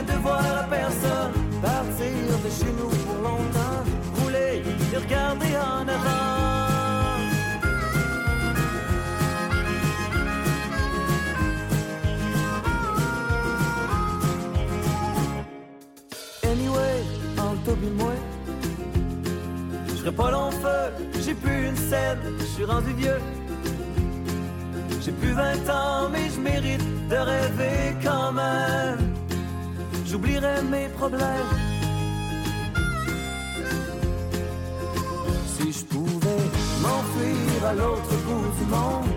De 0.07 0.14
voir 0.14 0.40
à 0.40 0.64
personne. 0.64 1.32
Partir 1.61 2.38
de 2.44 2.49
chez 2.49 2.72
nous 2.78 2.90
pour 3.06 3.22
longtemps. 3.22 3.84
Rouler 4.19 4.64
et 4.91 4.98
regarder 4.98 5.56
en 5.56 5.88
avant. 5.88 6.41
Anyway, 16.44 17.03
en 17.38 17.56
Toby 17.64 17.90
moi, 17.95 18.14
je 19.88 19.94
serai 19.94 20.11
pas 20.11 20.32
long 20.32 20.49
feu, 20.52 20.82
j'ai 21.23 21.36
plus 21.36 21.68
une 21.68 21.78
scène, 21.78 22.19
je 22.40 22.45
suis 22.45 22.65
rendu 22.65 22.91
vieux. 22.94 23.22
J'ai 24.99 25.11
plus 25.11 25.32
20 25.32 25.69
ans, 25.69 26.10
mais 26.11 26.30
je 26.34 26.40
mérite 26.40 27.07
de 27.07 27.15
rêver 27.15 27.95
quand 28.03 28.32
même. 28.32 29.20
J'oublierai 30.12 30.62
mes 30.64 30.90
problèmes. 30.90 31.54
Si 35.56 35.72
je 35.72 35.86
pouvais 35.86 36.44
m'enfuir 36.82 37.66
à 37.70 37.74
l'autre 37.74 38.16
bout 38.26 38.50
du 38.60 38.66
monde, 38.70 39.08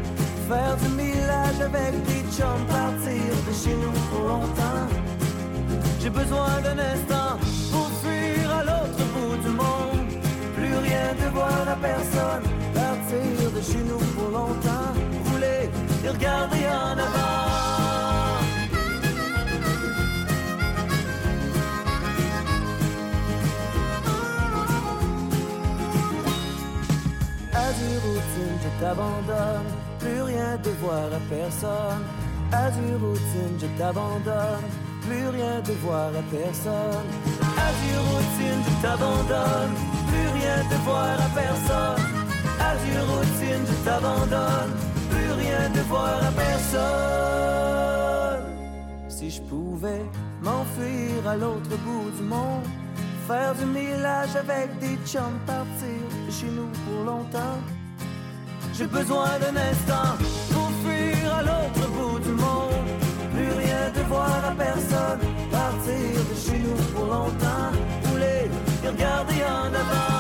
faire 0.49 0.77
du 0.77 0.89
millage 0.91 1.61
avec 1.61 1.93
des 2.07 2.23
chums, 2.37 2.65
partir 2.69 3.35
de 3.49 3.53
chez 3.53 3.75
nous 3.75 3.97
pour 4.09 4.29
longtemps. 4.29 4.87
J'ai 6.01 6.11
besoin 6.11 6.61
d'un 6.62 6.79
instant 6.79 7.39
pour 7.73 7.91
fuir 8.03 8.55
à 8.59 8.62
l'autre 8.62 9.05
bout 9.15 9.37
du 9.43 9.49
monde. 9.49 10.07
Plus 10.55 10.77
rien 10.77 11.09
de 11.21 11.29
voir 11.35 11.69
à 11.75 11.75
personne, 11.75 12.45
partir 12.73 13.51
de 13.51 13.61
chez 13.61 13.83
nous 13.83 14.03
pour 14.15 14.29
longtemps. 14.29 14.93
Rouler 15.29 15.71
et 16.05 16.09
regarder 16.09 16.66
en 16.69 16.99
avant. 16.99 17.64
Routine, 28.25 28.59
je 28.63 28.71
t'abandonne. 28.81 29.69
Plus 29.99 30.23
rien 30.23 30.57
de 30.63 30.71
voir 30.83 31.07
à 31.13 31.21
personne. 31.29 32.05
Azur 32.53 33.01
routine, 33.01 33.59
je 33.59 33.67
t'abandonne. 33.79 34.65
Plus 35.03 35.29
rien 35.29 35.61
de 35.61 35.73
voir 35.85 36.09
à 36.09 36.23
personne. 36.31 37.09
Azur 37.67 38.03
routine, 38.11 38.63
je 38.67 38.73
t'abandonne. 38.83 39.75
Plus 40.09 40.29
rien 40.39 40.59
de 40.71 40.77
voir 40.85 41.21
à 41.27 41.29
personne. 41.35 42.05
Azur 42.71 43.05
routine, 43.13 43.65
je 43.67 43.75
t'abandonne. 43.85 44.73
Plus 45.11 45.33
rien 45.33 45.65
de 45.71 45.81
voir 45.89 46.19
à 46.23 46.33
personne. 46.33 46.83
Si 49.09 49.31
je 49.31 49.43
pouvais 49.43 50.05
m'enfuir 50.43 51.29
à 51.29 51.37
l'autre 51.37 51.77
bout 51.85 52.11
du 52.17 52.23
monde, 52.23 52.67
faire 53.27 53.55
du 53.55 53.65
millage 53.65 54.37
avec 54.37 54.79
des 54.81 54.99
chums, 55.07 55.39
partir 55.47 56.03
de 56.27 56.33
chez 56.33 56.49
nous 56.49 56.71
pour 56.85 57.05
longtemps. 57.05 57.61
J'ai 58.77 58.89
besoin 58.89 59.39
d'un 59.39 59.57
instant 59.57 60.17
pour 60.53 60.69
fuir 60.83 61.33
à 61.33 61.43
l'autre 61.43 61.89
bout 61.93 62.19
du 62.19 62.31
monde. 62.31 62.89
Plus 63.33 63.53
rien 63.63 63.91
de 63.95 64.01
voir 64.09 64.45
à 64.51 64.53
personne, 64.53 65.21
partir 65.53 66.25
de 66.31 66.35
chez 66.45 66.59
nous 66.59 66.83
pour 66.93 67.07
longtemps. 67.07 67.71
Rouler 68.09 68.51
et 68.83 68.89
regarder 68.89 69.45
en 69.45 69.73
avant. 69.83 70.15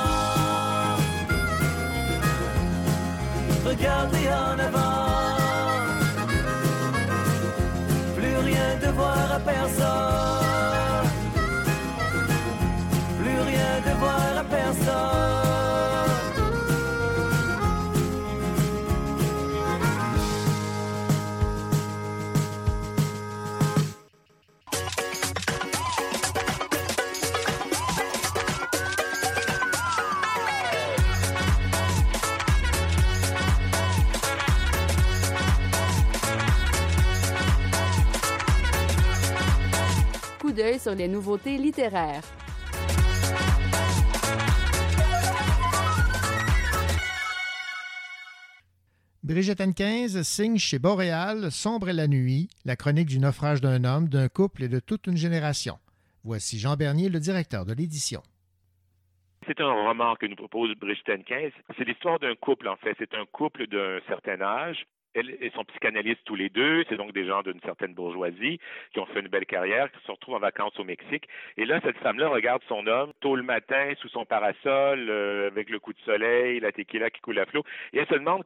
Regarder 3.66 4.28
en 4.28 4.58
avant. 4.68 5.36
Plus 8.16 8.36
rien 8.36 8.76
de 8.80 8.88
voir 8.94 9.32
à 9.34 9.40
personne. 9.40 9.83
D'œil 40.64 40.78
sur 40.78 40.94
les 40.94 41.08
nouveautés 41.08 41.58
littéraires. 41.58 42.22
Brigitte 49.22 49.60
N15 49.60 50.22
signe 50.22 50.58
chez 50.58 50.78
Boréal 50.78 51.50
Sombre 51.50 51.90
et 51.90 51.92
la 51.92 52.06
nuit, 52.06 52.48
la 52.64 52.76
chronique 52.76 53.08
du 53.08 53.18
naufrage 53.18 53.60
d'un 53.60 53.84
homme, 53.84 54.08
d'un 54.08 54.28
couple 54.28 54.62
et 54.62 54.68
de 54.68 54.80
toute 54.80 55.06
une 55.06 55.16
génération. 55.16 55.76
Voici 56.24 56.58
Jean 56.58 56.76
Bernier, 56.76 57.10
le 57.10 57.20
directeur 57.20 57.66
de 57.66 57.74
l'édition. 57.74 58.22
C'est 59.46 59.60
un 59.60 59.70
roman 59.70 60.16
que 60.16 60.24
nous 60.24 60.36
propose 60.36 60.74
Brigitte 60.76 61.08
N15. 61.08 61.52
C'est 61.76 61.84
l'histoire 61.84 62.18
d'un 62.18 62.34
couple, 62.34 62.68
en 62.68 62.76
fait. 62.76 62.94
C'est 62.98 63.12
un 63.14 63.26
couple 63.26 63.66
d'un 63.66 63.98
certain 64.08 64.40
âge. 64.40 64.86
Elle 65.14 65.36
et 65.40 65.50
son 65.54 65.64
psychanalyste 65.64 66.20
tous 66.24 66.34
les 66.34 66.48
deux, 66.48 66.84
c'est 66.88 66.96
donc 66.96 67.12
des 67.12 67.26
gens 67.26 67.42
d'une 67.42 67.60
certaine 67.60 67.94
bourgeoisie 67.94 68.58
qui 68.92 69.00
ont 69.00 69.06
fait 69.06 69.20
une 69.20 69.28
belle 69.28 69.46
carrière, 69.46 69.90
qui 69.92 70.04
se 70.04 70.10
retrouvent 70.10 70.34
en 70.34 70.40
vacances 70.40 70.78
au 70.78 70.84
Mexique. 70.84 71.28
Et 71.56 71.64
là, 71.64 71.80
cette 71.82 71.98
femme-là 71.98 72.28
regarde 72.28 72.62
son 72.68 72.86
homme 72.86 73.12
tôt 73.20 73.36
le 73.36 73.42
matin 73.42 73.92
sous 73.98 74.08
son 74.08 74.24
parasol, 74.24 75.08
euh, 75.08 75.48
avec 75.48 75.70
le 75.70 75.78
coup 75.78 75.92
de 75.92 76.00
soleil, 76.00 76.60
la 76.60 76.72
tequila 76.72 77.10
qui 77.10 77.20
coule 77.20 77.38
à 77.38 77.46
flot, 77.46 77.64
et 77.92 77.98
elle 77.98 78.08
se 78.08 78.14
demande 78.14 78.44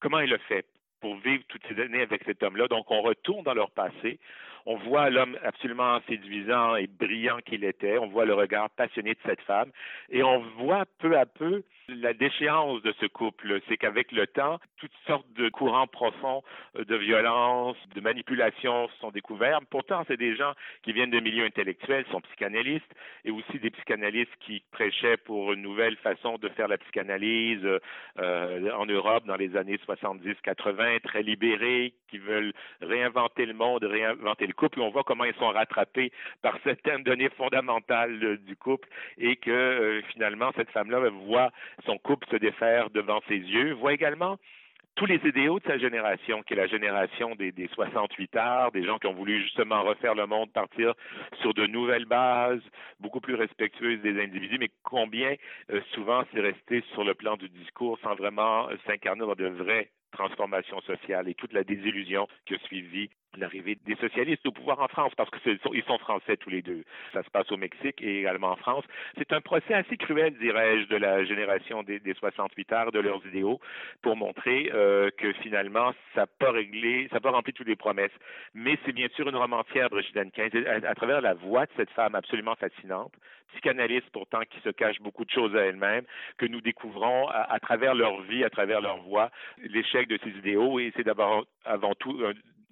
comment 0.00 0.20
il 0.20 0.32
a 0.32 0.38
fait 0.38 0.64
pour 1.00 1.16
vivre 1.16 1.44
toutes 1.48 1.66
ces 1.68 1.80
années 1.80 2.02
avec 2.02 2.22
cet 2.24 2.42
homme-là. 2.42 2.68
Donc, 2.68 2.90
on 2.90 3.02
retourne 3.02 3.44
dans 3.44 3.54
leur 3.54 3.70
passé. 3.70 4.18
On 4.66 4.76
voit 4.76 5.10
l'homme 5.10 5.38
absolument 5.44 6.00
séduisant 6.08 6.76
et 6.76 6.86
brillant 6.86 7.38
qu'il 7.38 7.64
était. 7.64 7.98
On 7.98 8.08
voit 8.08 8.24
le 8.24 8.34
regard 8.34 8.70
passionné 8.70 9.14
de 9.14 9.20
cette 9.24 9.40
femme. 9.42 9.70
Et 10.10 10.22
on 10.22 10.40
voit 10.58 10.84
peu 10.98 11.16
à 11.16 11.26
peu 11.26 11.62
la 11.88 12.12
déchéance 12.12 12.82
de 12.82 12.94
ce 13.00 13.06
couple. 13.06 13.60
C'est 13.68 13.76
qu'avec 13.76 14.12
le 14.12 14.26
temps, 14.26 14.58
toutes 14.76 14.92
sortes 15.06 15.30
de 15.34 15.48
courants 15.48 15.86
profonds 15.86 16.42
euh, 16.76 16.84
de 16.84 16.96
violence, 16.96 17.76
de 17.94 18.00
manipulation 18.00 18.88
sont 19.00 19.10
découverts. 19.10 19.60
Pourtant, 19.70 20.04
c'est 20.06 20.16
des 20.16 20.36
gens 20.36 20.52
qui 20.82 20.92
viennent 20.92 21.10
de 21.10 21.20
milieux 21.20 21.44
intellectuels, 21.44 22.04
sont 22.10 22.20
psychanalystes, 22.20 22.94
et 23.24 23.30
aussi 23.30 23.58
des 23.58 23.70
psychanalystes 23.70 24.34
qui 24.40 24.62
prêchaient 24.70 25.16
pour 25.16 25.52
une 25.52 25.62
nouvelle 25.62 25.96
façon 25.96 26.38
de 26.38 26.48
faire 26.50 26.68
la 26.68 26.78
psychanalyse 26.78 27.66
euh, 28.18 28.72
en 28.72 28.86
Europe 28.86 29.24
dans 29.26 29.36
les 29.36 29.56
années 29.56 29.78
70-80, 29.86 31.00
très 31.00 31.22
libérés, 31.22 31.94
qui 32.08 32.18
veulent 32.18 32.52
réinventer 32.80 33.46
le 33.46 33.54
monde, 33.54 33.84
réinventer 33.84 34.46
le 34.46 34.52
couple. 34.52 34.80
on 34.80 34.90
voit 34.90 35.04
comment 35.04 35.24
ils 35.24 35.34
sont 35.34 35.48
rattrapés 35.48 36.12
par 36.42 36.58
certaines 36.64 37.02
données 37.02 37.30
fondamentales 37.30 38.22
euh, 38.22 38.36
du 38.38 38.56
couple 38.56 38.88
et 39.18 39.36
que 39.36 39.50
euh, 39.50 40.02
finalement, 40.12 40.50
cette 40.56 40.70
femme-là 40.70 41.08
voit 41.26 41.50
son 41.84 41.98
couple 41.98 42.26
se 42.30 42.36
défaire 42.36 42.90
devant 42.90 43.20
ses 43.28 43.36
yeux, 43.36 43.72
voit 43.74 43.92
également 43.92 44.38
tous 44.98 45.06
les 45.06 45.20
idéaux 45.24 45.60
de 45.60 45.64
sa 45.64 45.78
génération, 45.78 46.42
qui 46.42 46.54
est 46.54 46.56
la 46.56 46.66
génération 46.66 47.36
des, 47.36 47.52
des 47.52 47.68
68 47.68 48.34
arts, 48.34 48.72
des 48.72 48.84
gens 48.84 48.98
qui 48.98 49.06
ont 49.06 49.14
voulu 49.14 49.40
justement 49.42 49.84
refaire 49.84 50.16
le 50.16 50.26
monde, 50.26 50.52
partir 50.52 50.92
sur 51.40 51.54
de 51.54 51.66
nouvelles 51.66 52.04
bases, 52.04 52.62
beaucoup 52.98 53.20
plus 53.20 53.36
respectueuses 53.36 54.00
des 54.02 54.20
individus, 54.20 54.58
mais 54.58 54.70
combien 54.82 55.36
euh, 55.70 55.80
souvent 55.94 56.24
c'est 56.32 56.40
resté 56.40 56.82
sur 56.94 57.04
le 57.04 57.14
plan 57.14 57.36
du 57.36 57.48
discours 57.48 57.96
sans 58.02 58.16
vraiment 58.16 58.68
s'incarner 58.86 59.20
dans 59.20 59.36
de 59.36 59.46
vraies 59.46 59.88
transformations 60.10 60.80
sociales 60.80 61.28
et 61.28 61.34
toute 61.34 61.52
la 61.52 61.62
désillusion 61.62 62.26
qui 62.46 62.54
a 62.54 62.58
suivi 62.60 63.08
l'arrivée 63.36 63.78
des 63.86 63.96
socialistes 63.96 64.46
au 64.46 64.52
pouvoir 64.52 64.80
en 64.80 64.88
France, 64.88 65.12
parce 65.16 65.30
qu'ils 65.30 65.58
sont, 65.58 65.72
ils 65.72 65.84
sont 65.84 65.98
français 65.98 66.36
tous 66.36 66.50
les 66.50 66.62
deux. 66.62 66.84
Ça 67.12 67.22
se 67.22 67.30
passe 67.30 67.50
au 67.52 67.56
Mexique 67.56 68.00
et 68.00 68.20
également 68.20 68.52
en 68.52 68.56
France. 68.56 68.84
C'est 69.16 69.32
un 69.32 69.40
procès 69.40 69.74
assez 69.74 69.96
cruel, 69.96 70.36
dirais-je, 70.38 70.88
de 70.88 70.96
la 70.96 71.24
génération 71.24 71.82
des, 71.82 72.00
des 72.00 72.14
68 72.14 72.72
arts, 72.72 72.92
de 72.92 73.00
leurs 73.00 73.24
idéaux, 73.26 73.60
pour 74.02 74.16
montrer 74.16 74.70
euh, 74.74 75.10
que 75.16 75.32
finalement, 75.34 75.92
ça 76.14 76.22
n'a 76.22 76.26
pas 76.26 76.50
réglé, 76.50 77.08
ça 77.12 77.20
pas 77.20 77.30
rempli 77.30 77.52
toutes 77.52 77.68
les 77.68 77.76
promesses. 77.76 78.12
Mais 78.54 78.78
c'est 78.84 78.92
bien 78.92 79.08
sûr 79.14 79.28
une 79.28 79.36
romancière, 79.36 79.90
Brigitte 79.90 80.16
Anquin, 80.16 80.48
à, 80.66 80.88
à 80.88 80.94
travers 80.94 81.20
la 81.20 81.34
voix 81.34 81.66
de 81.66 81.72
cette 81.76 81.90
femme 81.90 82.14
absolument 82.14 82.54
fascinante, 82.54 83.12
psychanalyste 83.52 84.08
pourtant 84.12 84.40
qui 84.48 84.60
se 84.60 84.70
cache 84.70 85.00
beaucoup 85.00 85.24
de 85.24 85.30
choses 85.30 85.54
à 85.56 85.60
elle-même, 85.60 86.04
que 86.36 86.46
nous 86.46 86.60
découvrons 86.60 87.28
à, 87.28 87.52
à, 87.52 87.58
travers 87.60 87.94
leur 87.94 88.22
vie, 88.22 88.44
à 88.44 88.50
travers 88.50 88.80
leur 88.80 88.98
voix, 89.02 89.30
l'échec 89.62 90.08
de 90.08 90.18
ces 90.22 90.30
idéaux. 90.30 90.78
Et 90.78 90.92
c'est 90.96 91.04
d'abord 91.04 91.46
avant 91.64 91.94
tout 91.94 92.22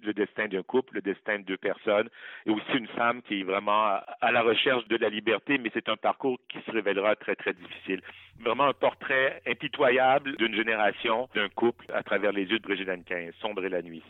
le 0.03 0.13
destin 0.13 0.47
d'un 0.47 0.63
couple, 0.63 0.95
le 0.95 1.01
destin 1.01 1.39
de 1.39 1.43
deux 1.43 1.57
personnes, 1.57 2.09
et 2.45 2.49
aussi 2.49 2.71
une 2.73 2.87
femme 2.87 3.21
qui 3.23 3.41
est 3.41 3.43
vraiment 3.43 3.97
à 4.21 4.31
la 4.31 4.41
recherche 4.41 4.87
de 4.87 4.97
la 4.97 5.09
liberté, 5.09 5.57
mais 5.57 5.71
c'est 5.73 5.89
un 5.89 5.97
parcours 5.97 6.37
qui 6.49 6.59
se 6.65 6.71
révélera 6.71 7.15
très, 7.15 7.35
très 7.35 7.53
difficile. 7.53 8.01
Vraiment 8.39 8.65
un 8.65 8.73
portrait 8.73 9.41
impitoyable 9.47 10.37
d'une 10.37 10.55
génération, 10.55 11.27
d'un 11.35 11.49
couple, 11.49 11.85
à 11.93 12.03
travers 12.03 12.31
les 12.31 12.43
yeux 12.43 12.59
de 12.59 12.63
Brigitte 12.63 12.89
Anquin, 12.89 13.29
Sombre 13.41 13.65
et 13.65 13.69
la 13.69 13.81
nuit. 13.81 14.03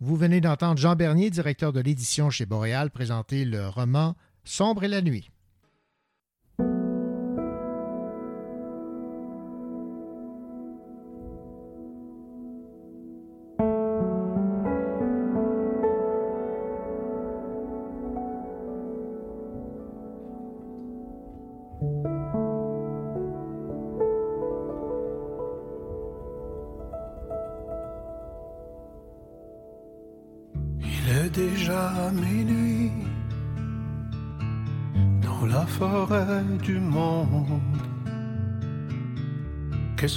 Vous 0.00 0.16
venez 0.16 0.40
d'entendre 0.40 0.78
Jean 0.78 0.96
Bernier, 0.96 1.30
directeur 1.30 1.72
de 1.72 1.80
l'édition 1.80 2.30
chez 2.30 2.46
Boréal, 2.46 2.90
présenter 2.90 3.44
le 3.44 3.68
roman 3.68 4.14
Sombre 4.44 4.84
et 4.84 4.88
la 4.88 5.02
nuit. 5.02 5.30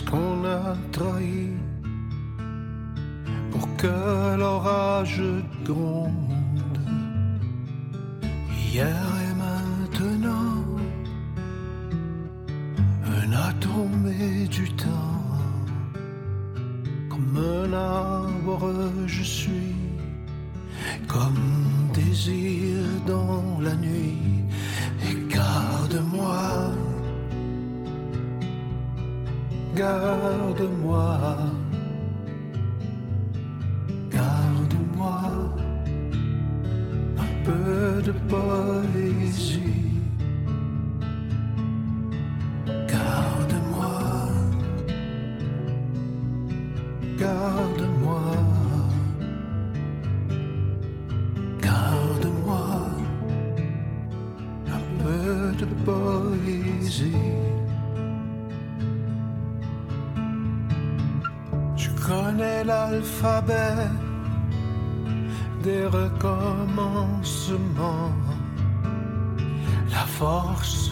Qu'on 0.02 0.44
a 0.44 0.76
trahi 0.91 1.49
pour 3.52 3.68
que 3.78 4.36
l'orage 4.38 5.22
gronde 5.64 6.80
Hier 8.72 9.06
et 9.26 9.34
maintenant, 9.45 10.64
un 13.06 13.32
atome 13.34 14.11
et 14.20 14.48
du 14.48 14.72
temps. 14.74 14.90
Comme 17.10 17.38
un 17.38 17.74
arbre, 17.74 18.91
je 19.06 19.24
suis 19.24 19.76
comme 21.07 21.91
désir 21.94 22.80
dans 23.06 23.60
la 23.61 23.76
nuit 23.76 24.18
Garde-moi, 25.30 25.30
garde-moi, 25.30 26.82
garde-moi 29.75 31.62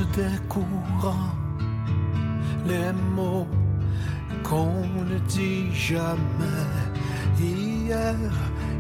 force 0.02 0.16
des 0.16 0.48
courants, 0.48 1.36
les 2.66 2.92
mots 3.16 3.48
qu'on 4.44 4.86
ne 5.10 5.18
dit 5.28 5.74
jamais 5.74 6.70
hier 7.40 8.16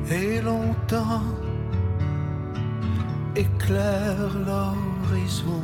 et 0.10 0.42
longtemps 0.42 1.24
éclaire 3.36 4.30
l'horizon 4.46 5.62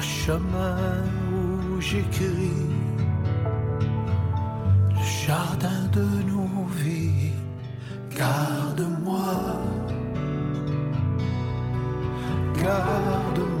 chemin 0.00 0.76
où 1.32 1.80
j'écris 1.80 2.68
le 4.94 5.02
jardin 5.26 5.82
de 5.92 6.06
nos 6.30 6.64
vies. 6.82 7.32
Garde-moi, 8.16 9.28
garde-moi, 12.68 13.57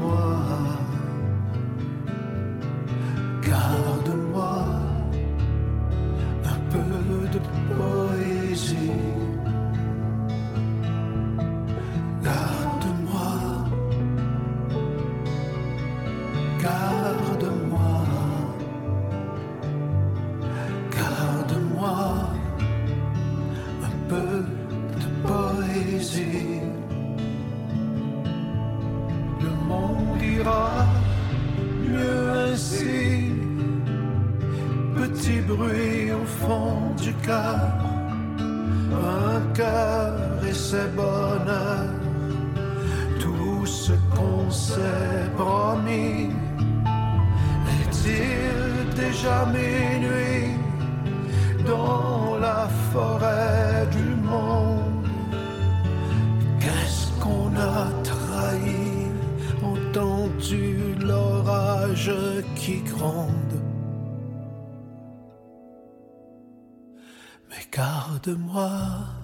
Garde-moi, 68.28 68.58
garde-moi, 68.58 69.17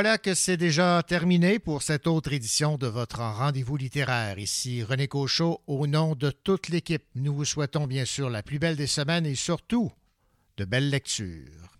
Voilà 0.00 0.16
que 0.16 0.32
c'est 0.32 0.56
déjà 0.56 1.02
terminé 1.06 1.58
pour 1.58 1.82
cette 1.82 2.06
autre 2.06 2.32
édition 2.32 2.78
de 2.78 2.86
votre 2.86 3.18
rendez-vous 3.18 3.76
littéraire. 3.76 4.38
Ici 4.38 4.82
René 4.82 5.08
Cochot, 5.08 5.60
au 5.66 5.86
nom 5.86 6.14
de 6.14 6.30
toute 6.30 6.70
l'équipe, 6.70 7.04
nous 7.14 7.34
vous 7.34 7.44
souhaitons 7.44 7.86
bien 7.86 8.06
sûr 8.06 8.30
la 8.30 8.42
plus 8.42 8.58
belle 8.58 8.76
des 8.76 8.86
semaines 8.86 9.26
et 9.26 9.34
surtout 9.34 9.92
de 10.56 10.64
belles 10.64 10.88
lectures. 10.88 11.79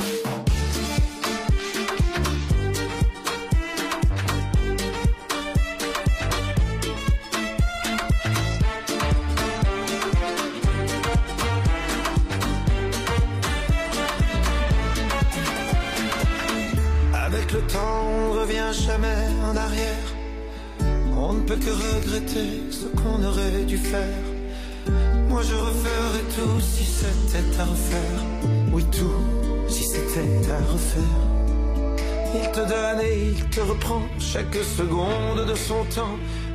On 17.81 18.33
revient 18.39 18.71
jamais 18.71 19.27
en 19.49 19.55
arrière. 19.55 20.07
On 21.17 21.33
ne 21.33 21.41
peut 21.41 21.55
que 21.55 21.69
regretter 21.69 22.63
ce 22.71 22.85
qu'on 22.97 23.23
aurait 23.23 23.63
dû 23.65 23.77
faire. 23.77 24.23
Moi 25.29 25.41
je 25.43 25.55
referais 25.55 26.25
tout 26.35 26.59
si 26.59 26.85
c'était 26.85 27.59
à 27.59 27.65
refaire. 27.65 28.21
Oui, 28.73 28.83
tout 28.91 29.21
si 29.67 29.83
c'était 29.83 30.51
à 30.51 30.57
refaire. 30.71 31.21
Il 32.33 32.51
te 32.51 32.59
donne 32.59 33.01
et 33.01 33.33
il 33.33 33.49
te 33.49 33.59
reprend 33.59 34.01
chaque 34.19 34.55
seconde 34.55 35.45
de 35.47 35.55
son 35.55 35.83
temps. 35.95 36.17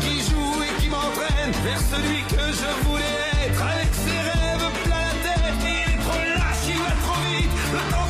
qui 0.00 0.20
joue 0.20 0.62
et 0.62 0.80
qui 0.80 0.88
m'entraîne 0.88 1.52
Vers 1.64 1.80
celui 1.80 2.22
que 2.24 2.44
je 2.60 2.70
voulais. 2.84 3.46
Être 3.46 3.62
Avec 3.62 3.94
ses 3.94 4.18
rêves 4.18 4.70
plein 4.84 4.96
la 4.96 5.12
tête 5.24 5.60
Il 5.62 5.94
est 5.94 5.98
trop 5.98 6.18
lâche, 6.18 6.66
il 6.68 6.78
va 6.78 6.90
trop 7.02 7.20
vite 7.28 8.09